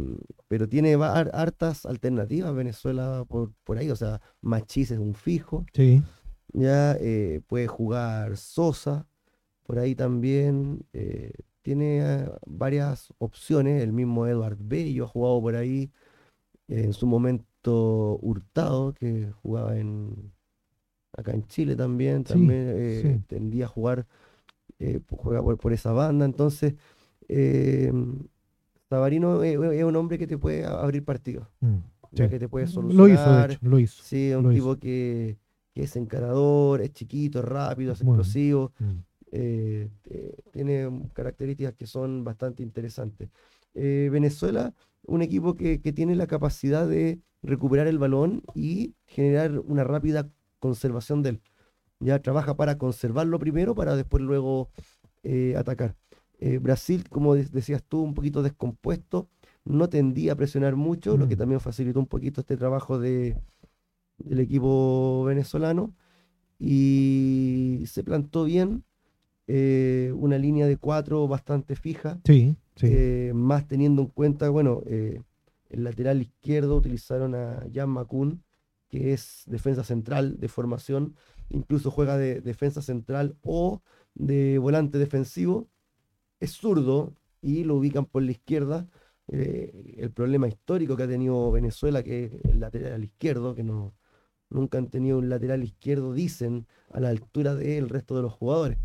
pero 0.47 0.69
tiene 0.69 0.93
hartas 0.93 1.85
alternativas 1.85 2.55
Venezuela 2.55 3.25
por, 3.27 3.51
por 3.65 3.79
ahí, 3.79 3.89
o 3.91 3.97
sea, 3.97 4.21
Machís 4.39 4.91
es 4.91 4.99
un 4.99 5.13
fijo, 5.13 5.65
sí, 5.73 6.01
ya 6.55 6.93
eh, 6.99 7.41
puede 7.47 7.67
jugar 7.67 8.37
Sosa, 8.37 9.07
por 9.63 9.79
ahí 9.79 9.95
también 9.95 10.85
eh, 10.93 11.33
tiene 11.61 11.99
eh, 12.01 12.29
varias 12.45 13.13
opciones, 13.19 13.83
el 13.83 13.93
mismo 13.93 14.27
Eduard 14.27 14.57
Bello 14.59 15.05
ha 15.05 15.07
jugado 15.07 15.41
por 15.41 15.55
ahí, 15.55 15.91
en 16.67 16.93
su 16.93 17.07
momento 17.07 18.17
Hurtado, 18.21 18.93
que 18.93 19.31
jugaba 19.43 19.77
en 19.77 20.31
acá 21.13 21.33
en 21.33 21.47
Chile 21.47 21.75
también, 21.75 22.25
Sí, 22.25 22.33
también 22.33 22.65
eh, 22.75 23.01
sí. 23.19 23.23
tendía 23.27 23.65
a 23.65 23.67
jugar, 23.69 24.05
juega 25.11 25.41
por, 25.43 25.57
por 25.57 25.73
esa 25.73 25.91
banda, 25.93 26.25
entonces 26.25 26.75
Sabarino 28.89 29.43
es 29.43 29.83
un 29.83 29.95
hombre 29.95 30.17
que 30.17 30.27
te 30.27 30.37
puede 30.37 30.65
abrir 30.65 31.03
partidos, 31.03 31.47
mm, 31.61 31.77
sí. 32.15 32.27
que 32.29 32.39
te 32.39 32.47
puede 32.47 32.65
Lo 32.65 32.69
hizo, 32.71 32.81
de 32.81 33.15
solucionar. 33.15 33.51
hecho, 33.51 33.59
lo 33.63 33.79
hizo. 33.79 34.03
Sí, 34.03 34.29
es 34.31 34.37
un 34.37 34.43
Lo 34.43 34.51
tipo 34.51 34.67
hizo. 34.71 34.79
que, 34.79 35.37
que 35.75 35.83
es 35.83 35.95
encarador, 35.97 36.79
es 36.81 36.93
chiquito, 36.93 37.39
es 37.39 37.45
rápido, 37.45 37.91
es 37.91 38.01
explosivo, 38.01 38.71
Mm. 38.79 38.85
eh, 39.31 39.89
eh, 40.09 40.35
tiene 40.51 40.89
características 41.13 41.73
que 41.73 41.85
son 41.85 42.23
bastante 42.23 42.63
interesantes. 42.63 43.29
Eh, 43.73 44.07
Venezuela, 44.09 44.73
un 45.05 45.21
equipo 45.21 45.55
que, 45.55 45.81
que 45.81 45.91
tiene 45.91 46.15
la 46.15 46.27
capacidad 46.27 46.87
de 46.87 47.19
recuperar 47.43 47.87
el 47.87 47.99
balón 47.99 48.41
y 48.55 48.95
generar 49.05 49.59
una 49.59 49.83
rápida 49.83 50.29
conservación 50.59 51.21
de 51.21 51.29
él. 51.31 51.41
Ya 51.99 52.19
trabaja 52.19 52.55
para 52.55 52.77
conservarlo 52.77 53.37
primero 53.37 53.75
para 53.75 53.95
después 53.97 54.23
luego 54.23 54.69
atacar. 55.57 55.95
Brasil, 56.61 57.09
como 57.09 57.33
de- 57.35 57.45
decías 57.45 57.81
tú, 57.83 58.01
un 58.03 58.13
poquito 58.13 58.43
descompuesto, 58.43 59.27
no 59.63 59.89
tendía 59.89 60.33
a 60.33 60.35
presionar 60.35 60.75
mucho, 60.75 61.17
lo 61.17 61.27
que 61.27 61.35
Mm. 61.35 61.39
también 61.39 61.59
facilitó 61.59 61.99
un 61.99 62.05
poquito 62.05 62.41
este 62.41 62.55
trabajo 62.57 62.99
de, 62.99 63.35
del 64.17 64.39
equipo 64.39 65.23
venezolano 65.25 65.93
y 66.59 67.83
se 67.87 68.03
plantó 68.03 68.45
bien, 68.45 68.83
eh, 69.47 70.11
una 70.15 70.37
línea 70.37 70.67
de 70.67 70.77
cuatro 70.77 71.27
bastante 71.27 71.75
fija, 71.75 72.19
Sí, 72.25 72.55
sí. 72.75 72.87
eh, 72.89 73.31
más 73.35 73.67
teniendo 73.67 74.01
en 74.01 74.07
cuenta, 74.07 74.49
bueno, 74.49 74.81
eh, 74.87 75.21
el 75.69 75.83
lateral 75.83 76.21
izquierdo 76.21 76.77
utilizaron 76.77 77.35
a 77.35 77.63
Jan 77.73 77.89
Macun, 77.89 78.43
que 78.87 79.13
es 79.13 79.43
defensa 79.47 79.83
central 79.83 80.39
de 80.39 80.47
formación, 80.47 81.15
incluso 81.49 81.91
juega 81.91 82.17
de 82.17 82.41
defensa 82.41 82.81
central 82.81 83.35
o 83.41 83.81
de 84.13 84.57
volante 84.57 84.97
defensivo, 84.97 85.67
es 86.39 86.51
zurdo 86.51 87.13
y 87.41 87.63
lo 87.63 87.75
ubican 87.75 88.05
por 88.05 88.23
la 88.23 88.31
izquierda. 88.31 88.87
el 89.27 90.11
problema 90.11 90.47
histórico 90.47 90.95
que 90.95 91.03
ha 91.03 91.07
tenido 91.07 91.51
Venezuela, 91.51 92.03
que 92.03 92.25
es 92.25 92.31
el 92.45 92.59
lateral 92.59 93.03
izquierdo, 93.03 93.55
que 93.55 93.63
no, 93.63 93.95
nunca 94.49 94.77
han 94.77 94.87
tenido 94.89 95.17
un 95.17 95.29
lateral 95.29 95.63
izquierdo, 95.63 96.13
dicen, 96.13 96.67
a 96.91 96.99
la 96.99 97.09
altura 97.09 97.55
del 97.55 97.89
resto 97.89 98.15
de 98.15 98.21
los 98.21 98.33
jugadores. 98.33 98.77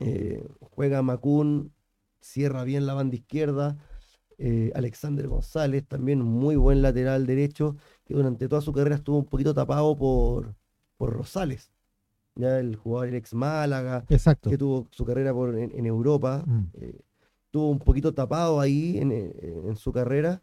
Eh, 0.00 0.46
juega 0.60 1.02
Macún, 1.02 1.72
cierra 2.20 2.64
bien 2.64 2.86
la 2.86 2.94
banda 2.94 3.16
izquierda. 3.16 3.76
eh, 4.38 4.72
Alexander 4.74 5.28
González, 5.28 5.86
también 5.86 6.20
muy 6.20 6.56
buen 6.56 6.82
lateral 6.82 7.24
derecho, 7.26 7.76
que 8.04 8.14
durante 8.14 8.48
toda 8.48 8.60
su 8.62 8.72
carrera 8.72 8.96
estuvo 8.96 9.16
un 9.18 9.26
poquito 9.26 9.54
tapado 9.54 9.96
por, 9.96 10.54
por 10.96 11.12
Rosales. 11.12 11.70
Ya 12.34 12.58
el 12.58 12.74
jugador 12.74 13.08
el 13.10 13.14
ex 13.14 13.32
Málaga, 13.32 14.04
Exacto. 14.08 14.50
que 14.50 14.58
tuvo 14.58 14.88
su 14.90 15.04
carrera 15.04 15.32
por, 15.32 15.56
en, 15.56 15.70
en 15.72 15.86
Europa. 15.86 16.42
Mm. 16.44 16.62
eh, 16.74 17.00
estuvo 17.46 17.70
un 17.70 17.78
poquito 17.78 18.12
tapado 18.12 18.58
ahí 18.58 18.98
en, 18.98 19.12
en 19.12 19.76
su 19.76 19.92
carrera 19.92 20.42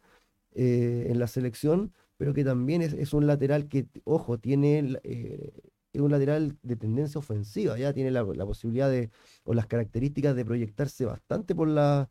en 0.54 1.18
la 1.18 1.26
selección, 1.26 1.92
pero 2.22 2.34
que 2.34 2.44
también 2.44 2.82
es, 2.82 2.92
es 2.92 3.14
un 3.14 3.26
lateral 3.26 3.66
que, 3.66 3.88
ojo, 4.04 4.38
tiene 4.38 4.96
eh, 5.02 5.72
es 5.92 6.00
un 6.00 6.12
lateral 6.12 6.56
de 6.62 6.76
tendencia 6.76 7.18
ofensiva, 7.18 7.76
ya 7.76 7.92
tiene 7.92 8.12
la, 8.12 8.24
posibilidad 8.24 8.88
de, 8.88 9.10
o 9.42 9.54
las 9.54 9.66
características 9.66 10.36
de 10.36 10.44
proyectarse 10.44 11.04
bastante 11.04 11.52
por 11.52 11.66
la, 11.66 12.08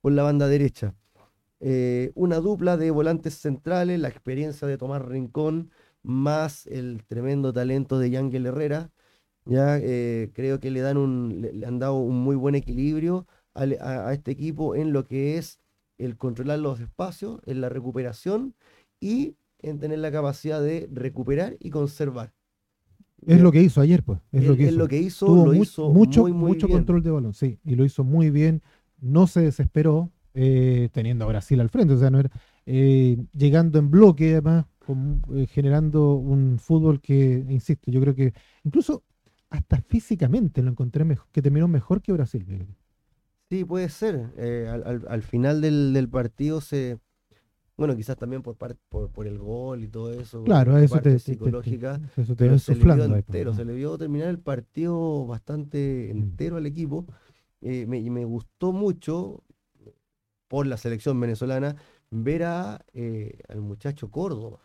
por 0.00 0.10
la 0.10 0.24
banda 0.24 0.48
derecha. 0.48 0.92
eh, 1.60 2.10
una 2.16 2.38
dupla 2.40 2.76
de 2.76 2.90
volantes 2.90 3.34
centrales, 3.34 4.00
la 4.00 4.08
experiencia 4.08 4.66
de 4.66 4.76
Tomás 4.76 5.02
Rincón, 5.02 5.70
más 6.02 6.66
el 6.66 7.04
tremendo 7.06 7.52
talento 7.52 8.00
de 8.00 8.10
Yangel 8.10 8.46
Herrera. 8.46 8.90
Ya 9.44 9.78
eh, 9.78 10.32
creo 10.34 10.58
que 10.58 10.72
le, 10.72 10.80
dan 10.80 10.96
un, 10.96 11.42
le, 11.42 11.64
han 11.64 11.78
dado 11.78 11.94
un 11.98 12.16
muy 12.16 12.34
buen 12.34 12.56
equilibrio 12.56 13.28
a, 13.54 14.12
este 14.12 14.32
equipo 14.32 14.74
en 14.74 14.92
lo 14.92 15.04
que 15.06 15.38
es 15.38 15.60
el 15.96 16.16
controlar 16.16 16.58
los 16.58 16.80
espacios, 16.80 17.40
en 17.46 17.60
la 17.60 17.68
recuperación 17.68 18.56
y 19.04 19.36
en 19.64 19.78
tener 19.78 19.98
la 19.98 20.12
capacidad 20.12 20.62
de 20.62 20.88
recuperar 20.92 21.56
y 21.60 21.70
conservar. 21.70 22.32
Es 23.26 23.40
lo 23.40 23.52
que 23.52 23.62
hizo 23.62 23.80
ayer, 23.80 24.02
pues. 24.02 24.20
Es, 24.32 24.44
lo, 24.44 24.56
que 24.56 24.64
hizo. 24.64 24.76
lo 24.76 24.88
que 24.88 24.98
hizo. 24.98 25.44
lo 25.46 25.54
hizo 25.54 25.90
mucho, 25.90 26.22
muy, 26.22 26.32
mucho 26.32 26.68
control 26.68 27.02
de 27.02 27.10
balón, 27.10 27.34
sí. 27.34 27.58
Y 27.64 27.74
lo 27.74 27.84
hizo 27.84 28.04
muy 28.04 28.30
bien. 28.30 28.62
No 29.00 29.26
se 29.26 29.40
desesperó, 29.40 30.10
eh, 30.34 30.88
teniendo 30.92 31.24
a 31.24 31.28
Brasil 31.28 31.60
al 31.60 31.70
frente. 31.70 31.94
O 31.94 31.98
sea, 31.98 32.10
no 32.10 32.20
era. 32.20 32.30
Eh, 32.66 33.16
llegando 33.32 33.78
en 33.78 33.90
bloque, 33.90 34.32
además, 34.32 34.66
eh, 35.34 35.46
generando 35.46 36.14
un 36.14 36.58
fútbol 36.58 37.00
que, 37.00 37.44
insisto, 37.48 37.90
yo 37.90 38.00
creo 38.00 38.14
que 38.14 38.32
incluso 38.62 39.02
hasta 39.50 39.80
físicamente 39.80 40.62
lo 40.62 40.70
encontré 40.70 41.04
mejor, 41.04 41.28
que 41.30 41.40
terminó 41.40 41.68
mejor 41.68 42.02
que 42.02 42.12
Brasil. 42.12 42.66
Sí, 43.48 43.64
puede 43.64 43.88
ser. 43.88 44.32
al, 45.08 45.22
final 45.22 45.60
del 45.60 46.08
partido 46.08 46.60
se 46.60 46.98
bueno, 47.76 47.96
quizás 47.96 48.16
también 48.16 48.42
por, 48.42 48.56
por, 48.56 48.76
por 49.10 49.26
el 49.26 49.38
gol 49.38 49.82
y 49.82 49.88
todo 49.88 50.12
eso. 50.12 50.44
Claro, 50.44 50.76
eso 50.78 50.94
parte 50.94 51.18
psicológica. 51.18 52.00
eso 52.16 52.36
te 52.36 52.58
se 52.58 52.74
le 52.74 52.84
vio 52.84 53.04
entero, 53.04 53.54
se 53.54 53.64
le 53.64 53.74
vio 53.74 53.98
terminar 53.98 54.28
el 54.28 54.38
partido 54.38 55.26
bastante 55.26 56.10
mm. 56.12 56.16
entero 56.16 56.56
al 56.56 56.66
equipo. 56.66 57.06
Eh, 57.60 57.86
me 57.86 58.24
gustó 58.24 58.72
mucho, 58.72 59.42
por 60.48 60.66
la 60.66 60.76
selección 60.76 61.18
venezolana, 61.18 61.76
ver 62.10 62.44
a, 62.44 62.84
eh, 62.92 63.38
al 63.48 63.60
muchacho 63.60 64.10
Córdoba, 64.10 64.60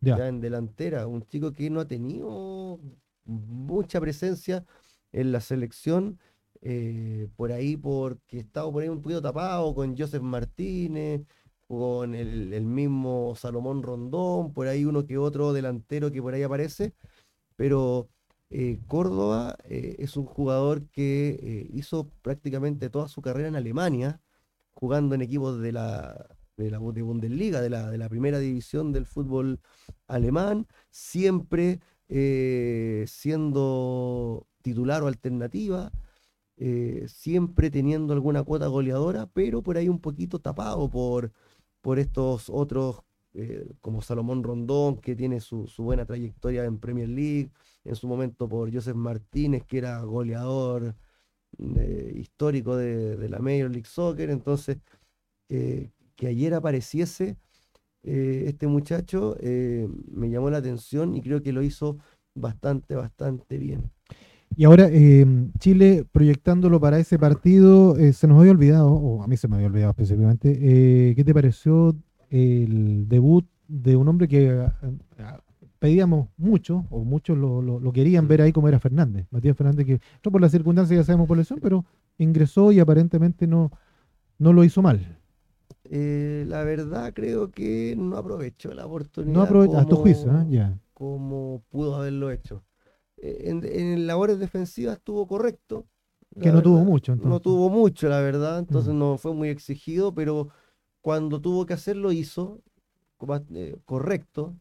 ya. 0.00 0.28
en 0.28 0.40
delantera, 0.40 1.06
un 1.06 1.22
chico 1.22 1.52
que 1.52 1.70
no 1.70 1.80
ha 1.80 1.86
tenido 1.86 2.80
mucha 3.24 4.00
presencia 4.00 4.64
en 5.12 5.30
la 5.30 5.40
selección, 5.40 6.18
eh, 6.60 7.28
por 7.36 7.52
ahí 7.52 7.76
porque 7.76 8.38
estaba 8.38 8.72
por 8.72 8.82
ahí 8.82 8.88
un 8.88 9.00
poquito 9.00 9.22
tapado 9.22 9.74
con 9.74 9.96
Joseph 9.96 10.22
Martínez, 10.22 11.22
con 11.68 12.14
el, 12.14 12.64
mismo 12.64 13.34
Salomón 13.36 13.82
Rondón, 13.82 14.52
por 14.54 14.68
ahí 14.68 14.84
uno 14.86 15.06
que 15.06 15.18
otro 15.18 15.52
delantero 15.52 16.10
que 16.10 16.22
por 16.22 16.34
ahí 16.34 16.42
aparece, 16.42 16.94
pero 17.56 18.08
eh, 18.50 18.80
Córdoba 18.86 19.56
eh, 19.64 19.96
es 19.98 20.16
un 20.16 20.24
jugador 20.26 20.88
que 20.90 21.38
eh, 21.42 21.70
hizo 21.74 22.10
prácticamente 22.22 22.90
toda 22.90 23.08
su 23.08 23.20
carrera 23.22 23.48
en 23.48 23.56
Alemania, 23.56 24.20
jugando 24.72 25.14
en 25.14 25.22
equipos 25.22 25.60
de 25.60 25.72
la, 25.72 26.26
de 26.56 26.70
la 26.70 26.78
Bundesliga, 26.78 27.60
de 27.60 27.70
la, 27.70 27.90
de 27.90 27.98
la 27.98 28.08
primera 28.08 28.38
división 28.38 28.92
del 28.92 29.06
fútbol 29.06 29.60
alemán, 30.08 30.66
siempre 30.90 31.80
siendo 33.06 34.46
titular 34.62 35.02
o 35.02 35.08
alternativa. 35.08 35.92
siempre 37.06 37.70
teniendo 37.70 38.12
alguna 38.14 38.42
cuota 38.44 38.66
goleadora, 38.68 39.26
pero 39.32 39.62
por 39.62 39.76
ahí 39.76 39.88
un 39.88 40.00
poquito 40.00 40.38
tapado 40.40 40.88
por, 40.90 41.32
por 41.80 41.98
estos 41.98 42.50
otros 42.50 43.02
eh, 43.34 43.74
como 43.80 44.02
Salomón 44.02 44.42
Rondón, 44.42 44.96
que 44.96 45.14
tiene 45.14 45.40
su, 45.40 45.68
buena 45.78 46.04
trayectoria 46.04 46.64
en 46.64 46.78
Premier 46.78 47.08
League, 47.08 47.52
en 47.84 47.94
su 47.94 48.08
momento 48.08 48.48
por 48.48 48.72
Joseph 48.72 48.96
Martínez, 48.96 49.64
que 49.64 49.78
era 49.78 50.00
goleador 50.02 50.96
eh, 51.76 52.12
histórico 52.16 52.76
de, 52.76 53.28
la 53.28 53.38
Major 53.38 53.70
League 53.70 53.86
Soccer. 53.86 54.30
Entonces, 54.30 54.78
que 55.48 56.26
ayer 56.26 56.54
apareciese 56.54 57.36
eh, 58.02 58.44
este 58.46 58.66
muchacho 58.66 59.36
me 59.40 60.30
llamó 60.30 60.50
la 60.50 60.58
atención 60.58 61.14
y 61.14 61.22
creo 61.22 61.42
que 61.42 61.52
lo 61.52 61.62
hizo 61.62 61.98
bastante, 62.34 62.94
bastante 62.96 63.58
bien. 63.58 63.90
Y 64.56 64.64
ahora, 64.64 64.88
em, 64.88 65.52
Chile, 65.58 66.04
proyectándolo 66.10 66.80
para 66.80 66.98
ese 66.98 67.18
partido, 67.18 67.96
eh, 67.96 68.12
se 68.12 68.26
nos 68.26 68.40
había 68.40 68.50
olvidado, 68.50 68.92
o 68.92 69.22
a 69.22 69.26
mí 69.26 69.36
se 69.36 69.46
me 69.46 69.56
había 69.56 69.68
olvidado 69.68 69.90
específicamente, 69.90 70.58
eh, 70.60 71.14
¿qué 71.14 71.24
te 71.24 71.32
pareció 71.32 71.94
el 72.30 73.08
debut 73.08 73.46
de 73.68 73.96
un 73.96 74.08
hombre 74.08 74.26
que 74.26 74.50
ah, 74.50 74.74
ah, 75.18 75.40
pedíamos 75.78 76.28
mucho, 76.36 76.86
o 76.90 77.04
muchos 77.04 77.38
lo, 77.38 77.92
querían 77.92 78.26
ver 78.26 78.42
ahí 78.42 78.52
como 78.52 78.68
era 78.68 78.80
Fernández? 78.80 79.26
Matías 79.30 79.56
Fernández, 79.56 79.86
que 79.86 80.00
no 80.24 80.32
por 80.32 80.40
las 80.40 80.50
circunstancias 80.50 80.98
ya 80.98 81.04
sabemos 81.04 81.28
por 81.28 81.36
lesión, 81.36 81.60
pero 81.62 81.84
ingresó 82.18 82.72
y 82.72 82.80
aparentemente 82.80 83.46
no, 83.46 83.70
no 84.38 84.52
lo 84.52 84.64
hizo 84.64 84.82
mal. 84.82 85.18
Eh, 85.84 86.44
la 86.48 86.64
verdad 86.64 87.12
creo 87.14 87.50
que 87.50 87.94
no 87.96 88.16
aprovechó 88.16 88.74
la 88.74 88.86
oportunidad. 88.86 89.34
No 89.34 89.42
aprovechó, 89.42 89.78
a 89.78 89.86
tu 89.86 89.96
juicio, 89.96 90.46
ya. 90.48 90.76
Como 90.92 91.62
pudo 91.70 91.94
haberlo 91.94 92.30
hecho. 92.30 92.62
Eh, 93.20 93.50
en, 93.50 94.06
labores 94.06 94.38
defensivas 94.38 94.98
estuvo 94.98 95.26
correcto. 95.26 95.86
Que 96.40 96.52
no 96.52 96.62
tuvo 96.62 96.84
mucho. 96.84 97.16
No 97.16 97.40
tuvo 97.40 97.68
mucho, 97.70 98.08
la 98.08 98.20
verdad. 98.20 98.58
Entonces 98.58 98.92
mm. 98.94 98.98
no 98.98 99.18
fue 99.18 99.34
muy 99.34 99.48
exigido, 99.48 100.14
pero 100.14 100.48
cuando 101.00 101.40
tuvo 101.40 101.66
que 101.66 101.74
hacerlo 101.74 102.12
hizo 102.12 102.60
eh, 103.54 103.76
correcto. 103.84 104.54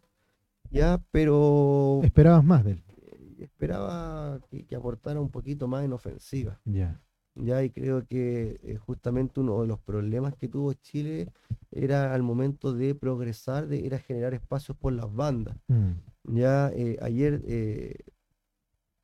Ya, 0.72 1.02
pero. 1.12 2.00
Esperabas 2.04 2.44
más 2.44 2.64
de 2.64 2.72
él. 2.72 2.84
Eh, 2.98 3.36
esperaba 3.44 4.40
que, 4.50 4.76
aportara 4.76 5.22
un 5.22 5.30
poquito 5.30 5.68
más 5.68 5.86
en 5.86 5.94
ofensiva. 5.94 6.60
Ya. 6.66 7.00
Ya, 7.36 7.64
y 7.64 7.70
creo 7.70 8.04
que 8.08 8.80
justamente 8.84 9.40
uno 9.40 9.62
de 9.62 9.68
los 9.68 9.80
problemas 9.80 10.34
que 10.36 10.48
tuvo 10.48 10.74
Chile 10.74 11.32
era 11.72 12.16
al 12.16 12.24
momento 12.24 12.74
de 12.74 12.96
progresar, 12.96 13.68
de, 13.68 13.86
era 13.86 14.00
generar 14.00 14.34
espacios 14.34 14.76
por 14.76 14.92
las 14.94 15.14
bandas. 15.14 15.56
Mm. 15.68 15.92
Ya, 16.34 16.72
ayer 17.00 17.44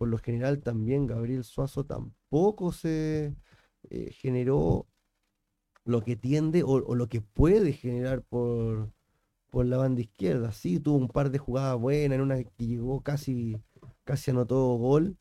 por 0.04 0.10
lo 0.10 0.18
general 0.18 0.60
también 0.62 1.08
Gabriel 1.08 1.46
Suazo 1.46 1.86
tampoco 1.86 2.74
se 2.74 3.34
eh, 3.90 4.12
generó 4.12 4.86
lo 5.86 6.02
que 6.04 6.18
tiende 6.18 6.62
o, 6.62 6.94
lo 6.94 7.08
que 7.08 7.22
puede 7.22 7.72
generar 7.72 8.22
por, 8.22 8.92
por 9.50 9.66
la 9.66 9.78
banda 9.78 10.02
izquierda. 10.02 10.52
Sí, 10.52 10.78
tuvo 10.82 10.98
un 10.98 11.08
par 11.08 11.32
de 11.32 11.38
jugadas 11.38 11.80
buenas, 11.80 12.18
en 12.18 12.22
una 12.22 12.44
que 12.44 12.68
llegó 12.68 13.00
casi, 13.00 13.56
casi 14.04 14.32
anotó 14.32 14.76
gol, 14.76 15.16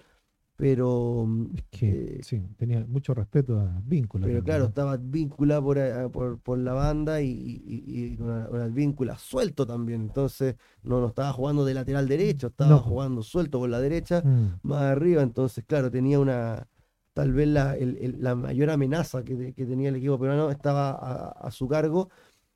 pero... 0.57 1.25
Mm, 1.27 1.57
es 1.57 1.65
que, 1.71 1.89
eh, 1.91 2.21
sí, 2.23 2.43
tenía 2.57 2.85
mucho 2.87 3.15
respeto 3.15 3.59
a 3.59 3.81
Víncula. 3.85 4.27
Pero 4.27 4.43
claro, 4.43 4.65
estaba 4.67 4.97
Víncula 4.97 5.61
por, 5.61 6.39
por, 6.41 6.59
la 6.59 6.73
banda 6.73 7.21
y, 7.21 7.63
y, 7.65 8.17
con 8.17 8.75
Víncula 8.75 9.19
suelto 9.19 9.67
también. 9.67 10.03
Entonces, 10.03 10.57
no, 10.83 11.01
no 11.01 11.09
estaba 11.09 11.33
jugando 11.33 11.65
de 11.65 11.75
lateral 11.75 12.09
derecho, 12.09 12.49
estaba 12.49 12.79
jugando 12.79 13.23
suelto 13.23 13.59
por 13.59 13.71
la 13.71 13.81
derecha, 13.81 14.23
mm. 14.23 14.61
más 14.63 14.83
arriba. 14.83 15.23
Entonces, 15.23 15.65
claro, 15.67 15.91
tenía 15.91 16.21
una... 16.21 16.69
Tal 17.15 17.33
vez 17.33 17.47
la, 17.47 17.77
la 17.79 18.35
mayor 18.35 18.71
amenaza 18.71 19.23
que, 19.23 19.53
que, 19.53 19.67
tenía 19.67 19.91
el 19.91 19.97
equipo 19.97 20.19
peruano 20.19 20.51
estaba 20.51 20.93
a, 21.29 21.51
su 21.51 21.69
cargo. 21.69 22.09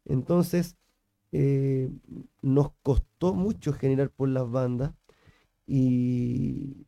Entonces, 0.07 0.77
eh, 1.33 1.91
nos 2.41 2.71
costó 2.83 3.35
mucho 3.35 3.75
generar 3.75 4.09
por 4.09 4.31
las 4.31 4.51
bandas. 4.51 4.95
Y, 5.67 6.87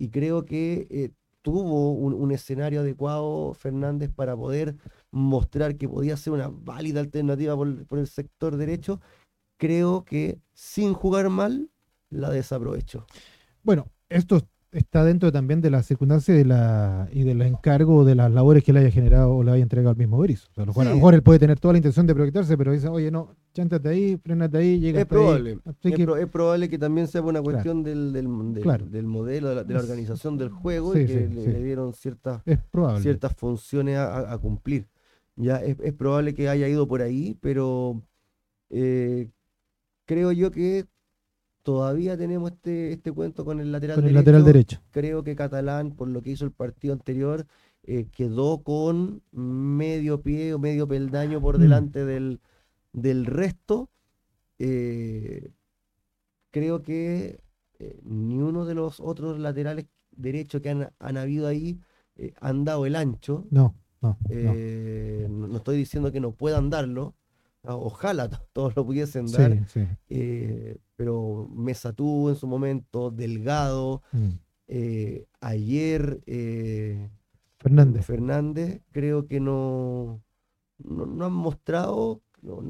y 0.00 0.08
creo 0.08 0.46
que 0.46 0.88
eh, 0.88 1.10
tuvo 1.42 1.92
un, 1.92 2.32
escenario 2.32 2.80
adecuado 2.80 3.52
Fernández 3.52 4.10
para 4.10 4.34
poder 4.34 4.76
mostrar 5.10 5.76
que 5.76 5.88
podía 5.90 6.16
ser 6.16 6.32
una 6.32 6.48
válida 6.48 7.00
alternativa 7.00 7.54
por, 7.54 7.98
el 7.98 8.06
sector 8.06 8.56
derecho. 8.56 8.98
Creo 9.58 10.06
que 10.06 10.40
sin 10.54 10.94
jugar 10.94 11.28
mal 11.28 11.70
la 12.08 12.30
desaprovechó. 12.30 13.06
Bueno, 13.62 13.88
esto 14.08 14.40
está 14.72 15.04
dentro 15.04 15.32
también 15.32 15.60
de 15.60 15.70
las 15.70 15.86
circunstancias 15.86 16.36
de 16.36 16.44
la, 16.44 17.08
y 17.12 17.24
del 17.24 17.42
encargo 17.42 18.04
de 18.04 18.14
las 18.14 18.30
labores 18.30 18.62
que 18.62 18.72
le 18.72 18.80
haya 18.80 18.90
generado 18.90 19.34
o 19.34 19.42
le 19.42 19.52
haya 19.52 19.62
entregado 19.62 19.90
al 19.90 19.96
mismo 19.96 20.18
Berizzo. 20.18 20.48
a 20.56 20.64
lo 20.64 20.74
mejor 20.94 21.14
él 21.14 21.22
puede 21.22 21.38
tener 21.38 21.58
toda 21.58 21.72
la 21.72 21.78
intención 21.78 22.06
de 22.06 22.14
proyectarse, 22.14 22.56
pero 22.56 22.72
dice, 22.72 22.88
oye, 22.88 23.10
no, 23.10 23.34
chántate 23.52 23.88
ahí, 23.88 24.16
frénate 24.16 24.58
ahí, 24.58 24.78
llega 24.78 25.00
es 25.00 25.06
probable. 25.06 25.58
Es, 25.82 26.26
probable 26.28 26.68
que 26.68 26.78
también 26.78 27.08
sea 27.08 27.22
una 27.22 27.42
cuestión 27.42 27.82
del, 27.82 28.12
del, 28.12 28.54
del, 28.90 29.06
modelo, 29.06 29.64
de 29.64 29.74
la, 29.74 29.80
organización 29.80 30.38
del 30.38 30.50
juego 30.50 30.96
y 30.96 31.06
que 31.06 31.28
le, 31.28 31.62
dieron 31.62 31.92
ciertas, 31.92 32.42
ciertas 33.00 33.34
funciones 33.34 33.98
a, 33.98 34.38
cumplir. 34.38 34.88
Ya 35.36 35.56
es, 35.56 35.92
probable 35.94 36.34
que 36.34 36.48
haya 36.48 36.68
ido 36.68 36.86
por 36.86 37.02
ahí, 37.02 37.36
pero 37.40 38.02
eh, 38.68 39.30
creo 40.06 40.32
yo 40.32 40.50
que 40.50 40.86
todavía 41.62 42.16
tenemos 42.16 42.52
este, 42.52 42.92
este 42.92 43.12
cuento 43.12 43.44
con 43.44 43.60
el 43.60 43.72
lateral, 43.72 43.96
derecho. 43.96 44.14
lateral 44.14 44.44
derecho. 44.44 44.80
Creo 44.90 45.22
que 45.22 45.36
Catalán, 45.36 45.92
por 45.92 46.08
lo 46.08 46.22
que 46.22 46.30
hizo 46.30 46.44
el 46.44 46.52
partido 46.52 46.94
anterior, 46.94 47.46
eh, 47.82 48.08
quedó 48.12 48.62
con 48.62 49.22
medio 49.32 50.20
pie 50.20 50.54
o 50.54 50.58
medio 50.58 50.86
peldaño 50.86 51.40
por 51.40 51.58
mm. 51.58 51.60
delante 51.60 52.04
del, 52.04 52.40
del 52.92 53.26
resto. 53.26 53.90
Eh, 54.58 55.50
creo 56.50 56.82
que 56.82 57.40
eh, 57.78 58.00
ni 58.04 58.38
uno 58.38 58.64
de 58.66 58.74
los 58.74 59.00
otros 59.00 59.38
laterales 59.38 59.86
derechos 60.10 60.60
que 60.60 60.70
han, 60.70 60.90
han 60.98 61.16
habido 61.16 61.46
ahí 61.46 61.80
han 62.40 62.64
dado 62.64 62.84
el 62.84 62.96
ancho. 62.96 63.46
No, 63.50 63.74
no, 64.02 64.18
no. 64.28 65.48
no 65.48 65.56
estoy 65.56 65.78
diciendo 65.78 66.12
que 66.12 66.20
no 66.20 66.32
puedan 66.32 66.68
darlo, 66.68 67.14
Ojalá 67.62 68.28
todos 68.52 68.74
lo 68.74 68.86
pudiesen 68.86 69.26
dar. 69.26 69.52
Sí, 69.52 69.64
sí. 69.68 69.86
eh, 70.08 70.78
pero 70.96 71.48
Mesa 71.54 71.92
tuvo 71.92 72.30
en 72.30 72.36
su 72.36 72.46
momento, 72.46 73.10
Delgado. 73.10 74.02
Mm. 74.12 74.28
eh, 74.68 75.26
ayer 75.40 76.20
eh, 76.26 77.10
Fernández. 77.58 78.06
Fernández 78.06 78.80
creo 78.92 79.26
que 79.26 79.40
no, 79.40 80.22
no, 80.78 81.06
no 81.06 81.26
han 81.26 81.32
mostrado, 81.32 82.22
no, 82.40 82.62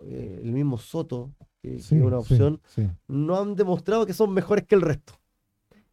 el 0.00 0.52
mismo 0.52 0.78
Soto, 0.78 1.32
que, 1.60 1.80
Sí, 1.80 1.96
es 1.96 2.02
una 2.02 2.18
opción, 2.18 2.60
no 3.08 3.40
han 3.40 3.56
demostrado 3.56 4.06
que 4.06 4.12
son 4.12 4.32
mejores 4.32 4.66
que 4.66 4.74
el 4.76 4.82
resto. 4.82 5.14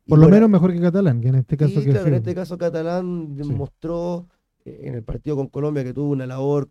Y 0.05 0.09
Por 0.09 0.19
lo 0.19 0.29
menos 0.29 0.49
mejor 0.49 0.73
que 0.73 0.81
Catalán, 0.81 1.21
que 1.21 1.27
en 1.29 1.35
este 1.35 1.57
caso 1.57 1.79
y 1.79 1.83
que 1.83 1.91
claro, 1.91 2.07
en 2.07 2.13
este 2.15 2.33
caso 2.35 2.57
Catalán 2.57 3.35
demostró 3.35 4.27
en 4.65 4.95
el 4.95 5.03
partido 5.03 5.35
con 5.35 5.47
Colombia 5.47 5.83
que 5.83 5.93
tuvo 5.93 6.11
una 6.11 6.25
labor 6.25 6.69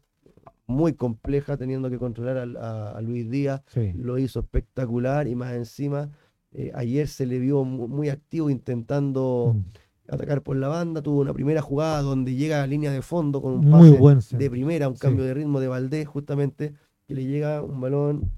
muy 0.68 0.92
compleja 0.92 1.56
teniendo 1.56 1.88
que 1.90 1.98
controlar 1.98 2.36
a, 2.58 2.90
a 2.92 3.00
Luis 3.00 3.28
Díaz, 3.28 3.62
Sí. 3.68 3.92
lo 3.96 4.18
hizo 4.18 4.40
espectacular 4.40 5.26
y 5.26 5.34
más 5.34 5.54
encima 5.54 6.10
eh, 6.52 6.70
ayer 6.74 7.08
se 7.08 7.26
le 7.26 7.38
vio 7.38 7.64
mu- 7.64 7.88
muy 7.88 8.08
activo 8.10 8.48
intentando 8.50 9.54
Mm. 9.56 10.12
atacar 10.14 10.42
por 10.42 10.56
la 10.56 10.68
banda, 10.68 11.02
tuvo 11.02 11.20
una 11.20 11.32
primera 11.34 11.60
jugada 11.62 12.00
donde 12.02 12.34
llega 12.34 12.62
a 12.62 12.66
línea 12.66 12.90
de 12.92 13.02
fondo 13.02 13.42
con 13.42 13.52
un 13.54 13.70
pase 13.70 13.90
buen 13.98 14.20
de 14.30 14.50
primera, 14.50 14.88
un 14.88 14.94
Sí. 14.94 15.00
cambio 15.00 15.24
de 15.24 15.34
ritmo 15.34 15.58
de 15.60 15.68
Valdés 15.68 16.06
justamente, 16.06 16.74
que 17.06 17.14
le 17.14 17.24
llega 17.26 17.62
un 17.62 17.80
balón, 17.80 18.30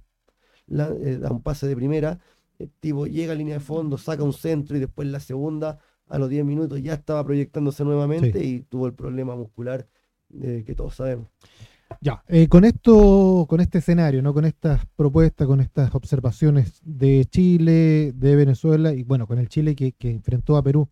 la- 0.67 0.89
eh, 1.01 1.19
da 1.19 1.31
un 1.31 1.43
pase 1.43 1.67
de 1.69 1.77
primera, 1.77 2.19
el 2.59 2.71
tipo 2.81 3.07
llega 3.07 3.33
a 3.33 3.37
línea 3.37 3.55
de 3.55 3.61
fondo, 3.61 3.97
saca 3.99 4.23
un 4.25 4.33
centro 4.33 4.77
y 4.77 4.81
después 4.81 5.07
la 5.09 5.21
segunda, 5.21 5.79
a 6.09 6.19
los 6.19 6.29
10 6.29 6.45
minutos 6.45 6.81
ya 6.83 6.95
estaba 6.95 7.25
proyectándose 7.25 7.85
nuevamente 7.85 8.45
y 8.45 8.61
tuvo 8.63 8.87
el 8.87 8.93
problema 8.95 9.35
muscular 9.37 9.87
eh, 10.43 10.63
que 10.67 10.75
todos 10.77 10.95
sabemos. 10.97 11.29
Ya, 12.01 12.23
eh, 12.29 12.49
con 12.49 12.65
esto, 12.65 13.47
con 13.49 13.61
este 13.61 13.79
escenario, 13.79 14.23
¿no? 14.23 14.33
Con 14.33 14.45
estas 14.45 14.87
propuestas, 14.97 15.47
con 15.47 15.61
estas 15.61 15.95
observaciones 15.95 16.81
de 16.85 17.25
Chile, 17.27 18.13
de 18.15 18.37
Venezuela, 18.37 18.93
y 18.95 19.03
bueno, 19.03 19.27
con 19.27 19.39
el 19.39 19.49
Chile 19.49 19.75
que, 19.75 19.93
que 19.93 20.11
enfrentó 20.11 20.57
a 20.57 20.63
Perú, 20.63 20.89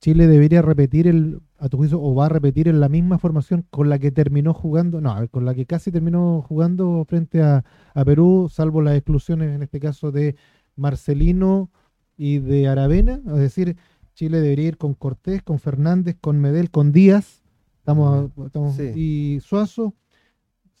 Chile 0.00 0.26
debería 0.28 0.62
repetir 0.62 1.08
el, 1.08 1.40
a 1.58 1.68
tu 1.68 1.76
juicio, 1.76 2.00
o 2.00 2.14
va 2.14 2.26
a 2.26 2.28
repetir 2.28 2.68
en 2.68 2.80
la 2.80 2.88
misma 2.88 3.18
formación 3.18 3.66
con 3.70 3.88
la 3.88 3.98
que 3.98 4.10
terminó 4.12 4.54
jugando, 4.54 5.00
no, 5.00 5.10
a 5.10 5.20
ver, 5.20 5.28
con 5.28 5.44
la 5.44 5.54
que 5.54 5.66
casi 5.66 5.90
terminó 5.90 6.40
jugando 6.42 7.04
frente 7.06 7.42
a, 7.42 7.64
a 7.94 8.04
Perú, 8.04 8.48
salvo 8.50 8.80
las 8.80 8.94
exclusiones 8.94 9.54
en 9.54 9.62
este 9.64 9.80
caso 9.80 10.12
de 10.12 10.36
Marcelino 10.76 11.70
y 12.16 12.38
de 12.38 12.68
Aravena, 12.68 13.20
es 13.26 13.38
decir, 13.38 13.76
Chile 14.14 14.40
debería 14.40 14.68
ir 14.68 14.78
con 14.78 14.94
Cortés, 14.94 15.42
con 15.42 15.58
Fernández, 15.58 16.16
con 16.20 16.40
Medel, 16.40 16.70
con 16.70 16.92
Díaz, 16.92 17.42
estamos, 17.78 18.30
estamos 18.46 18.76
Sí. 18.76 18.92
y 18.94 19.40
Suazo, 19.40 19.94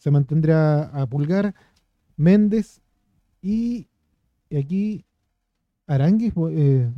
se 0.08 0.12
mantendrá 0.12 0.84
a 0.84 1.06
Pulgar, 1.06 1.54
Méndez 2.16 2.80
y, 3.42 3.86
aquí 4.50 5.04
Aranguis 5.86 6.32
eh, 6.50 6.90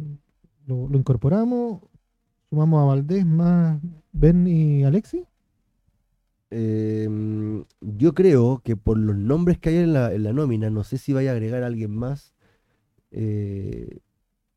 lo, 0.67 0.89
lo 0.89 0.97
incorporamos, 0.97 1.83
sumamos 2.49 2.81
a 2.81 2.85
Valdés 2.85 3.27
más 3.27 3.81
Ben 4.13 4.47
y 4.47 4.85
Alexi. 4.85 5.27
Eh, 6.53 7.09
yo 7.81 8.15
creo 8.15 8.61
que 8.63 8.77
por 8.77 8.97
los 8.97 9.17
nombres 9.17 9.59
que 9.59 9.71
hay 9.71 9.79
en 9.79 9.93
la, 9.93 10.15
en 10.15 10.23
la 10.23 10.33
nómina, 10.33 10.71
no 10.71 10.85
sé 10.85 10.97
si 10.97 11.13
vaya 11.13 11.31
a 11.31 11.35
agregar 11.35 11.65
a 11.65 11.67
alguien 11.67 11.91
más, 11.91 12.37
eh, 13.11 13.99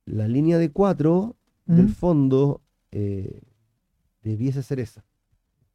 la 0.06 0.28
línea 0.28 0.60
de 0.60 0.70
cuatro 0.70 1.36
del 1.66 1.90
fondo 1.90 2.62
eh, 2.92 3.42
debiese 4.22 4.62
ser 4.62 4.80
esa. 4.80 5.04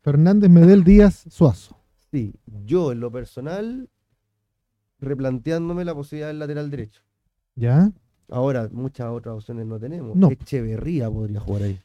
Fernández, 0.01 0.49
Medel, 0.49 0.85
Díaz, 0.85 1.24
Suazo. 1.29 1.78
Sí, 2.11 2.34
yo 2.64 2.92
en 2.92 3.00
lo 3.00 3.11
personal, 3.12 3.88
replanteándome 5.00 5.84
la 5.84 5.94
posibilidad 5.94 6.28
del 6.28 6.38
lateral 6.38 6.70
derecho. 6.70 7.02
¿Ya? 7.54 7.90
Ahora, 8.30 8.68
muchas 8.72 9.09
otras 9.09 9.34
opciones 9.36 9.66
no 9.66 9.78
tenemos. 9.78 10.16
No. 10.16 10.30
Echeverría 10.30 11.11
podría 11.11 11.40
jugar 11.40 11.62
ahí. 11.62 11.78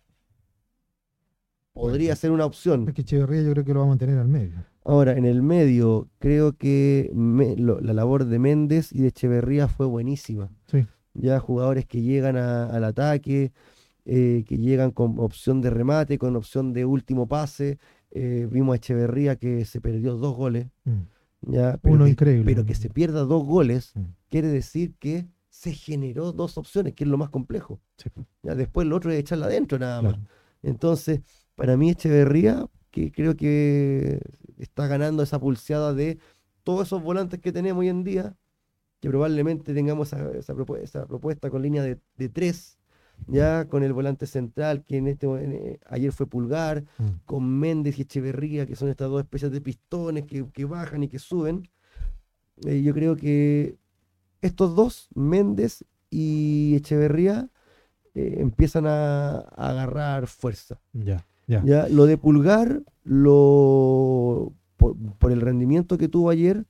Podría 1.73 2.15
ser 2.15 2.31
una 2.31 2.45
opción. 2.45 2.87
Es 2.87 2.93
que 2.93 3.01
Echeverría 3.01 3.41
yo 3.41 3.51
creo 3.51 3.65
que 3.65 3.73
lo 3.73 3.79
va 3.79 3.85
a 3.85 3.89
mantener 3.89 4.17
al 4.19 4.27
medio. 4.27 4.63
Ahora, 4.85 5.13
en 5.13 5.25
el 5.25 5.41
medio, 5.41 6.07
creo 6.19 6.53
que 6.57 7.09
me- 7.13 7.55
lo- 7.55 7.79
la 7.81 7.93
labor 7.93 8.25
de 8.25 8.37
Méndez 8.37 8.91
y 8.93 8.99
de 9.01 9.07
Echeverría 9.07 9.67
fue 9.67 9.85
buenísima. 9.87 10.49
Sí. 10.67 10.85
Ya 11.13 11.39
jugadores 11.39 11.85
que 11.85 12.01
llegan 12.01 12.37
a- 12.37 12.65
al 12.67 12.83
ataque, 12.83 13.53
eh, 14.05 14.43
que 14.47 14.57
llegan 14.57 14.91
con 14.91 15.17
opción 15.19 15.61
de 15.61 15.69
remate, 15.69 16.17
con 16.17 16.35
opción 16.35 16.73
de 16.73 16.85
último 16.85 17.27
pase. 17.27 17.79
Eh, 18.15 18.47
vimos 18.51 18.73
a 18.73 18.75
Echeverría 18.77 19.35
que 19.37 19.65
se 19.65 19.81
perdió 19.81 20.15
dos 20.15 20.35
goles. 20.35 20.67
Mm. 20.85 21.51
Ya, 21.53 21.77
pero 21.81 21.95
Uno 21.95 22.05
que- 22.05 22.11
increíble. 22.11 22.45
Pero 22.45 22.65
que 22.65 22.75
se 22.75 22.89
pierda 22.89 23.21
dos 23.25 23.43
goles 23.43 23.91
Mm. 23.95 24.01
quiere 24.29 24.47
decir 24.49 24.93
que 24.99 25.25
se 25.49 25.73
generó 25.73 26.31
dos 26.31 26.57
opciones, 26.57 26.93
que 26.93 27.03
es 27.03 27.09
lo 27.09 27.17
más 27.17 27.29
complejo. 27.29 27.79
Sí, 27.97 28.09
Ya, 28.43 28.55
después 28.55 28.87
lo 28.87 28.95
otro 28.95 29.11
es 29.11 29.19
echarla 29.19 29.47
adentro 29.47 29.77
nada 29.79 30.01
más. 30.01 30.15
Entonces, 30.61 31.21
para 31.55 31.75
mí 31.77 31.89
Echeverría, 31.89 32.67
que 32.91 33.11
creo 33.11 33.35
que 33.35 34.19
está 34.57 34.87
ganando 34.87 35.23
esa 35.23 35.39
pulseada 35.39 35.93
de 35.93 36.19
todos 36.63 36.87
esos 36.87 37.01
volantes 37.03 37.39
que 37.39 37.51
tenemos 37.51 37.81
hoy 37.81 37.89
en 37.89 38.03
día, 38.03 38.35
que 38.99 39.09
probablemente 39.09 39.73
tengamos 39.73 40.07
esa, 40.13 40.31
esa 40.31 40.53
propu- 40.53 40.77
esa 40.79 41.05
propuesta 41.07 41.49
con 41.49 41.61
línea 41.61 41.83
de, 41.83 41.99
de 42.17 42.29
tres, 42.29 42.77
ya 43.27 43.65
con 43.65 43.83
el 43.83 43.93
volante 43.93 44.25
central, 44.27 44.83
que 44.83 44.97
en 44.97 45.07
este 45.07 45.25
en, 45.27 45.51
eh, 45.53 45.79
ayer 45.89 46.11
fue 46.11 46.27
Pulgar, 46.27 46.83
Mm. 46.97 47.03
con 47.25 47.59
Méndez 47.59 47.97
y 47.99 48.03
Echeverría, 48.03 48.65
que 48.65 48.75
son 48.75 48.89
estas 48.89 49.09
dos 49.09 49.21
especies 49.21 49.51
de 49.51 49.61
pistones 49.61 50.25
que, 50.25 50.45
que 50.51 50.65
bajan 50.65 51.03
y 51.03 51.07
que 51.07 51.19
suben. 51.19 51.67
Eh, 52.65 52.81
yo 52.83 52.93
creo 52.93 53.15
que 53.15 53.77
estos 54.41 54.75
dos, 54.75 55.09
Méndez 55.15 55.83
y 56.09 56.75
Echeverría, 56.75 57.49
eh, 58.15 58.35
empiezan 58.39 58.85
a, 58.85 59.37
a 59.39 59.69
agarrar 59.69 60.27
fuerza. 60.27 60.79
Ya, 60.93 61.25
ya. 61.47 61.63
Ya, 61.65 61.87
lo 61.89 62.05
de 62.05 62.17
Pulgar, 62.17 62.83
lo, 63.03 64.53
por, 64.77 64.95
por 65.17 65.31
el 65.31 65.41
rendimiento 65.41 65.97
que 65.97 66.07
tuvo 66.07 66.29
ayer, 66.29 66.65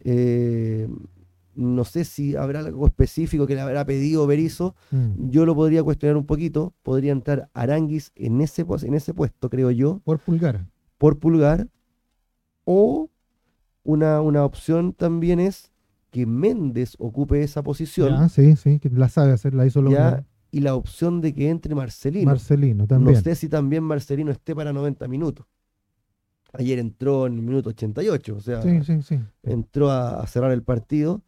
eh, 0.00 0.88
no 1.58 1.84
sé 1.84 2.04
si 2.04 2.36
habrá 2.36 2.60
algo 2.60 2.86
específico 2.86 3.46
que 3.46 3.54
le 3.54 3.60
habrá 3.60 3.84
pedido 3.84 4.26
Berizzo. 4.26 4.76
Mm. 4.90 5.30
Yo 5.30 5.44
lo 5.44 5.54
podría 5.54 5.82
cuestionar 5.82 6.16
un 6.16 6.24
poquito. 6.24 6.72
Podría 6.82 7.12
entrar 7.12 7.50
Aranguis 7.52 8.12
en 8.14 8.40
ese, 8.40 8.64
en 8.82 8.94
ese 8.94 9.12
puesto, 9.12 9.50
creo 9.50 9.70
yo, 9.72 10.00
Por 10.04 10.20
pulgar. 10.20 10.66
por 10.98 11.18
Pulgar. 11.18 11.68
O 12.64 13.10
una, 13.82 14.20
una 14.20 14.44
opción 14.44 14.92
también 14.92 15.40
es 15.40 15.72
que 16.10 16.26
Méndez 16.26 16.94
ocupe 16.98 17.42
esa 17.42 17.62
posición. 17.62 18.10
Ya, 18.10 18.28
sí, 18.28 18.54
sí, 18.56 18.78
que 18.78 18.88
la 18.90 19.08
sabe 19.08 19.32
hacer, 19.32 19.54
la 19.54 19.66
hizo 19.66 19.82
lo 19.82 19.90
ya, 19.90 20.24
y 20.50 20.60
la 20.60 20.74
opción 20.74 21.20
de 21.20 21.34
que 21.34 21.50
entre 21.50 21.74
Marcelino. 21.74 22.26
Marcelino 22.26 22.86
también. 22.86 23.14
No 23.14 23.20
sé 23.20 23.34
si 23.34 23.48
también 23.48 23.82
Marcelino 23.82 24.30
esté 24.30 24.54
para 24.54 24.72
90 24.72 25.08
minutos. 25.08 25.46
Ayer 26.54 26.78
entró 26.78 27.26
en 27.26 27.34
el 27.34 27.42
minuto 27.42 27.70
88, 27.70 28.34
o 28.36 28.40
sea, 28.40 28.62
Sí, 28.62 28.82
sí, 28.82 29.02
sí. 29.02 29.18
entró 29.42 29.90
a, 29.90 30.20
a 30.20 30.26
cerrar 30.26 30.50
el 30.52 30.62
partido. 30.62 31.22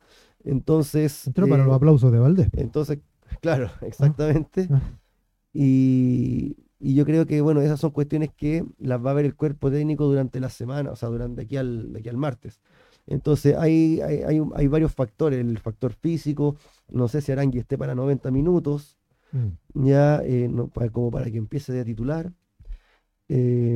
Entonces, 0.44 1.26
Entró 1.26 1.46
para 1.46 1.62
eh, 1.62 1.66
los 1.66 1.76
aplausos 1.76 2.10
de 2.10 2.18
Valdés. 2.18 2.48
entonces, 2.54 2.98
claro, 3.42 3.70
exactamente. 3.82 4.68
Ah. 4.70 4.80
Y, 5.52 6.56
y 6.78 6.94
yo 6.94 7.04
creo 7.04 7.26
que, 7.26 7.40
bueno, 7.40 7.60
esas 7.60 7.80
son 7.80 7.90
cuestiones 7.90 8.30
que 8.34 8.64
las 8.78 9.04
va 9.04 9.10
a 9.10 9.14
ver 9.14 9.24
el 9.26 9.34
cuerpo 9.34 9.70
técnico 9.70 10.06
durante 10.06 10.40
la 10.40 10.48
semana, 10.48 10.90
o 10.92 10.96
sea, 10.96 11.08
durante 11.08 11.42
aquí 11.42 11.56
al, 11.56 11.92
de 11.92 11.98
aquí 12.00 12.08
al 12.08 12.16
martes. 12.16 12.60
Entonces, 13.06 13.56
hay, 13.56 14.00
hay, 14.00 14.40
hay, 14.54 14.66
varios 14.68 14.94
factores, 14.94 15.40
el 15.40 15.58
factor 15.58 15.92
físico, 15.92 16.56
no 16.88 17.08
sé 17.08 17.20
si 17.20 17.32
Arangui 17.32 17.58
esté 17.58 17.76
para 17.76 17.94
90 17.94 18.30
minutos, 18.30 18.96
Mm. 19.32 19.84
ya 19.86 20.20
eh, 20.24 20.48
no, 20.50 20.72
como 20.90 21.12
para 21.12 21.30
que 21.30 21.38
empiece 21.38 21.72
de 21.72 21.84
titular. 21.84 22.32
Eh, 23.32 23.74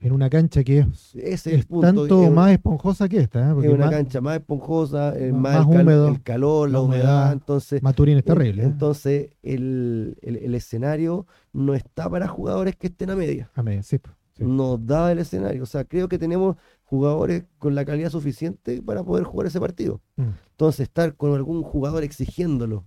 En 0.00 0.12
una 0.12 0.30
cancha 0.30 0.64
que 0.64 0.78
es, 0.78 1.14
ese 1.14 1.32
es 1.34 1.46
el 1.46 1.60
es 1.60 1.66
punto. 1.66 1.86
tanto 1.86 2.24
es 2.24 2.30
más 2.30 2.52
esponjosa 2.52 3.06
que 3.06 3.18
esta, 3.18 3.50
¿eh? 3.50 3.54
es 3.62 3.68
una 3.70 3.90
cancha 3.90 4.22
más 4.22 4.38
esponjosa, 4.38 5.14
eh, 5.18 5.30
más 5.30 5.42
más, 5.42 5.66
el, 5.66 5.72
cal- 5.72 5.82
húmedo, 5.82 6.08
el 6.08 6.22
calor, 6.22 6.70
la 6.70 6.80
humedad, 6.80 7.02
humedad. 7.04 7.32
entonces 7.34 7.82
Maturín 7.82 8.16
es 8.16 8.24
terrible. 8.24 8.62
¿eh? 8.62 8.66
Entonces, 8.66 9.30
el, 9.42 10.16
el- 10.22 10.36
el 10.36 10.54
escenario 10.54 11.26
no 11.52 11.74
está 11.74 12.08
para 12.08 12.28
jugadores 12.28 12.76
que 12.76 12.86
estén 12.86 13.10
a 13.10 13.16
media. 13.16 13.50
A 13.54 13.62
media, 13.62 13.82
sí, 13.82 13.98
sí. 14.38 14.42
Nos 14.42 14.84
da 14.86 15.12
el 15.12 15.18
escenario. 15.18 15.64
O 15.64 15.66
sea, 15.66 15.84
creo 15.84 16.08
que 16.08 16.18
tenemos 16.18 16.56
jugadores 16.84 17.44
con 17.58 17.74
la 17.74 17.84
calidad 17.84 18.08
suficiente 18.08 18.80
para 18.80 19.04
poder 19.04 19.24
jugar 19.24 19.48
ese 19.48 19.60
partido. 19.60 20.00
Mm. 20.16 20.28
Entonces, 20.52 20.80
estar 20.80 21.14
con 21.14 21.34
algún 21.34 21.62
jugador 21.62 22.04
exigiéndolo 22.04 22.84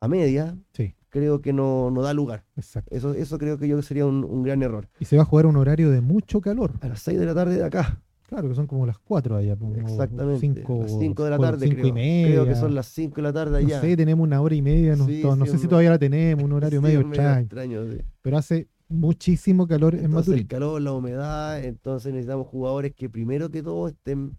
a 0.00 0.08
media, 0.08 0.56
Sí, 0.72 0.94
creo 1.12 1.42
que 1.42 1.52
no, 1.52 1.90
no 1.90 2.00
da 2.00 2.14
lugar. 2.14 2.44
exacto. 2.56 2.92
Eso, 2.94 3.12
eso 3.12 3.38
creo 3.38 3.58
que 3.58 3.68
yo 3.68 3.80
sería 3.82 4.06
un, 4.06 4.24
un 4.24 4.42
gran 4.42 4.62
error. 4.62 4.88
Y 4.98 5.04
se 5.04 5.16
va 5.16 5.22
a 5.22 5.26
jugar 5.26 5.44
un 5.44 5.56
horario 5.56 5.90
de 5.90 6.00
mucho 6.00 6.40
calor. 6.40 6.72
A 6.80 6.88
las 6.88 7.00
6 7.02 7.20
de 7.20 7.26
la 7.26 7.34
tarde 7.34 7.56
de 7.56 7.64
acá. 7.64 8.00
Claro, 8.28 8.48
que 8.48 8.54
son 8.54 8.66
como 8.66 8.86
las 8.86 8.98
4 8.98 9.36
allá. 9.36 9.58
Exactamente. 9.76 10.40
Cinco, 10.40 10.80
las 10.80 10.98
5 10.98 11.24
de 11.24 11.30
la 11.30 11.38
tarde, 11.38 11.68
creo. 11.68 11.86
y 11.86 11.92
media. 11.92 12.26
Creo 12.28 12.46
que 12.46 12.54
son 12.54 12.74
las 12.74 12.86
5 12.86 13.14
de 13.16 13.22
la 13.22 13.32
tarde 13.34 13.58
allá. 13.58 13.76
No 13.76 13.82
sé, 13.82 13.94
tenemos 13.94 14.24
una 14.24 14.40
hora 14.40 14.54
y 14.54 14.62
media. 14.62 14.96
No, 14.96 15.04
Sí, 15.06 15.22
no 15.22 15.44
sé 15.44 15.58
si 15.58 15.68
todavía 15.68 15.90
la 15.90 15.98
tenemos, 15.98 16.42
un 16.42 16.52
horario 16.52 16.80
Sí, 16.80 16.82
medio 16.82 17.00
extraño. 17.00 17.82
Pero 18.22 18.38
hace 18.38 18.68
muchísimo 18.88 19.66
calor 19.66 19.94
en 19.94 20.06
Entonces, 20.06 20.32
el 20.34 20.46
calor, 20.46 20.80
la 20.80 20.92
humedad, 20.92 21.62
entonces 21.62 22.12
necesitamos 22.12 22.46
jugadores 22.46 22.92
que 22.94 23.10
primero 23.10 23.50
que 23.50 23.62
todo 23.62 23.88
estén 23.88 24.38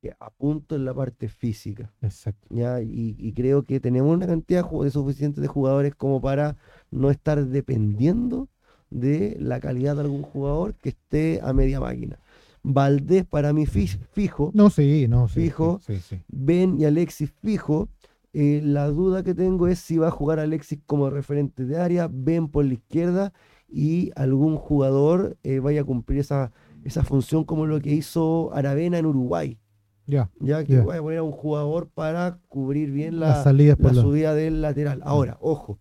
que 0.00 0.14
apunto 0.20 0.74
en 0.76 0.84
la 0.84 0.94
parte 0.94 1.28
física. 1.28 1.92
Exacto. 2.02 2.46
¿ya? 2.50 2.80
Y, 2.82 3.16
y 3.18 3.32
creo 3.32 3.62
que 3.62 3.80
tenemos 3.80 4.14
una 4.14 4.26
cantidad 4.26 4.68
de 4.70 4.90
suficiente 4.90 5.40
de 5.40 5.46
jugadores 5.48 5.94
como 5.94 6.20
para 6.20 6.56
no 6.90 7.10
estar 7.10 7.44
dependiendo 7.46 8.48
de 8.90 9.36
la 9.40 9.58
calidad 9.60 9.96
de 9.96 10.02
algún 10.02 10.22
jugador 10.22 10.74
que 10.74 10.90
esté 10.90 11.40
a 11.42 11.52
media 11.52 11.80
máquina. 11.80 12.18
Valdés 12.62 13.24
para 13.24 13.52
mí 13.52 13.64
fi- 13.66 13.86
fijo, 14.12 14.50
No, 14.54 14.70
sí, 14.70 15.06
no, 15.08 15.28
sí. 15.28 15.40
Fijo. 15.42 15.80
Sí, 15.86 15.98
sí. 16.00 16.20
Ben 16.28 16.78
y 16.80 16.84
Alexis 16.84 17.30
fijo. 17.42 17.88
Eh, 18.32 18.60
la 18.62 18.88
duda 18.88 19.22
que 19.22 19.34
tengo 19.34 19.66
es 19.66 19.78
si 19.78 19.96
va 19.96 20.08
a 20.08 20.10
jugar 20.10 20.40
Alexis 20.40 20.78
como 20.84 21.08
referente 21.08 21.64
de 21.64 21.78
área, 21.78 22.08
Ben 22.12 22.48
por 22.48 22.64
la 22.66 22.74
izquierda 22.74 23.32
y 23.68 24.10
algún 24.14 24.56
jugador 24.56 25.36
eh, 25.42 25.58
vaya 25.60 25.80
a 25.80 25.84
cumplir 25.84 26.20
esa, 26.20 26.52
esa 26.84 27.02
función 27.02 27.44
como 27.44 27.66
lo 27.66 27.80
que 27.80 27.94
hizo 27.94 28.52
Aravena 28.52 28.98
en 28.98 29.06
Uruguay. 29.06 29.58
Ya. 30.06 30.30
Ya 30.40 30.64
que 30.64 30.78
vaya 30.80 31.00
a 31.00 31.02
poner 31.02 31.18
a 31.18 31.22
un 31.22 31.32
jugador 31.32 31.88
para 31.88 32.38
cubrir 32.48 32.90
bien 32.90 33.18
la, 33.20 33.42
por 33.76 33.86
la 33.86 33.92
la- 33.96 34.02
subida 34.02 34.34
del 34.34 34.62
lateral. 34.62 35.00
Ahora, 35.04 35.36
ojo, 35.40 35.78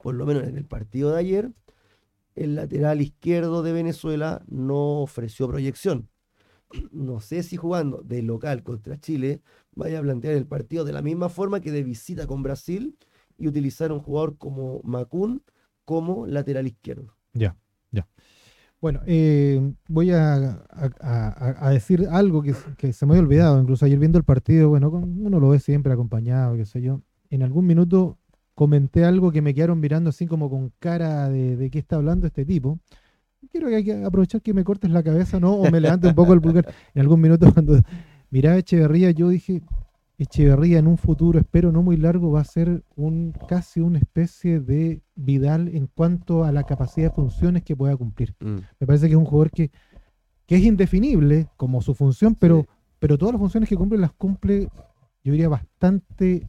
por 0.00 0.14
lo 0.14 0.26
menos 0.26 0.44
en 0.44 0.56
el 0.56 0.64
partido 0.66 1.10
de 1.12 1.18
ayer, 1.18 1.50
el 2.34 2.54
lateral 2.54 3.00
izquierdo 3.00 3.62
de 3.62 3.72
Venezuela 3.72 4.42
no 4.48 5.00
ofreció 5.00 5.48
proyección. 5.48 6.08
No 6.90 7.20
sé 7.20 7.42
si 7.42 7.56
jugando 7.56 8.02
de 8.02 8.22
local 8.22 8.62
contra 8.62 8.98
Chile 8.98 9.42
vaya 9.74 9.98
a 9.98 10.02
plantear 10.02 10.34
el 10.34 10.46
partido 10.46 10.84
de 10.84 10.92
la 10.92 11.02
misma 11.02 11.28
forma 11.28 11.60
que 11.60 11.70
de 11.70 11.84
visita 11.84 12.26
con 12.26 12.42
Brasil 12.42 12.96
y 13.38 13.46
utilizar 13.48 13.92
un 13.92 14.00
jugador 14.00 14.36
como 14.38 14.80
Macún 14.82 15.42
como 15.84 16.26
lateral 16.26 16.66
izquierdo. 16.66 17.16
Ya, 17.32 17.56
ya. 17.92 18.08
Bueno, 18.84 19.00
eh, 19.06 19.72
voy 19.88 20.10
a, 20.10 20.58
decir 21.70 22.06
algo 22.10 22.42
que, 22.42 22.92
se 22.92 23.06
me 23.06 23.12
había 23.12 23.22
olvidado. 23.22 23.58
Incluso 23.58 23.86
ayer 23.86 23.98
viendo 23.98 24.18
el 24.18 24.24
partido, 24.24 24.68
bueno, 24.68 24.90
uno 24.90 25.40
lo 25.40 25.48
ve 25.48 25.58
siempre 25.58 25.90
acompañado, 25.90 26.54
qué 26.54 26.66
sé 26.66 26.82
yo. 26.82 27.00
En 27.30 27.42
algún 27.42 27.66
minuto 27.66 28.18
comenté 28.54 29.06
algo 29.06 29.32
que 29.32 29.40
me 29.40 29.54
quedaron 29.54 29.80
mirando 29.80 30.10
así 30.10 30.26
como 30.26 30.50
con 30.50 30.70
cara 30.80 31.30
de, 31.30 31.56
de 31.56 31.70
qué 31.70 31.78
está 31.78 31.96
hablando 31.96 32.26
este 32.26 32.44
tipo. 32.44 32.78
Quiero 33.50 33.68
que, 33.68 33.76
hay 33.76 33.84
que 33.84 34.04
aprovechar 34.04 34.42
que 34.42 34.52
me 34.52 34.64
cortes 34.64 34.90
la 34.90 35.02
cabeza, 35.02 35.40
¿no? 35.40 35.54
O 35.54 35.70
me 35.70 35.80
levante 35.80 36.08
un 36.08 36.14
poco 36.14 36.34
el 36.34 36.42
pulgar. 36.42 36.66
En 36.92 37.00
algún 37.00 37.22
minuto 37.22 37.50
cuando 37.54 37.80
miraba 38.28 38.56
a 38.56 38.58
Echeverría, 38.58 39.12
yo 39.12 39.30
dije, 39.30 39.62
Echeverría 40.16 40.78
en 40.78 40.86
un 40.86 40.96
futuro, 40.96 41.40
espero 41.40 41.72
no 41.72 41.82
muy 41.82 41.96
largo, 41.96 42.30
va 42.30 42.40
a 42.40 42.44
ser 42.44 42.84
un 42.94 43.32
casi 43.48 43.80
una 43.80 43.98
especie 43.98 44.60
de 44.60 45.02
Vidal 45.16 45.68
en 45.68 45.88
cuanto 45.88 46.44
a 46.44 46.52
la 46.52 46.62
capacidad 46.62 47.08
de 47.10 47.14
funciones 47.14 47.64
que 47.64 47.74
pueda 47.74 47.96
cumplir. 47.96 48.34
Me 48.40 48.86
parece 48.86 49.06
que 49.06 49.12
es 49.14 49.18
un 49.18 49.24
jugador 49.24 49.50
que, 49.50 49.72
que 50.46 50.54
es 50.56 50.62
indefinible 50.62 51.48
como 51.56 51.82
su 51.82 51.94
función, 51.94 52.36
pero, 52.36 52.60
Sí. 52.60 52.66
pero 53.00 53.18
todas 53.18 53.32
las 53.32 53.40
funciones 53.40 53.68
que 53.68 53.76
cumple 53.76 53.98
las 53.98 54.12
cumple, 54.12 54.68
yo 55.24 55.32
diría, 55.32 55.48
bastante 55.48 56.48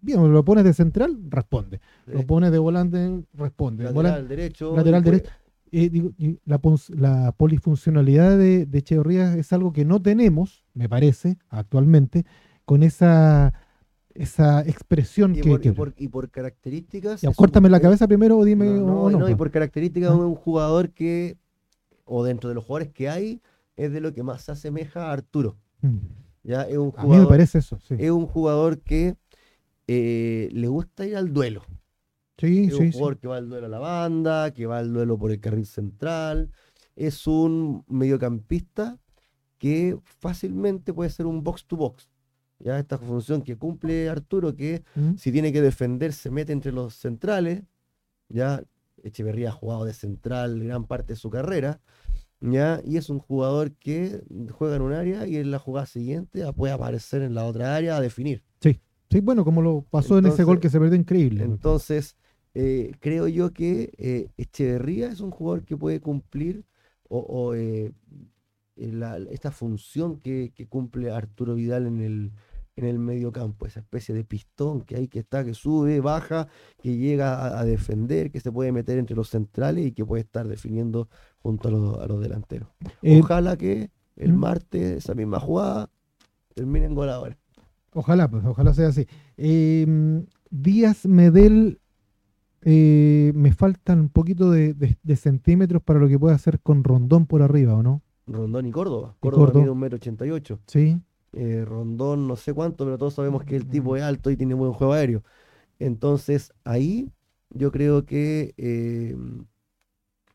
bien. 0.00 0.32
Lo 0.32 0.42
pones 0.44 0.64
de 0.64 0.72
central, 0.72 1.18
responde. 1.28 1.80
Lo 2.06 2.24
pones 2.26 2.50
de 2.50 2.58
volante, 2.58 3.24
responde. 3.34 3.84
Lateral 3.84 3.94
Volante- 4.22 4.28
derecho. 4.36 4.74
lateral 4.74 5.02
derecho. 5.04 5.30
eh, 5.70 5.90
digo, 5.90 6.12
la, 6.46 6.60
la 6.96 7.32
polifuncionalidad 7.32 8.38
de, 8.38 8.64
de 8.64 8.78
Echeverría 8.78 9.34
es 9.34 9.52
algo 9.52 9.74
que 9.74 9.84
no 9.84 10.00
tenemos, 10.00 10.64
me 10.72 10.88
parece, 10.88 11.36
actualmente, 11.50 12.24
con 12.66 12.82
esa, 12.82 13.54
esa 14.12 14.60
expresión 14.62 15.34
Y 15.34 15.40
que... 15.40 15.48
por, 15.50 15.64
y 15.66 15.70
por- 15.72 15.94
y 15.96 16.08
por 16.08 16.30
características. 16.30 17.22
Ya, 17.22 17.30
un- 17.30 17.34
córtame 17.34 17.70
la 17.70 17.80
cabeza 17.80 18.06
primero 18.06 18.36
o 18.36 18.44
dime 18.44 18.66
No, 18.66 19.04
o- 19.04 19.10
no, 19.10 19.18
no. 19.20 19.24
y 19.26 19.30
pues. 19.30 19.38
por 19.38 19.50
características 19.50 20.10
Ah. 20.10 20.14
es 20.14 20.20
un 20.20 20.34
jugador 20.34 20.90
que, 20.90 21.38
o 22.04 22.22
dentro 22.24 22.50
de 22.50 22.54
los 22.54 22.64
jugadores 22.64 22.92
que 22.92 23.08
hay, 23.08 23.40
es 23.76 23.90
de 23.92 24.00
lo 24.02 24.12
que 24.12 24.22
más 24.22 24.42
se 24.42 24.52
asemeja 24.52 25.06
a 25.08 25.12
Arturo. 25.12 25.56
Mm. 25.80 25.96
Ya 26.42 26.62
es 26.62 26.76
un 26.76 26.92
A 26.96 27.02
mí 27.02 27.08
me 27.08 27.14
jugador, 27.14 27.28
parece 27.28 27.58
eso, 27.58 27.78
sí. 27.80 27.94
es 27.98 28.10
un 28.10 28.26
jugador 28.26 28.80
que 28.80 29.16
eh, 29.88 30.48
le 30.52 30.68
gusta 30.68 31.06
ir 31.06 31.16
al 31.16 31.32
duelo. 31.32 31.62
Sí, 32.38 32.64
Es 32.66 32.74
un 32.74 32.86
sí. 32.86 32.92
jugador 32.92 33.16
que 33.18 33.28
va 33.28 33.36
al 33.38 33.48
duelo 33.48 33.66
a 33.66 33.68
la 33.70 33.78
banda, 33.78 34.50
que 34.52 34.66
va 34.66 34.78
al 34.78 34.92
duelo 34.92 35.16
por 35.16 35.30
el 35.30 35.40
carril 35.40 35.64
central. 35.66 36.50
Es 36.94 37.26
un 37.26 37.84
mediocampista 37.88 38.98
que 39.58 39.96
fácilmente 40.04 40.92
puede 40.92 41.10
ser 41.10 41.26
un 41.26 41.42
box 41.42 41.64
to 41.66 41.76
box. 41.76 42.10
Ya 42.58 42.78
esta 42.78 42.98
función 42.98 43.42
que 43.42 43.56
cumple 43.56 44.08
Arturo, 44.08 44.54
que 44.56 44.82
Mm. 44.94 45.14
si 45.16 45.30
tiene 45.32 45.52
que 45.52 45.60
defender, 45.62 46.12
se 46.12 46.30
mete 46.30 46.52
entre 46.52 46.72
los 46.72 46.94
centrales. 46.94 47.62
Ya 48.28 48.62
Echeverría 49.02 49.50
ha 49.50 49.52
jugado 49.52 49.84
de 49.84 49.92
central 49.92 50.60
gran 50.64 50.84
parte 50.86 51.12
de 51.12 51.16
su 51.16 51.30
carrera. 51.30 51.80
Ya, 52.40 52.80
y 52.84 52.96
es 52.96 53.08
un 53.08 53.18
jugador 53.18 53.72
que 53.72 54.22
juega 54.52 54.76
en 54.76 54.82
un 54.82 54.92
área 54.92 55.26
y 55.26 55.36
en 55.36 55.50
la 55.50 55.58
jugada 55.58 55.86
siguiente 55.86 56.42
puede 56.54 56.72
aparecer 56.72 57.22
en 57.22 57.34
la 57.34 57.44
otra 57.44 57.74
área 57.76 57.96
a 57.96 58.00
definir. 58.00 58.42
Sí, 59.08 59.20
bueno, 59.20 59.44
como 59.44 59.62
lo 59.62 59.82
pasó 59.88 60.18
en 60.18 60.26
ese 60.26 60.42
gol 60.42 60.58
que 60.58 60.68
se 60.68 60.80
perdió 60.80 60.96
increíble. 60.98 61.44
Entonces, 61.44 62.16
eh, 62.54 62.92
creo 63.00 63.28
yo 63.28 63.52
que 63.52 63.92
eh, 63.98 64.28
Echeverría 64.36 65.08
es 65.08 65.20
un 65.20 65.30
jugador 65.30 65.64
que 65.64 65.76
puede 65.76 66.00
cumplir 66.00 66.64
o, 67.08 67.20
o, 67.20 67.54
eh, 67.54 67.92
eh, 68.76 68.92
la- 68.92 69.18
esta 69.30 69.52
función 69.52 70.18
que, 70.20 70.52
que 70.54 70.66
cumple 70.66 71.10
Arturo 71.12 71.54
Vidal 71.54 71.86
en 71.86 72.00
el, 72.00 72.32
en 72.76 72.84
el 72.84 72.98
medio 72.98 73.32
campo, 73.32 73.66
esa 73.66 73.80
especie 73.80 74.14
de 74.14 74.22
pistón 74.22 74.82
que 74.82 74.96
hay 74.96 75.08
que 75.08 75.20
está, 75.20 75.44
que 75.44 75.54
sube, 75.54 76.00
baja, 76.00 76.46
que 76.82 76.96
llega 76.96 77.34
a, 77.34 77.60
a 77.60 77.64
defender, 77.64 78.30
que 78.30 78.38
se 78.38 78.52
puede 78.52 78.70
meter 78.70 78.98
entre 78.98 79.16
los 79.16 79.30
centrales 79.30 79.86
y 79.86 79.92
que 79.92 80.04
puede 80.04 80.22
estar 80.22 80.46
definiendo 80.46 81.08
junto 81.38 81.68
a 81.68 81.70
los, 81.70 81.98
a 81.98 82.06
los 82.06 82.20
delanteros. 82.20 82.68
Eh, 83.00 83.20
Ojalá 83.22 83.56
que 83.56 83.90
el 84.16 84.34
¿Mm? 84.34 84.36
martes 84.38 84.82
esa 84.98 85.14
misma 85.14 85.40
jugada 85.40 85.88
termine 86.54 86.84
en 86.86 86.94
gol 86.94 87.08
ahora. 87.08 87.38
Ojalá, 87.94 88.28
pues, 88.28 88.44
ojalá 88.44 88.74
sea 88.74 88.88
así. 88.88 89.06
Eh, 89.38 90.22
Díaz 90.50 91.06
Medel, 91.06 91.80
eh, 92.60 93.32
me 93.34 93.52
faltan 93.52 94.00
un 94.00 94.08
poquito 94.10 94.50
de, 94.50 94.74
de- 94.74 94.98
de 95.02 95.16
centímetros 95.16 95.82
para 95.82 95.98
lo 95.98 96.08
que 96.08 96.18
pueda 96.18 96.34
hacer 96.34 96.60
con 96.60 96.84
Rondón 96.84 97.24
por 97.24 97.40
arriba, 97.40 97.74
¿o 97.74 97.82
no? 97.82 98.02
Rondón 98.26 98.66
y 98.66 98.70
Córdoba. 98.70 99.16
Córdoba 99.20 99.46
Córdoba. 99.46 99.62
mide 99.62 99.70
un 99.70 99.78
metro 99.78 99.96
ochenta 99.96 100.26
y 100.26 100.30
ocho. 100.30 100.58
Sí. 100.66 101.00
Eh, 101.32 101.64
Rondón 101.66 102.26
no 102.28 102.36
sé 102.36 102.54
cuánto, 102.54 102.84
pero 102.84 102.98
todos 102.98 103.14
sabemos 103.14 103.44
que 103.44 103.56
el 103.56 103.68
tipo 103.68 103.96
es 103.96 104.02
alto 104.02 104.30
y 104.30 104.36
tiene 104.36 104.54
buen 104.54 104.72
juego 104.72 104.92
aéreo. 104.94 105.22
Entonces 105.80 106.52
ahí 106.64 107.10
yo 107.50 107.72
creo 107.72 108.06
que 108.06 108.54
eh, 108.58 109.16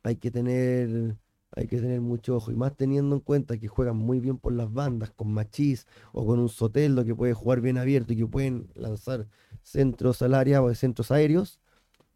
hay 0.04 0.16
que 0.18 0.32
tener 0.32 1.18
hay 1.54 1.68
que 1.68 1.78
tener 1.82 2.00
mucho 2.00 2.38
ojo 2.38 2.52
y 2.52 2.56
más 2.56 2.76
teniendo 2.78 3.16
en 3.16 3.20
cuenta 3.22 3.58
que 3.58 3.68
juegan 3.68 3.98
muy 3.98 4.22
bien 4.22 4.38
por 4.38 4.54
las 4.54 4.72
bandas 4.72 5.12
con 5.12 5.34
Machís 5.34 5.86
o 6.14 6.26
con 6.26 6.40
un 6.40 6.48
Soteldo 6.48 7.04
que 7.04 7.14
puede 7.14 7.34
jugar 7.34 7.60
bien 7.60 7.78
abierto 7.78 8.14
y 8.14 8.18
que 8.18 8.26
pueden 8.26 8.70
lanzar 8.74 9.28
centros 9.62 10.22
al 10.22 10.34
área 10.34 10.64
o 10.64 10.70
de 10.70 10.76
centros 10.76 11.12
aéreos. 11.12 11.60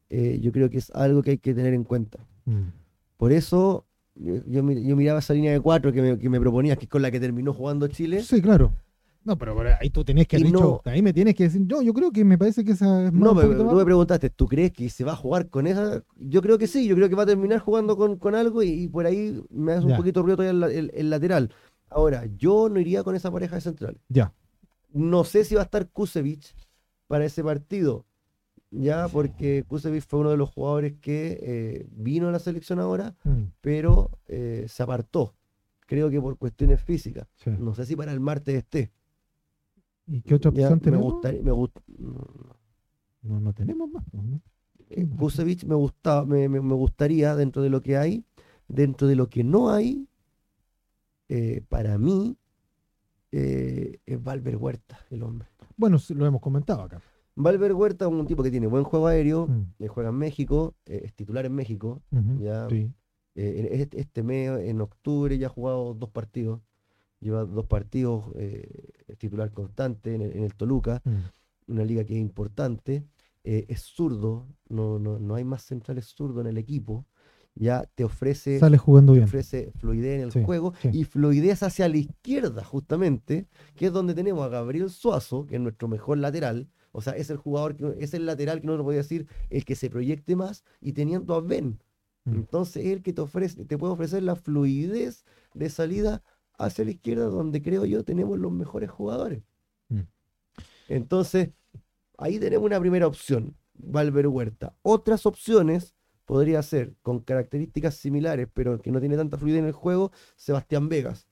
eh, 0.10 0.40
yo 0.42 0.52
creo 0.52 0.70
que 0.70 0.78
es 0.80 0.92
algo 0.92 1.24
que 1.24 1.32
hay 1.32 1.38
que 1.40 1.54
tener 1.56 1.74
en 1.74 1.84
cuenta. 1.86 2.20
Mm. 2.46 2.70
Por 3.18 3.32
eso 3.34 3.86
yo, 4.16 4.36
yo 4.48 4.64
mi- 4.64 4.84
yo 4.88 4.96
miraba 4.96 5.20
esa 5.20 5.34
línea 5.34 5.52
de 5.52 5.60
cuatro 5.60 5.92
que 5.94 6.02
me, 6.02 6.18
que 6.20 6.30
me 6.30 6.40
proponías, 6.40 6.78
que 6.78 6.86
es 6.86 6.90
con 6.90 7.02
la 7.02 7.12
que 7.12 7.20
terminó 7.20 7.54
jugando 7.54 7.88
Chile. 7.88 8.22
Sí, 8.24 8.42
claro. 8.42 8.74
No, 9.24 9.36
pero 9.40 9.56
ahí 9.82 9.90
tú 9.90 10.04
tenés 10.06 10.28
que 10.28 10.36
haber 10.38 10.48
dicho, 10.52 10.82
no- 10.86 10.92
ahí 10.92 11.02
me 11.02 11.12
tienes 11.12 11.34
que 11.34 11.46
decir, 11.46 11.62
no, 11.68 11.82
yo 11.82 11.94
creo 11.94 12.12
que 12.12 12.24
me 12.24 12.38
parece 12.38 12.64
que 12.64 12.74
esa 12.74 13.06
es 13.08 13.12
más, 13.12 13.22
No, 13.24 13.36
pero 13.36 13.58
tú 13.58 13.76
me 13.76 13.84
preguntaste, 13.84 14.30
¿tú 14.30 14.48
crees 14.48 14.72
que 14.72 14.88
se 14.90 15.04
va 15.04 15.14
a 15.14 15.16
jugar 15.16 15.50
con 15.50 15.66
esa? 15.66 16.04
Yo 16.16 16.42
creo 16.44 16.60
que 16.60 16.68
sí, 16.68 16.88
yo 16.88 16.96
creo 16.96 17.10
que 17.10 17.16
va 17.16 17.24
a 17.24 17.26
terminar 17.26 17.58
jugando 17.60 17.98
con, 17.98 18.18
con 18.18 18.36
algo 18.36 18.62
y, 18.62 18.70
y 18.84 18.88
por 18.88 19.08
ahí 19.08 19.42
me 19.50 19.72
hace 19.74 19.86
un 19.86 19.92
poquito 19.98 20.22
ruido 20.22 20.38
todavía 20.38 20.68
el, 20.68 20.78
el- 20.78 20.92
el 20.94 21.10
lateral. 21.10 21.52
Ahora, 21.90 22.26
yo 22.38 22.70
no 22.70 22.80
iría 22.80 23.04
con 23.04 23.16
esa 23.16 23.32
pareja 23.32 23.56
de 23.56 23.62
central. 23.62 23.98
Ya. 24.10 24.32
No 24.94 25.24
sé 25.24 25.44
si 25.44 25.56
va 25.56 25.62
a 25.62 25.66
estar 25.66 25.90
Kusevich 25.90 26.56
para 27.08 27.26
ese 27.26 27.44
partido, 27.44 28.06
ya, 28.80 29.08
porque 29.08 29.64
Kusevich 29.68 30.04
fue 30.06 30.20
uno 30.20 30.30
de 30.32 30.38
los 30.38 30.50
jugadores 30.50 30.94
que 31.02 31.40
eh, 31.42 31.88
vino 31.92 32.28
a 32.28 32.32
la 32.32 32.40
selección 32.40 32.80
ahora, 32.80 33.16
Mm, 33.24 33.44
pero 33.62 34.12
eh, 34.28 34.66
se 34.68 34.84
apartó. 34.84 35.34
Creo 35.88 36.10
que 36.10 36.20
por 36.22 36.38
cuestiones 36.38 36.82
físicas. 36.82 37.28
sí. 37.36 37.52
No 37.60 37.74
sé 37.76 37.86
si 37.86 37.96
para 37.96 38.12
el 38.12 38.20
martes 38.20 38.56
esté. 38.56 38.92
¿Y 40.08 40.22
qué 40.22 40.36
otra 40.36 40.52
Ya, 40.52 40.68
opción 40.68 40.80
me 40.80 40.84
tenemos? 40.84 41.14
gustaría, 41.14 41.42
me 41.42 41.52
gust- 41.52 41.82
No, 43.24 43.40
no 43.40 43.54
tenemos 43.54 43.90
más. 43.90 44.04
pues, 44.12 44.24
¿no? 44.24 44.42
Eh, 44.90 45.04
Mm. 45.06 45.68
Me, 45.68 45.76
gusta, 45.76 46.26
me, 46.26 46.48
me- 46.50 46.62
me 46.62 46.74
gustaría, 46.76 47.36
dentro 47.36 47.62
de 47.64 47.70
lo 47.70 47.82
que 47.82 47.98
hay, 47.98 48.24
dentro 48.68 49.08
de 49.08 49.16
lo 49.16 49.30
que 49.30 49.44
no 49.44 49.70
hay, 49.72 50.08
para 51.70 51.98
mí, 51.98 52.38
es 53.32 54.24
Valver 54.24 54.58
Huerta, 54.58 55.00
el 55.10 55.24
hombre. 55.24 55.48
Bueno, 55.78 55.98
lo 56.10 56.26
hemos 56.26 56.42
comentado 56.42 56.84
acá. 56.84 57.02
Valver 57.36 57.74
Huerta 57.74 58.06
es 58.06 58.12
un 58.12 58.26
tipo 58.28 58.44
que 58.44 58.52
tiene 58.52 58.68
buen 58.68 58.84
juego 58.84 59.08
aéreo, 59.08 59.48
Mm, 59.48 59.84
eh, 59.84 59.88
juega 59.88 60.10
en 60.10 60.16
México, 60.16 60.76
eh, 60.86 61.02
es 61.06 61.14
titular 61.14 61.46
en 61.46 61.54
México. 61.54 62.02
Ya, 62.40 62.68
sí. 62.70 62.92
eh, 63.36 63.70
en 63.72 63.82
este, 63.82 64.00
este 64.00 64.24
mes, 64.24 64.50
en 64.62 64.80
octubre, 64.82 65.38
ya 65.38 65.48
ha 65.48 65.50
jugado 65.50 65.94
dos 65.94 66.10
partidos. 66.10 66.62
Lleva 67.20 67.44
dos 67.46 67.66
partidos, 67.66 68.26
eh, 68.36 68.90
es 69.08 69.18
titular 69.18 69.52
constante 69.52 70.16
en 70.16 70.22
el, 70.22 70.32
en 70.38 70.44
el 70.44 70.54
Toluca, 70.56 71.02
Mm. 71.06 71.72
una 71.74 71.84
liga 71.86 72.04
que 72.06 72.14
es 72.16 72.20
importante. 72.22 73.04
es 73.48 73.82
zurdo, 73.82 74.48
no, 74.70 74.98
no, 74.98 75.20
no 75.20 75.36
hay 75.36 75.44
más 75.44 75.62
centrales 75.62 76.06
zurdo 76.08 76.42
en 76.42 76.48
el 76.48 76.58
equipo. 76.58 77.06
ya 77.58 77.86
te 77.96 78.04
ofrece, 78.04 78.60
Sale 78.60 78.78
jugando 78.78 79.14
te 79.14 79.20
bien. 79.20 79.28
ofrece 79.30 79.72
fluidez 79.78 80.16
en 80.16 80.22
el 80.24 80.32
Sí, 80.32 80.44
juego 80.44 80.74
sí. 80.82 80.90
y 80.92 81.04
fluidez 81.06 81.62
hacia 81.64 81.88
la 81.88 81.96
izquierda, 81.98 82.64
justamente, 82.66 83.48
que 83.76 83.86
es 83.86 83.94
donde 83.94 84.14
tenemos 84.16 84.44
a 84.46 84.50
Gabriel 84.50 84.90
Suazo, 84.90 85.46
que 85.46 85.56
es 85.56 85.62
nuestro 85.62 85.88
mejor 85.88 86.18
lateral. 86.18 86.68
O 86.96 87.02
sea, 87.02 87.14
es 87.14 87.30
el 87.30 87.36
jugador, 87.36 87.76
que, 87.76 87.96
es 88.00 88.14
el 88.14 88.26
lateral 88.26 88.62
que 88.62 88.68
no 88.68 88.78
lo 88.78 88.84
podía 88.86 89.00
decir, 89.00 89.28
el 89.50 89.66
que 89.66 89.76
se 89.76 89.90
proyecte 89.90 90.36
más 90.38 90.64
y 90.80 90.94
teniendo 90.94 91.36
a 91.36 91.42
Ben. 91.42 91.78
Mm. 92.24 92.36
Entonces 92.36 92.86
es 92.86 92.94
el 92.94 93.04
que 93.04 93.12
te 93.12 93.22
ofrece, 93.22 93.66
te 93.66 93.78
puede 93.78 93.94
ofrecer 93.94 94.24
la 94.24 94.38
fluidez 94.38 95.26
de 95.54 95.70
salida 95.70 96.24
hacia 96.58 96.86
la 96.86 96.92
izquierda, 96.92 97.26
donde 97.26 97.62
creo 97.62 97.84
yo 97.84 98.06
tenemos 98.06 98.40
los 98.40 98.52
mejores 98.52 98.90
jugadores. 98.90 99.44
Mm. 99.90 100.02
Entonces, 100.88 101.50
ahí 102.18 102.40
tenemos 102.40 102.66
una 102.66 102.80
primera 102.80 103.08
opción, 103.08 103.58
Valver 103.74 104.28
Huerta. 104.28 104.78
Otras 104.82 105.26
opciones 105.26 105.96
podría 106.24 106.64
ser 106.64 106.96
con 107.02 107.20
características 107.20 107.96
similares, 107.96 108.48
pero 108.54 108.80
que 108.82 108.92
no 108.92 109.02
tiene 109.02 109.18
tanta 109.18 109.38
fluidez 109.38 109.60
en 109.60 109.66
el 109.66 109.74
juego, 109.74 110.14
Sebastián 110.38 110.88
Vegas. 110.88 111.28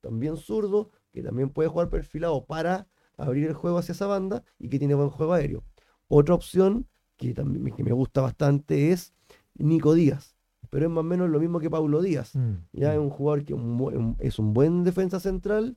También 0.00 0.36
zurdo, 0.36 0.92
que 1.12 1.24
también 1.24 1.50
puede 1.50 1.68
jugar 1.68 1.90
perfilado 1.90 2.44
para 2.46 2.86
abrir 3.18 3.46
el 3.46 3.54
juego 3.54 3.78
hacia 3.78 3.92
esa 3.92 4.06
banda 4.06 4.42
y 4.58 4.68
que 4.68 4.78
tiene 4.78 4.94
buen 4.94 5.10
juego 5.10 5.34
aéreo. 5.34 5.62
Otra 6.08 6.34
opción 6.34 6.86
que 7.16 7.34
también 7.34 7.62
me- 7.64 7.72
que 7.72 7.84
me 7.84 7.92
gusta 7.92 8.20
bastante 8.22 8.92
es 8.92 9.12
Nico 9.54 9.92
Díaz, 9.92 10.36
pero 10.70 10.86
es 10.86 10.90
más 10.90 11.00
o 11.00 11.04
menos 11.04 11.28
lo 11.28 11.40
mismo 11.40 11.60
que 11.60 11.68
Paulo 11.68 12.00
Díaz. 12.00 12.34
Mm, 12.36 12.54
Ya 12.72 12.92
es 12.94 12.98
mm. 12.98 13.02
un 13.02 13.10
jugador 13.10 13.44
que 13.44 13.54
un 13.54 13.78
bu- 13.78 13.94
un- 13.96 14.16
es 14.20 14.38
un 14.38 14.54
buen 14.54 14.84
defensa 14.84 15.20
central, 15.20 15.76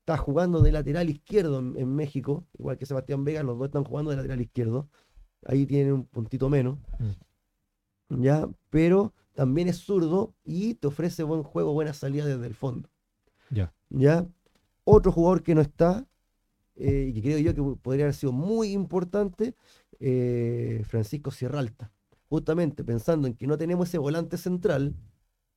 está 0.00 0.16
jugando 0.18 0.60
de 0.60 0.70
lateral 0.72 1.08
izquierdo 1.08 1.58
en, 1.58 1.76
en 1.78 1.94
México, 1.96 2.44
igual 2.58 2.76
que 2.76 2.84
Sebastián 2.86 3.24
Vega, 3.24 3.42
los 3.42 3.58
dos 3.58 3.66
están 3.68 3.84
jugando 3.84 4.10
de 4.10 4.18
lateral 4.18 4.40
izquierdo. 4.42 4.88
Ahí 5.46 5.64
tiene 5.66 5.92
un 5.92 6.04
puntito 6.04 6.48
menos. 6.50 6.78
Ya, 8.10 8.48
pero 8.70 9.14
también 9.34 9.68
es 9.68 9.78
zurdo 9.78 10.34
y 10.44 10.74
te 10.74 10.86
ofrece 10.88 11.22
buen 11.22 11.42
juego, 11.42 11.72
buena 11.72 11.92
salida 11.94 12.26
desde 12.26 12.46
el 12.46 12.54
fondo. 12.54 12.88
Ya. 13.50 13.72
¿ya? 13.88 14.26
Otro 14.84 15.10
jugador 15.10 15.42
que 15.42 15.54
no 15.54 15.60
está, 15.62 16.06
eh, 16.76 17.06
y 17.08 17.12
que 17.14 17.22
creo 17.22 17.38
yo 17.38 17.54
que 17.54 17.80
podría 17.80 18.04
haber 18.06 18.14
sido 18.14 18.32
muy 18.32 18.72
importante, 18.72 19.54
eh, 20.00 20.82
Francisco 20.86 21.30
Sierralta. 21.30 21.90
Justamente 22.28 22.82
pensando 22.84 23.26
en 23.28 23.34
que 23.34 23.46
no 23.46 23.56
tenemos 23.56 23.88
ese 23.88 23.98
volante 23.98 24.36
central, 24.36 24.94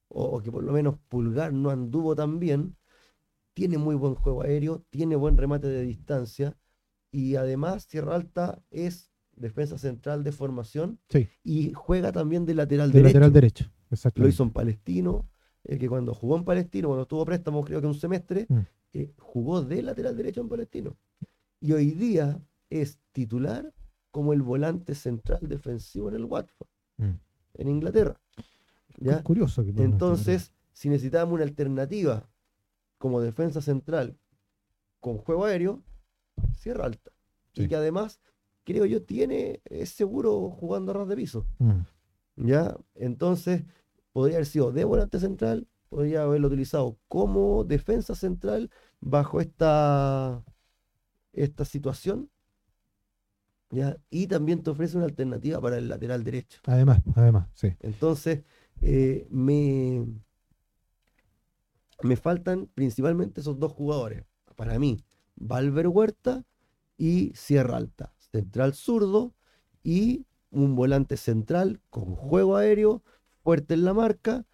o, 0.09 0.23
o 0.25 0.41
que 0.41 0.51
por 0.51 0.63
lo 0.63 0.71
menos 0.71 0.97
Pulgar 1.07 1.51
no 1.53 1.69
anduvo 1.69 2.15
tan 2.15 2.39
bien, 2.39 2.75
tiene 3.53 3.77
muy 3.77 3.95
buen 3.95 4.13
juego 4.15 4.43
aéreo, 4.43 4.83
tiene 4.89 5.15
buen 5.15 5.37
remate 5.37 5.67
de 5.67 5.81
distancia, 5.83 6.55
y 7.11 7.35
además 7.35 7.83
Sierralta 7.89 8.61
es 8.69 9.11
defensa 9.35 9.77
central 9.77 10.23
de 10.23 10.31
formación 10.31 10.99
Sí, 11.09 11.27
y 11.43 11.71
juega 11.73 12.11
también 12.11 12.45
de 12.45 12.53
lateral 12.53 12.91
de 12.91 12.99
derecho. 12.99 13.13
lateral 13.13 13.33
derecho. 13.33 13.71
Exacto. 13.89 14.21
Lo 14.21 14.27
hizo 14.27 14.43
en 14.43 14.51
Palestino, 14.51 15.27
eh, 15.63 15.77
que 15.77 15.87
cuando 15.89 16.13
jugó 16.13 16.37
en 16.37 16.43
Palestino, 16.43 16.89
cuando 16.89 17.05
tuvo 17.07 17.25
préstamo, 17.25 17.63
creo 17.63 17.81
que 17.81 17.87
un 17.87 17.93
semestre, 17.95 18.45
Mm. 18.49 18.59
eh, 18.93 19.13
jugó 19.17 19.61
de 19.63 19.81
lateral 19.81 20.15
derecho 20.15 20.41
en 20.41 20.49
Palestino. 20.49 20.95
Y 21.59 21.71
hoy 21.73 21.91
día 21.91 22.39
es 22.69 22.99
titular 23.11 23.73
como 24.11 24.33
el 24.33 24.41
volante 24.41 24.95
central 24.95 25.39
defensivo 25.41 26.09
en 26.09 26.15
el 26.15 26.25
Watford, 26.25 26.67
Mm. 26.97 27.13
en 27.55 27.67
Inglaterra. 27.67 28.19
¿ya? 28.99 29.21
Curioso 29.23 29.63
que 29.63 29.69
Entonces, 29.69 30.53
si 30.73 30.89
necesitábamos 30.89 31.35
una 31.35 31.43
alternativa 31.43 32.27
como 32.97 33.21
defensa 33.21 33.61
central 33.61 34.17
con 34.99 35.17
juego 35.17 35.45
aéreo, 35.45 35.83
cierra 36.55 36.85
alta. 36.85 37.11
Y 37.53 37.67
que 37.67 37.75
además, 37.75 38.19
creo 38.63 38.85
yo, 38.85 39.03
tiene, 39.03 39.61
es 39.65 39.89
seguro 39.89 40.49
jugando 40.51 40.91
a 40.91 40.95
ras 40.95 41.07
de 41.07 41.15
piso. 41.15 41.45
Mm. 41.59 42.47
¿Ya? 42.47 42.75
Entonces, 42.95 43.63
podría 44.13 44.37
haber 44.37 44.45
sido 44.47 44.71
de 44.71 44.83
volante 44.83 45.19
central, 45.19 45.67
podría 45.89 46.23
haberlo 46.23 46.47
utilizado 46.47 46.97
como 47.07 47.63
defensa 47.63 48.15
central 48.15 48.69
bajo 48.99 49.39
esta, 49.41 50.43
esta 51.37 51.65
situación. 51.65 52.29
¿Ya? 53.69 53.97
Y 54.09 54.27
también 54.27 54.63
te 54.63 54.69
ofrece 54.69 54.95
una 54.95 55.05
alternativa 55.05 55.59
para 55.59 55.77
el 55.77 55.89
lateral 55.89 56.23
derecho. 56.23 56.61
Además, 56.65 57.01
además, 57.15 57.49
sí. 57.53 57.75
Entonces, 57.81 58.43
eh, 58.81 59.27
me, 59.29 60.05
me 62.01 62.15
faltan 62.15 62.69
principalmente 62.73 63.41
esos 63.41 63.59
dos 63.59 63.73
jugadores. 63.73 64.23
Para 64.55 64.79
mí, 64.79 65.03
Valver 65.35 65.87
Huerta 65.89 66.45
y 66.97 67.31
Sierra 67.35 67.77
Alta. 67.77 68.13
Central 68.31 68.73
zurdo 68.73 69.33
y 69.83 70.25
un 70.49 70.75
volante 70.75 71.17
central 71.17 71.81
con 71.89 72.15
juego 72.15 72.55
aéreo, 72.55 73.03
fuerte 73.43 73.73
en 73.73 73.85
la 73.85 73.93
marca 73.93 74.45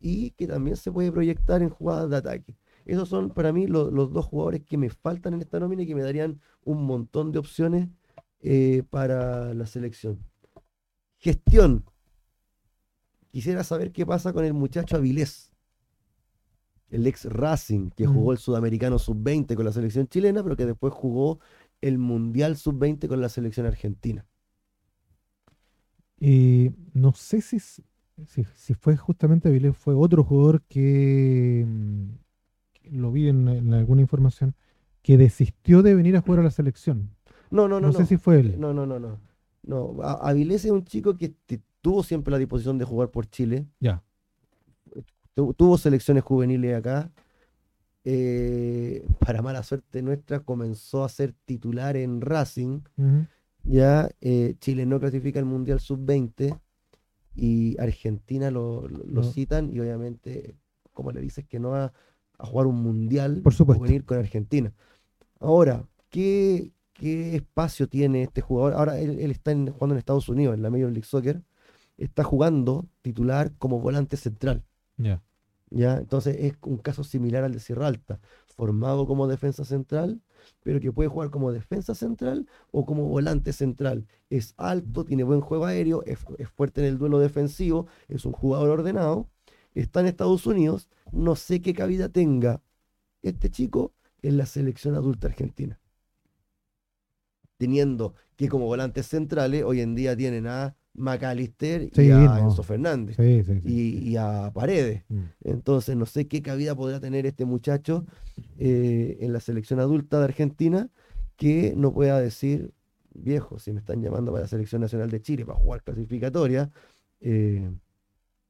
y 0.00 0.30
que 0.32 0.46
también 0.46 0.76
se 0.76 0.90
puede 0.90 1.12
proyectar 1.12 1.62
en 1.62 1.70
jugadas 1.70 2.10
de 2.10 2.16
ataque. 2.16 2.56
Esos 2.90 3.08
son 3.08 3.30
para 3.30 3.52
mí 3.52 3.66
lo- 3.66 3.90
los 3.90 4.12
dos 4.12 4.26
jugadores 4.26 4.62
que 4.64 4.76
me 4.76 4.90
faltan 4.90 5.34
en 5.34 5.40
esta 5.42 5.60
nómina 5.60 5.82
y 5.82 5.86
que 5.86 5.94
me 5.94 6.02
darían 6.02 6.40
un 6.64 6.84
montón 6.84 7.32
de 7.32 7.38
opciones 7.38 7.88
eh, 8.42 8.82
para 8.90 9.52
la 9.54 9.66
selección. 9.66 10.18
Gestión. 11.18 11.84
Quisiera 13.30 13.62
saber 13.64 13.92
qué 13.92 14.04
pasa 14.06 14.32
con 14.32 14.44
el 14.44 14.54
muchacho 14.54 14.96
Avilés, 14.96 15.52
el 16.88 17.06
ex 17.06 17.26
Racing, 17.26 17.90
que 17.90 18.08
Mm. 18.08 18.12
jugó 18.12 18.32
el 18.32 18.38
Sudamericano 18.38 18.98
Sub-20 18.98 19.54
con 19.54 19.64
la 19.64 19.72
selección 19.72 20.08
chilena, 20.08 20.42
pero 20.42 20.56
que 20.56 20.66
después 20.66 20.92
jugó 20.92 21.38
el 21.80 21.98
Mundial 21.98 22.56
Sub-20 22.56 23.06
con 23.08 23.20
la 23.20 23.28
selección 23.28 23.66
argentina. 23.66 24.26
Y 26.18 26.70
no 26.92 27.12
sé 27.14 27.40
si, 27.40 27.58
si, 27.60 27.84
si 28.54 28.74
fue 28.74 28.96
justamente 28.96 29.48
Avilés, 29.48 29.76
fue 29.76 29.94
otro 29.94 30.24
jugador 30.24 30.62
que, 30.68 31.64
mm, 31.66 32.08
que 32.10 32.29
lo 32.90 33.12
vi 33.12 33.28
en, 33.28 33.48
en 33.48 33.72
alguna 33.74 34.00
información, 34.02 34.54
que 35.02 35.16
desistió 35.16 35.82
de 35.82 35.94
venir 35.94 36.16
a 36.16 36.20
jugar 36.20 36.40
a 36.40 36.44
la 36.44 36.50
selección. 36.50 37.10
No, 37.50 37.66
no, 37.68 37.80
No, 37.80 37.88
no. 37.88 37.92
sé 37.92 38.06
si 38.06 38.16
fue 38.16 38.40
él. 38.40 38.60
No, 38.60 38.72
no, 38.74 38.86
no, 38.86 38.98
no. 38.98 39.18
No, 39.62 39.96
A- 40.02 40.28
Avilés 40.28 40.64
es 40.64 40.70
un 40.70 40.84
chico 40.84 41.16
que 41.16 41.34
tuvo 41.80 42.02
siempre 42.02 42.30
la 42.32 42.38
disposición 42.38 42.78
de 42.78 42.84
jugar 42.84 43.10
por 43.10 43.26
Chile. 43.26 43.66
Ya. 43.80 44.02
Tu- 45.34 45.54
tuvo 45.54 45.78
selecciones 45.78 46.22
juveniles 46.24 46.76
acá. 46.76 47.10
eh, 48.04 49.06
para 49.18 49.42
mala 49.42 49.62
suerte 49.62 50.00
nuestra, 50.02 50.40
comenzó 50.40 51.04
a 51.04 51.08
ser 51.10 51.34
titular 51.44 51.96
en 51.98 52.20
Racing. 52.22 52.80
Ya 53.62 54.08
eh, 54.22 54.54
Chile 54.58 54.86
no 54.86 54.98
clasifica 54.98 55.38
el 55.38 55.44
Mundial 55.44 55.80
Sub-20 55.80 56.58
y 57.36 57.78
Argentina 57.78 58.50
lo, 58.50 58.88
lo- 58.88 59.04
lo 59.04 59.20
No. 59.20 59.22
citan 59.22 59.70
y 59.70 59.80
obviamente, 59.80 60.56
como 60.94 61.12
le 61.12 61.20
dices, 61.20 61.44
que 61.46 61.58
no 61.60 61.70
va 61.70 61.92
a 62.40 62.46
jugar 62.46 62.66
un 62.66 62.82
Mundial 62.82 63.40
Por 63.42 63.54
supuesto. 63.54 63.82
venir 63.82 64.04
con 64.04 64.18
Argentina. 64.18 64.72
Ahora, 65.38 65.84
¿qué, 66.10 66.72
qué 66.92 67.36
espacio 67.36 67.88
tiene 67.88 68.22
este 68.22 68.40
jugador? 68.40 68.74
Ahora 68.74 68.98
él, 68.98 69.18
él 69.20 69.30
está 69.30 69.52
en- 69.52 69.70
jugando 69.70 69.94
en 69.94 69.98
Estados 69.98 70.28
Unidos, 70.28 70.54
en 70.54 70.62
la 70.62 70.70
Major 70.70 70.90
League 70.90 71.06
Soccer. 71.06 71.42
Está 71.96 72.24
jugando 72.24 72.86
titular 73.02 73.52
como 73.58 73.80
volante 73.80 74.16
central. 74.16 74.64
Ya. 74.96 75.22
¿ya? 75.70 75.98
Entonces 75.98 76.36
es 76.40 76.54
un 76.62 76.78
caso 76.78 77.04
similar 77.04 77.44
al 77.44 77.52
de 77.52 77.60
Sierra 77.60 77.86
Alta, 77.86 78.20
formado 78.56 79.06
como 79.06 79.28
defensa 79.28 79.64
central, 79.64 80.20
pero 80.62 80.80
que 80.80 80.90
puede 80.92 81.08
jugar 81.08 81.30
como 81.30 81.52
defensa 81.52 81.94
central 81.94 82.46
o 82.70 82.84
como 82.86 83.06
volante 83.06 83.52
central. 83.52 84.06
Es 84.30 84.54
alto, 84.56 85.04
tiene 85.04 85.22
buen 85.22 85.40
juego 85.40 85.66
aéreo, 85.66 86.02
es, 86.06 86.18
es 86.38 86.48
fuerte 86.48 86.80
en 86.80 86.86
el 86.88 86.98
duelo 86.98 87.18
defensivo, 87.18 87.86
es 88.08 88.24
un 88.24 88.32
jugador 88.32 88.70
ordenado, 88.70 89.28
está 89.74 90.00
en 90.00 90.06
Estados 90.06 90.46
Unidos, 90.46 90.88
no 91.12 91.36
sé 91.36 91.60
qué 91.60 91.74
cabida 91.74 92.08
tenga 92.08 92.62
este 93.22 93.50
chico 93.50 93.92
en 94.22 94.36
la 94.36 94.46
selección 94.46 94.94
adulta 94.94 95.28
argentina. 95.28 95.78
Teniendo 97.56 98.14
que 98.36 98.48
como 98.48 98.66
volantes 98.66 99.06
centrales 99.06 99.64
hoy 99.64 99.80
en 99.80 99.94
día 99.94 100.16
tienen 100.16 100.46
a 100.46 100.76
McAllister 100.94 101.90
y 101.94 102.10
a 102.10 102.18
no. 102.18 102.38
Enzo 102.38 102.62
Fernández 102.62 103.16
Sí, 103.16 103.44
sí, 103.44 103.60
sí. 103.60 103.68
y, 103.68 104.10
y 104.10 104.16
a 104.16 104.50
Paredes. 104.52 105.04
Mm. 105.08 105.20
Entonces, 105.44 105.94
no 105.96 106.06
sé 106.06 106.26
qué 106.26 106.42
cabida 106.42 106.74
podrá 106.74 107.00
tener 107.00 107.26
este 107.26 107.44
muchacho 107.44 108.06
eh, 108.58 109.18
en 109.20 109.32
la 109.32 109.40
selección 109.40 109.78
adulta 109.78 110.18
de 110.18 110.24
Argentina 110.24 110.88
que 111.36 111.74
no 111.76 111.92
pueda 111.92 112.20
decir, 112.20 112.72
viejo, 113.14 113.58
si 113.58 113.72
me 113.72 113.80
están 113.80 114.02
llamando 114.02 114.32
para 114.32 114.42
la 114.42 114.48
selección 114.48 114.80
nacional 114.80 115.10
de 115.10 115.22
Chile 115.22 115.44
para 115.46 115.58
jugar 115.58 115.82
clasificatoria, 115.82 116.70
eh, 117.20 117.70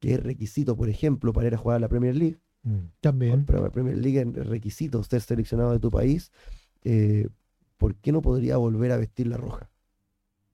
que 0.01 0.15
es 0.15 0.19
requisito, 0.21 0.75
por 0.75 0.89
ejemplo, 0.89 1.31
para 1.31 1.47
ir 1.47 1.53
a 1.53 1.57
jugar 1.57 1.77
a 1.77 1.79
la 1.79 1.87
Premier 1.87 2.15
League. 2.15 2.39
Mm. 2.63 2.79
También. 2.99 3.45
Para 3.45 3.61
la 3.61 3.69
Premier 3.69 3.97
League 3.97 4.19
es 4.19 4.47
requisito 4.47 5.01
ser 5.03 5.21
seleccionado 5.21 5.71
de 5.71 5.79
tu 5.79 5.89
país. 5.89 6.31
eh, 6.83 7.29
¿Por 7.77 7.95
qué 7.95 8.11
no 8.11 8.21
podría 8.21 8.57
volver 8.57 8.91
a 8.91 8.97
vestir 8.97 9.27
la 9.27 9.37
roja? 9.37 9.69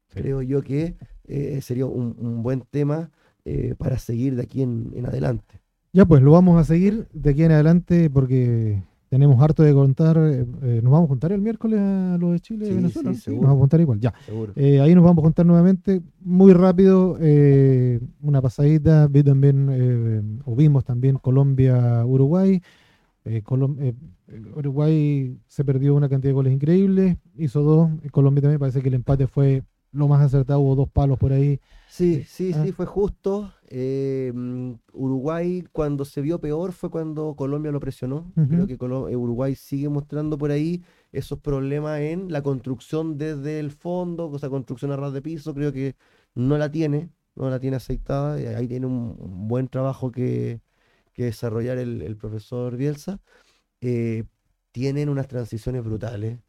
Sí. 0.09 0.21
Creo 0.21 0.41
yo 0.41 0.61
que 0.61 0.95
eh, 1.25 1.59
sería 1.61 1.85
un, 1.85 2.15
un 2.19 2.43
buen 2.43 2.61
tema 2.61 3.11
eh, 3.43 3.75
para 3.77 3.97
seguir 3.97 4.35
de 4.35 4.43
aquí 4.43 4.61
en, 4.61 4.91
en 4.95 5.05
adelante. 5.05 5.61
Ya 5.93 6.05
pues, 6.05 6.21
lo 6.21 6.31
vamos 6.31 6.59
a 6.59 6.63
seguir 6.63 7.07
de 7.13 7.29
aquí 7.31 7.43
en 7.43 7.51
adelante 7.51 8.09
porque 8.09 8.83
tenemos 9.09 9.41
harto 9.41 9.63
de 9.63 9.73
contar. 9.73 10.17
eh, 10.17 10.45
eh, 10.63 10.79
nos 10.83 10.91
vamos 10.91 11.05
a 11.05 11.07
juntar 11.09 11.31
el 11.31 11.41
miércoles 11.41 11.79
a 11.79 12.17
lo 12.19 12.31
de 12.31 12.39
Chile 12.39 12.65
y 12.65 12.69
Sí, 12.69 12.75
Venezuela. 12.75 13.13
sí, 13.13 13.19
seguro. 13.21 13.41
Nos 13.41 13.47
vamos 13.49 13.57
a 13.57 13.61
juntar 13.61 13.81
igual, 13.81 13.99
ya. 13.99 14.13
Seguro. 14.25 14.53
Eh, 14.55 14.79
ahí 14.81 14.93
nos 14.95 15.03
vamos 15.03 15.19
a 15.21 15.25
juntar 15.25 15.45
nuevamente. 15.45 16.01
Muy 16.21 16.53
rápido, 16.53 17.17
eh, 17.19 17.99
una 18.21 18.41
pasadita. 18.41 19.07
Vi 19.07 19.23
también, 19.23 19.69
eh, 19.71 20.21
o 20.45 20.55
vimos 20.55 20.83
también 20.85 21.17
Colombia-Uruguay. 21.17 22.61
Colom- 23.43 23.93
Uruguay 24.55 25.37
se 25.47 25.65
perdió 25.65 25.95
una 25.95 26.07
cantidad 26.07 26.29
de 26.29 26.33
goles 26.33 26.53
increíbles, 26.53 27.17
hizo 27.35 27.61
dos. 27.61 27.89
Colombia 28.11 28.41
también 28.41 28.59
parece 28.59 28.81
que 28.81 28.87
el 28.87 28.93
empate 28.95 29.27
fue 29.27 29.63
lo 29.91 30.07
más 30.07 30.21
acertado, 30.21 30.59
hubo 30.61 30.75
dos 30.75 30.89
palos 30.89 31.17
por 31.17 31.33
ahí. 31.33 31.59
Sí, 31.89 32.23
sí, 32.25 32.51
Ah. 32.55 32.63
sí, 32.63 32.71
fue 32.71 32.85
justo. 32.85 33.51
Eh, 33.69 34.31
mm, 34.33 34.73
Uruguay 34.93 35.63
cuando 35.71 36.05
se 36.05 36.21
vio 36.21 36.39
peor 36.39 36.71
fue 36.71 36.89
cuando 36.89 37.35
Colombia 37.35 37.71
lo 37.71 37.79
presionó. 37.79 38.31
Creo 38.49 38.67
que 38.67 38.77
Colo- 38.77 39.09
eh, 39.09 39.15
Uruguay 39.15 39.55
sigue 39.55 39.89
mostrando 39.89 40.37
por 40.37 40.51
ahí 40.51 40.83
esos 41.11 41.39
problemas 41.39 41.99
en 41.99 42.31
la 42.31 42.41
construcción 42.41 43.17
desde 43.17 43.59
el 43.59 43.71
fondo, 43.71 44.29
o 44.29 44.39
sea, 44.39 44.49
construcción 44.49 44.91
a 44.91 44.95
ras 44.97 45.13
de 45.13 45.21
piso, 45.21 45.53
creo 45.53 45.73
que 45.73 45.95
no 46.33 46.57
la 46.57 46.71
tiene, 46.71 47.09
no 47.35 47.49
la 47.49 47.59
tiene 47.59 47.75
aceitada. 47.77 48.39
y 48.41 48.45
Ahí 48.45 48.67
tiene 48.67 48.85
un, 48.85 49.15
un 49.19 49.47
buen 49.47 49.67
trabajo 49.67 50.11
que, 50.11 50.61
que 51.13 51.25
desarrollar 51.25 51.77
el, 51.77 52.01
el 52.01 52.15
profesor 52.15 52.77
Bielsa. 52.77 53.19
Eh, 53.81 54.23
tienen 54.71 55.09
unas 55.09 55.27
transiciones 55.27 55.83
brutales. 55.83 56.39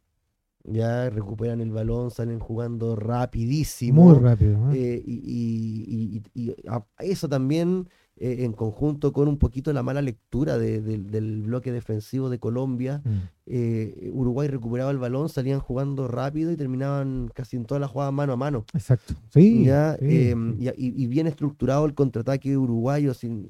Ya 0.65 1.09
recuperan 1.09 1.61
el 1.61 1.71
balón, 1.71 2.11
salen 2.11 2.39
jugando 2.39 2.95
rapidísimo. 2.95 4.03
Muy 4.05 4.19
rápido. 4.19 4.71
¿eh? 4.71 4.75
Eh, 4.95 5.03
y, 5.05 5.13
y- 5.15 6.21
y- 6.33 6.49
y 6.49 6.55
a- 6.67 6.85
eso 6.99 7.29
también 7.29 7.87
eh, 8.21 8.43
en 8.43 8.51
conjunto 8.51 9.13
con 9.13 9.29
un 9.29 9.37
poquito 9.37 9.71
la 9.71 9.81
mala 9.81 10.01
lectura 10.01 10.57
de- 10.57 10.81
del- 10.81 11.09
del 11.09 11.41
bloque 11.43 11.71
defensivo 11.71 12.29
de 12.29 12.37
Colombia. 12.39 13.01
Mm. 13.05 13.09
eh, 13.51 14.11
Uruguay 14.13 14.47
recuperaba 14.49 14.91
el 14.91 14.97
balón, 14.99 15.29
salían 15.29 15.59
jugando 15.61 16.07
rápido 16.07 16.51
y 16.51 16.57
terminaban 16.57 17.31
casi 17.33 17.55
en 17.55 17.65
todas 17.65 17.79
las 17.81 17.89
jugadas 17.89 18.13
mano 18.13 18.33
a 18.33 18.35
mano. 18.35 18.65
Exacto. 18.73 19.15
Sí. 19.29 19.63
Ya, 19.63 19.95
sí, 19.99 20.29
em, 20.29 20.57
y, 20.59 21.07
bien 21.07 21.25
estructurado 21.27 21.85
el 21.85 21.93
contraataque 21.95 22.57
uruguayo. 22.57 23.13
Sin, 23.13 23.49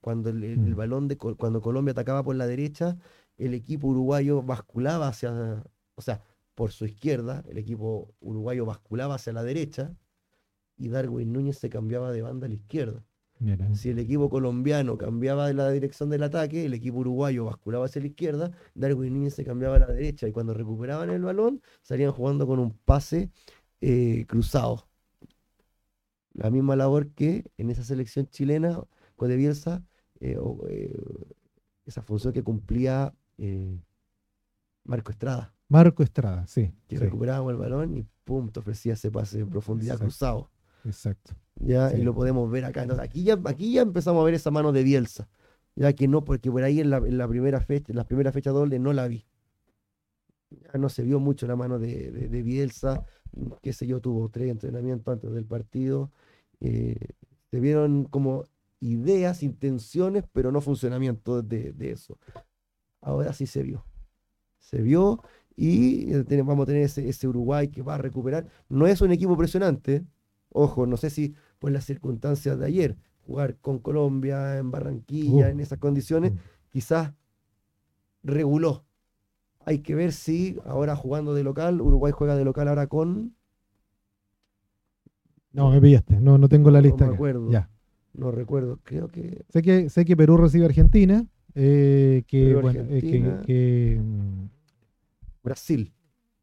cuando 0.00 0.28
el, 0.30 0.58
Mm. 0.58 0.74
balón 0.76 1.06
de 1.08 1.16
cuando 1.16 1.60
Colombia 1.62 1.92
atacaba 1.92 2.22
por 2.24 2.34
la 2.36 2.46
derecha, 2.46 2.98
el 3.38 3.54
equipo 3.54 3.86
uruguayo 3.88 4.42
basculaba 4.42 5.06
hacia, 5.08 5.62
o 5.94 6.02
sea, 6.02 6.20
por 6.60 6.72
su 6.72 6.84
izquierda, 6.84 7.42
el 7.48 7.56
equipo 7.56 8.12
uruguayo 8.20 8.66
basculaba 8.66 9.14
hacia 9.14 9.32
la 9.32 9.42
derecha 9.42 9.96
y 10.76 10.90
Darwin 10.90 11.32
Núñez 11.32 11.56
se 11.56 11.70
cambiaba 11.70 12.12
de 12.12 12.20
banda 12.20 12.44
a 12.44 12.48
la 12.50 12.54
izquierda. 12.54 13.02
Mira. 13.38 13.74
Si 13.74 13.88
el 13.88 13.98
equipo 13.98 14.28
colombiano 14.28 14.98
cambiaba 14.98 15.46
de 15.46 15.54
la 15.54 15.70
dirección 15.70 16.10
del 16.10 16.22
ataque, 16.22 16.66
el 16.66 16.74
equipo 16.74 16.98
uruguayo 16.98 17.46
basculaba 17.46 17.86
hacia 17.86 18.02
la 18.02 18.08
izquierda, 18.08 18.50
Darwin 18.74 19.14
Núñez 19.14 19.32
se 19.36 19.42
cambiaba 19.42 19.76
a 19.76 19.78
la 19.78 19.86
derecha 19.86 20.28
y 20.28 20.32
cuando 20.32 20.52
recuperaban 20.52 21.08
el 21.08 21.22
balón 21.22 21.62
salían 21.80 22.12
jugando 22.12 22.46
con 22.46 22.58
un 22.58 22.72
pase 22.72 23.30
eh, 23.80 24.26
cruzado. 24.28 24.86
La 26.34 26.50
misma 26.50 26.76
labor 26.76 27.08
que 27.14 27.50
en 27.56 27.70
esa 27.70 27.84
selección 27.84 28.26
chilena 28.26 28.82
con 29.16 29.30
de 29.30 29.36
Bielsa, 29.36 29.82
eh, 30.20 30.36
eh, 30.68 30.92
esa 31.86 32.02
función 32.02 32.34
que 32.34 32.42
cumplía 32.42 33.14
Marco 34.84 35.10
Estrada, 35.10 35.54
Marco 35.70 36.02
Estrada, 36.02 36.46
sí. 36.46 36.70
que 36.88 36.98
sí, 36.98 37.02
recuperábamos 37.04 37.52
el 37.52 37.56
balón 37.58 37.96
y 37.96 38.04
pum, 38.24 38.50
te 38.50 38.60
ofrecía 38.60 38.92
ese 38.92 39.10
pase 39.10 39.40
en 39.40 39.48
profundidad 39.48 39.94
Exacto. 39.94 40.04
cruzado. 40.04 40.50
Exacto. 40.84 41.32
¿ya? 41.56 41.88
Sí. 41.90 41.98
Y 41.98 42.02
lo 42.02 42.14
podemos 42.14 42.50
ver 42.50 42.64
acá. 42.66 42.82
Entonces, 42.82 43.04
aquí 43.04 43.22
ya, 43.24 43.38
aquí 43.44 43.72
ya 43.72 43.82
empezamos 43.82 44.20
a 44.20 44.24
ver 44.24 44.34
esa 44.34 44.50
mano 44.50 44.72
de 44.72 44.82
Bielsa. 44.82 45.28
Ya 45.76 45.92
que 45.94 46.08
no, 46.08 46.24
porque 46.24 46.50
por 46.50 46.62
ahí 46.62 46.80
en 46.80 46.90
la, 46.90 46.98
en 46.98 47.16
la 47.16 47.26
primera 47.28 47.60
fecha, 47.60 47.92
en 47.92 47.96
la 47.96 48.04
primera 48.04 48.32
fecha 48.32 48.50
doble 48.50 48.78
no 48.78 48.92
la 48.92 49.06
vi. 49.08 49.24
Ya 50.50 50.78
no 50.78 50.88
se 50.88 51.02
vio 51.04 51.20
mucho 51.20 51.46
la 51.46 51.54
mano 51.56 51.78
de, 51.78 52.10
de- 52.10 52.28
de 52.28 52.42
Bielsa. 52.42 53.04
Qué 53.62 53.72
sé 53.72 53.86
yo, 53.86 54.00
tuvo 54.00 54.28
tres 54.28 54.50
entrenamientos 54.50 55.12
antes 55.12 55.32
del 55.32 55.44
partido. 55.46 56.10
Eh, 56.60 56.96
se 57.50 57.60
vieron 57.60 58.04
como 58.04 58.44
ideas, 58.80 59.42
intenciones, 59.44 60.24
pero 60.32 60.50
no 60.50 60.60
funcionamiento 60.60 61.42
de, 61.42 61.72
de 61.72 61.92
eso. 61.92 62.18
Ahora 63.00 63.32
sí 63.32 63.46
se 63.46 63.62
vio. 63.62 63.84
Se 64.58 64.82
vio 64.82 65.22
y 65.56 66.12
eh, 66.14 66.42
vamos 66.42 66.64
a 66.64 66.66
tener 66.66 66.82
ese, 66.82 67.08
ese 67.08 67.28
Uruguay 67.28 67.68
que 67.68 67.82
va 67.82 67.94
a 67.96 67.98
recuperar. 67.98 68.46
No 68.68 68.86
es 68.86 69.00
un 69.00 69.10
equipo 69.12 69.36
presionante. 69.36 70.04
Ojo, 70.50 70.86
no 70.86 70.96
sé 70.96 71.10
si 71.10 71.34
por 71.58 71.70
las 71.70 71.84
circunstancias 71.84 72.58
de 72.58 72.66
ayer, 72.66 72.96
jugar 73.26 73.56
con 73.60 73.78
Colombia 73.78 74.58
en 74.58 74.70
Barranquilla, 74.70 75.46
Uh. 75.46 75.50
en 75.50 75.60
esas 75.60 75.78
condiciones, 75.78 76.32
quizás 76.70 77.12
reguló. 78.22 78.84
Hay 79.66 79.80
que 79.80 79.94
ver 79.94 80.12
si 80.12 80.56
ahora 80.64 80.96
jugando 80.96 81.34
de 81.34 81.44
local, 81.44 81.80
Uruguay 81.80 82.12
juega 82.12 82.34
de 82.36 82.44
local 82.44 82.68
ahora 82.68 82.86
con, 82.86 83.34
No, 85.52 85.70
me 85.70 85.80
pillaste. 85.80 86.20
No, 86.20 86.38
no 86.38 86.48
tengo 86.48 86.70
la 86.70 86.78
No 86.80 86.84
lista. 86.86 87.04
me 87.04 87.08
acá. 87.08 87.14
acuerdo. 87.16 87.50
Ya. 87.50 87.68
no 88.12 88.30
recuerdo, 88.32 88.78
creo 88.82 89.06
que 89.08 89.44
Sé 89.50 89.62
que, 89.62 89.88
sé 89.88 90.04
que 90.04 90.16
Perú 90.16 90.36
recibe 90.36 90.64
a 90.64 90.68
Argentina. 90.68 91.24
eh, 91.54 92.22
que, 92.26 92.46
Perú, 92.46 92.60
bueno, 92.62 92.80
eh, 92.88 93.00
que- 93.46 94.00
Brasil, 95.42 95.92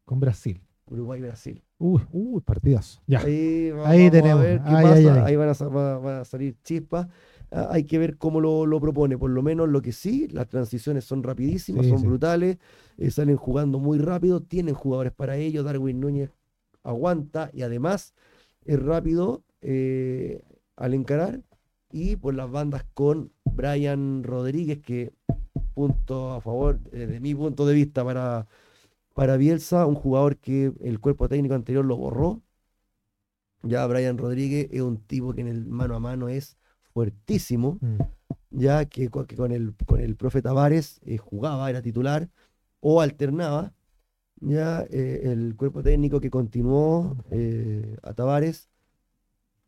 con 0.04 0.20
Brasil. 0.20 0.60
Uruguay-Brasil. 0.86 1.62
Uy, 1.78 2.02
uy, 2.12 2.40
partidazo. 2.40 3.02
Ya. 3.06 3.20
Ahí, 3.20 3.70
va- 3.70 3.88
Ahí 3.90 4.10
tenemos. 4.10 4.40
a 4.40 4.42
ver 4.42 4.58
qué 4.62 4.70
Ay, 4.70 4.82
pasa. 4.84 4.94
ay, 4.96 5.06
ay. 5.06 5.18
Ahí 5.26 5.36
van 5.36 5.48
a, 5.50 5.52
va- 5.68 5.98
van 5.98 6.16
a 6.20 6.24
salir 6.24 6.56
chispas. 6.64 7.06
Ah, 7.50 7.68
hay 7.70 7.84
que 7.84 7.98
ver 7.98 8.16
cómo 8.16 8.40
lo, 8.40 8.64
lo 8.66 8.80
propone. 8.80 9.16
Por 9.18 9.30
lo 9.30 9.42
menos 9.42 9.68
lo 9.68 9.80
que 9.82 9.92
sí, 9.92 10.28
las 10.28 10.48
transiciones 10.48 11.04
son 11.04 11.22
rapidísimas, 11.22 11.84
Sí, 11.84 11.90
son 11.90 12.00
sí. 12.00 12.06
brutales, 12.06 12.58
eh, 12.96 13.10
salen 13.10 13.36
jugando 13.36 13.78
muy 13.78 13.98
rápido, 13.98 14.40
tienen 14.40 14.74
jugadores 14.74 15.12
para 15.12 15.36
ello. 15.36 15.62
Darwin 15.62 16.00
Núñez 16.00 16.30
aguanta 16.82 17.50
y 17.52 17.62
además 17.62 18.14
es 18.64 18.82
rápido 18.82 19.44
eh, 19.60 20.42
al 20.76 20.94
encarar. 20.94 21.42
Y 21.90 22.16
por 22.16 22.34
las 22.34 22.50
bandas 22.50 22.84
con 22.94 23.30
Brian 23.44 24.22
Rodríguez, 24.24 24.78
que 24.80 25.12
punto 25.74 26.32
a 26.32 26.40
favor, 26.40 26.80
desde 26.90 27.20
mi 27.20 27.34
punto 27.34 27.66
de 27.66 27.74
vista, 27.74 28.04
para, 28.04 28.46
para 29.18 29.36
Bielsa, 29.36 29.84
un 29.84 29.96
jugador 29.96 30.36
que 30.36 30.72
el 30.80 31.00
cuerpo 31.00 31.28
técnico 31.28 31.56
anterior 31.56 31.84
lo 31.84 31.96
borró. 31.96 32.40
Ya 33.64 33.84
Brian 33.88 34.16
Rodríguez 34.16 34.68
es 34.70 34.80
un 34.80 34.98
tipo 34.98 35.34
que 35.34 35.40
en 35.40 35.48
el 35.48 35.66
mano 35.66 35.96
a 35.96 35.98
mano 35.98 36.28
es 36.28 36.56
fuertísimo, 36.94 37.78
Mm. 37.80 37.98
ya 38.50 38.84
que, 38.84 39.08
co- 39.10 39.26
que 39.26 39.34
con, 39.34 39.50
el, 39.50 39.74
con 39.86 40.00
el 40.00 40.14
profe 40.14 40.40
Tavares 40.40 41.00
eh, 41.04 41.16
jugaba, 41.18 41.68
era 41.68 41.82
titular 41.82 42.28
o 42.78 43.00
alternaba. 43.00 43.74
Ya 44.40 44.82
eh, 44.88 45.22
el 45.24 45.56
cuerpo 45.56 45.82
técnico 45.82 46.20
que 46.20 46.30
continuó 46.30 47.16
eh, 47.32 47.96
a 48.04 48.14
Tavares 48.14 48.70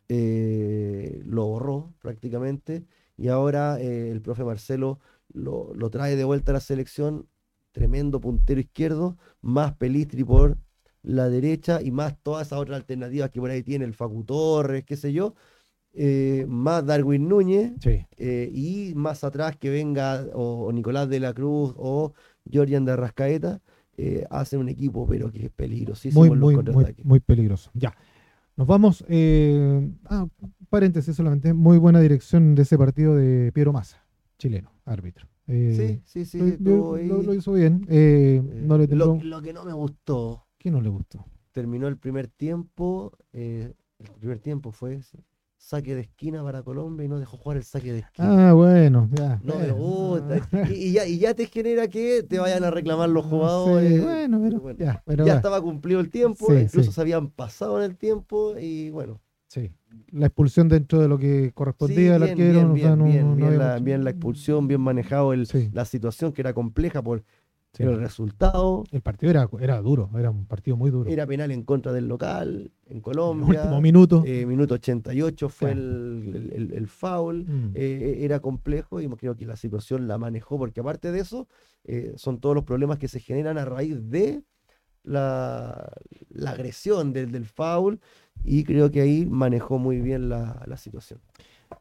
lo 0.09 1.46
borró 1.46 1.92
prácticamente 2.01 2.84
y 3.16 3.28
ahora 3.28 3.80
el 3.80 4.20
profe 4.22 4.44
Marcelo 4.44 4.98
lo, 5.32 5.72
lo 5.74 5.90
trae 5.90 6.14
de 6.16 6.24
vuelta 6.24 6.53
a 6.53 6.55
la 6.55 6.61
selección, 6.61 7.28
tremendo 7.72 8.20
puntero 8.20 8.60
izquierdo, 8.60 9.16
más 9.40 9.74
Pelistri 9.74 10.24
por 10.24 10.56
la 11.02 11.28
derecha 11.28 11.80
y 11.82 11.90
más 11.90 12.16
todas 12.22 12.46
esas 12.48 12.58
otras 12.58 12.76
alternativas 12.80 13.30
que 13.30 13.40
por 13.40 13.50
ahí 13.50 13.62
tiene 13.62 13.84
el 13.84 13.94
Facu 13.94 14.24
Torres, 14.24 14.84
qué 14.84 14.96
sé 14.96 15.12
yo, 15.12 15.34
eh, 15.92 16.44
más 16.48 16.84
Darwin 16.86 17.28
Núñez 17.28 17.72
Sí. 17.80 18.04
eh, 18.16 18.50
y 18.52 18.92
más 18.94 19.24
atrás 19.24 19.56
que 19.56 19.70
venga 19.70 20.24
o, 20.34 20.66
o 20.66 20.72
Nicolás 20.72 21.08
de 21.08 21.18
la 21.20 21.32
Cruz 21.32 21.74
o 21.76 22.12
Jordan 22.52 22.84
de 22.84 22.92
Arrascaeta, 22.92 23.60
eh, 23.96 24.24
hacen 24.30 24.60
un 24.60 24.68
equipo 24.68 25.06
pero 25.08 25.30
que 25.30 25.46
es 25.46 25.50
peligrosísimo 25.50 26.20
Muy, 26.20 26.28
en 26.32 26.40
los 26.40 26.52
muy, 26.52 26.64
muy, 26.72 26.94
muy 27.02 27.20
peligroso. 27.20 27.70
Ya. 27.74 27.94
Nos 28.56 28.66
vamos. 28.66 29.04
ah, 30.10 30.26
paréntesis 30.68 31.16
solamente. 31.16 31.54
Muy 31.54 31.78
buena 31.78 32.00
dirección 32.00 32.54
de 32.54 32.62
ese 32.62 32.76
partido 32.76 33.16
de 33.16 33.52
Piero 33.52 33.72
Massa, 33.72 34.04
chileno, 34.38 34.70
árbitro. 34.84 35.30
Eh, 35.51 36.01
Sí, 36.05 36.24
sí, 36.24 36.24
sí, 36.24 36.57
lo, 36.61 36.96
lo- 36.96 36.96
lo- 36.96 37.22
lo 37.22 37.34
hizo 37.34 37.53
bien. 37.53 37.86
eh, 37.88 38.40
Eh, 38.44 38.62
no 38.66 38.78
le 38.78 38.86
lo, 38.88 39.07
tembló. 39.07 39.18
lo 39.22 39.42
que 39.42 39.53
no 39.53 39.64
me 39.64 39.72
gustó, 39.72 40.46
¿Qué 40.59 40.70
no 40.70 40.80
le 40.80 40.88
gustó? 40.88 41.24
terminó 41.53 41.88
el 41.88 41.96
primer 41.96 42.28
tiempo, 42.28 43.12
eh, 43.32 43.72
el 43.98 44.11
primer 44.18 44.38
tiempo 44.38 44.72
fue 44.72 45.03
sí, 45.03 45.18
saque 45.59 45.94
de 45.94 46.03
esquina 46.03 46.42
para 46.42 46.62
Colombia 46.62 47.05
y 47.05 47.09
no 47.09 47.18
dejó 47.18 47.36
jugar 47.36 47.59
el 47.59 47.64
saque 47.64 47.92
de 47.92 47.98
esquina. 48.01 48.51
Ah, 48.51 48.53
bueno, 48.55 49.09
ya. 49.12 49.40
no 49.44 49.59
me 49.59 49.70
gusta. 49.72 50.48
Y, 50.70 50.72
y 50.88 50.92
ya, 50.92 51.07
y 51.07 51.18
ya 51.18 51.34
te 51.34 51.46
genera 51.46 51.88
que 51.88 52.22
te 52.22 52.38
vayan 52.38 52.64
a 52.64 52.70
reclamar 52.70 53.09
los 53.11 53.24
Sí, 53.26 53.30
jugadores. 53.30 54.03
bueno, 54.03 54.40
pero, 54.42 54.61
Bueno, 54.61 54.78
ya, 54.78 55.03
pero 55.05 55.26
ya 55.26 55.34
estaba 55.34 55.61
cumplido 55.61 56.01
el 56.01 56.11
tiempo, 56.11 56.46
Sí, 56.55 56.62
incluso 56.62 56.90
sí. 56.90 56.94
se 56.94 57.01
habían 57.01 57.30
pasado 57.30 57.78
en 57.82 57.90
el 57.90 57.96
tiempo 57.96 58.55
y 58.59 58.90
bueno. 58.90 59.20
Sí. 59.48 59.70
La 60.12 60.26
expulsión 60.26 60.68
dentro 60.68 61.01
de 61.01 61.09
lo 61.09 61.18
que 61.18 61.53
correspondía 61.55 62.16
al 62.16 62.22
arquero. 62.24 62.72
bien, 62.72 62.99
no- 62.99 63.34
no 63.36 63.51
la, 63.51 63.72
mucho- 63.74 63.84
bien 63.84 64.05
la 64.05 64.11
expulsión, 64.11 64.66
bien 64.68 64.80
manejado 64.80 65.32
el, 65.32 65.47
Sí. 65.47 65.70
la 65.72 65.84
situación 65.84 66.32
que 66.32 66.43
era 66.43 66.53
compleja 66.53 67.03
por 67.03 67.22
Sí. 67.72 67.84
El 67.84 68.01
resultado 68.01 68.82
El 68.91 69.01
partido 69.01 69.30
era, 69.30 69.49
era 69.61 69.80
duro, 69.80 70.11
era 70.18 70.28
un 70.30 70.45
partido 70.45 70.76
muy 70.76 70.91
duro. 70.91 71.09
era 71.09 71.24
penal 71.24 71.53
en 71.53 71.62
contra 71.62 71.93
del 71.93 72.09
local, 72.09 72.72
en 72.86 72.91
En 72.91 72.97
el 72.97 73.03
Colombia. 73.03 73.61
último 73.62 73.80
minuto. 73.80 74.24
eh, 74.26 74.45
minuto 74.45 74.74
88 74.74 75.49
fue 75.49 75.70
el, 75.70 76.32
el- 76.34 76.53
el- 76.53 76.72
el 76.72 76.86
foul. 76.88 77.45
Mm. 77.47 77.70
eh, 77.76 78.18
era 78.22 78.41
complejo 78.41 79.01
y 79.01 79.07
creo 79.11 79.36
que 79.36 79.47
la 79.47 79.55
situación 79.55 80.09
la 80.09 80.18
manejó, 80.18 80.59
porque 80.59 80.80
aparte 80.80 81.12
de 81.12 81.20
eso, 81.20 81.47
eh, 81.84 82.12
son 82.16 82.41
todos 82.41 82.57
los 82.57 82.64
problemas 82.64 82.99
que 82.99 83.07
se 83.07 83.20
generan 83.20 83.57
a 83.57 83.64
raíz 83.64 84.11
de 84.11 84.43
la, 85.05 85.93
la 86.28 86.51
agresión 86.51 87.12
del, 87.12 87.30
del 87.30 87.47
foul 87.47 88.01
y 88.45 88.64
creo 88.64 88.91
que 88.91 89.01
ahí 89.01 89.26
manejó 89.26 89.78
muy 89.78 90.01
bien 90.01 90.28
la, 90.28 90.62
la 90.66 90.76
situación. 90.76 91.20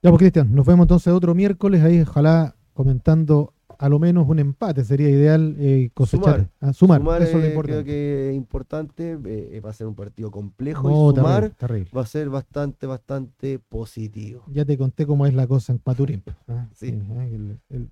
Ya, 0.03 0.09
pues 0.11 0.19
Cristian, 0.19 0.53
nos 0.53 0.65
vemos 0.65 0.83
entonces 0.85 1.11
otro 1.13 1.33
miércoles, 1.35 1.83
ahí 1.83 2.01
ojalá 2.01 2.55
comentando 2.73 3.53
a 3.77 3.87
lo 3.87 3.97
menos 3.97 4.27
un 4.27 4.39
empate, 4.39 4.83
sería 4.83 5.09
ideal 5.09 5.55
eh, 5.57 5.89
cosechar. 5.93 6.33
Sumar. 6.35 6.49
Ah, 6.59 6.73
sumar, 6.73 6.99
Sumar, 6.99 7.21
eso 7.21 7.37
es 7.37 7.43
lo 7.43 7.47
importante. 7.49 7.71
creo 7.71 7.85
que 7.85 8.29
es 8.29 8.35
importante, 8.35 9.11
eh, 9.13 9.49
eh, 9.53 9.59
va 9.61 9.69
a 9.69 9.73
ser 9.73 9.87
un 9.87 9.95
partido 9.95 10.29
complejo 10.31 10.89
No, 10.89 11.11
y 11.11 11.15
sumar 11.15 11.33
terrible, 11.41 11.55
terrible. 11.57 11.89
va 11.95 12.01
a 12.01 12.05
ser 12.05 12.29
bastante, 12.29 12.87
bastante 12.87 13.57
positivo. 13.59 14.43
Ya 14.47 14.65
te 14.65 14.77
conté 14.77 15.05
cómo 15.05 15.25
es 15.25 15.33
la 15.33 15.47
cosa 15.47 15.71
en 15.71 15.79
Paturín. 15.79 16.23
ah, 16.49 16.67
Sí. 16.73 16.93
ah, 17.17 17.25
el, 17.25 17.59
el- 17.69 17.89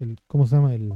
el- 0.00 0.18
¿Cómo 0.26 0.46
se 0.46 0.56
llama? 0.56 0.74
El, 0.74 0.92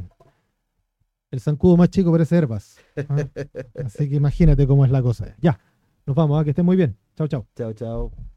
el 1.31 1.41
zancudo 1.41 1.77
más 1.77 1.91
chico 1.91 2.13
parece 2.13 2.37
Herbas. 2.37 2.77
Así 3.85 4.09
que 4.09 4.17
imagínate 4.17 4.67
cómo 4.67 4.85
es 4.85 4.91
la 4.91 5.03
cosa. 5.03 5.35
Ya, 5.41 5.59
nos 6.07 6.17
vamos, 6.17 6.41
ah, 6.41 6.45
que 6.45 6.51
estén 6.51 6.65
muy 6.65 6.77
bien. 6.77 6.97
Chao, 7.17 7.29
chao. 7.29 7.47
Chao, 7.57 7.73
chao. 7.73 8.36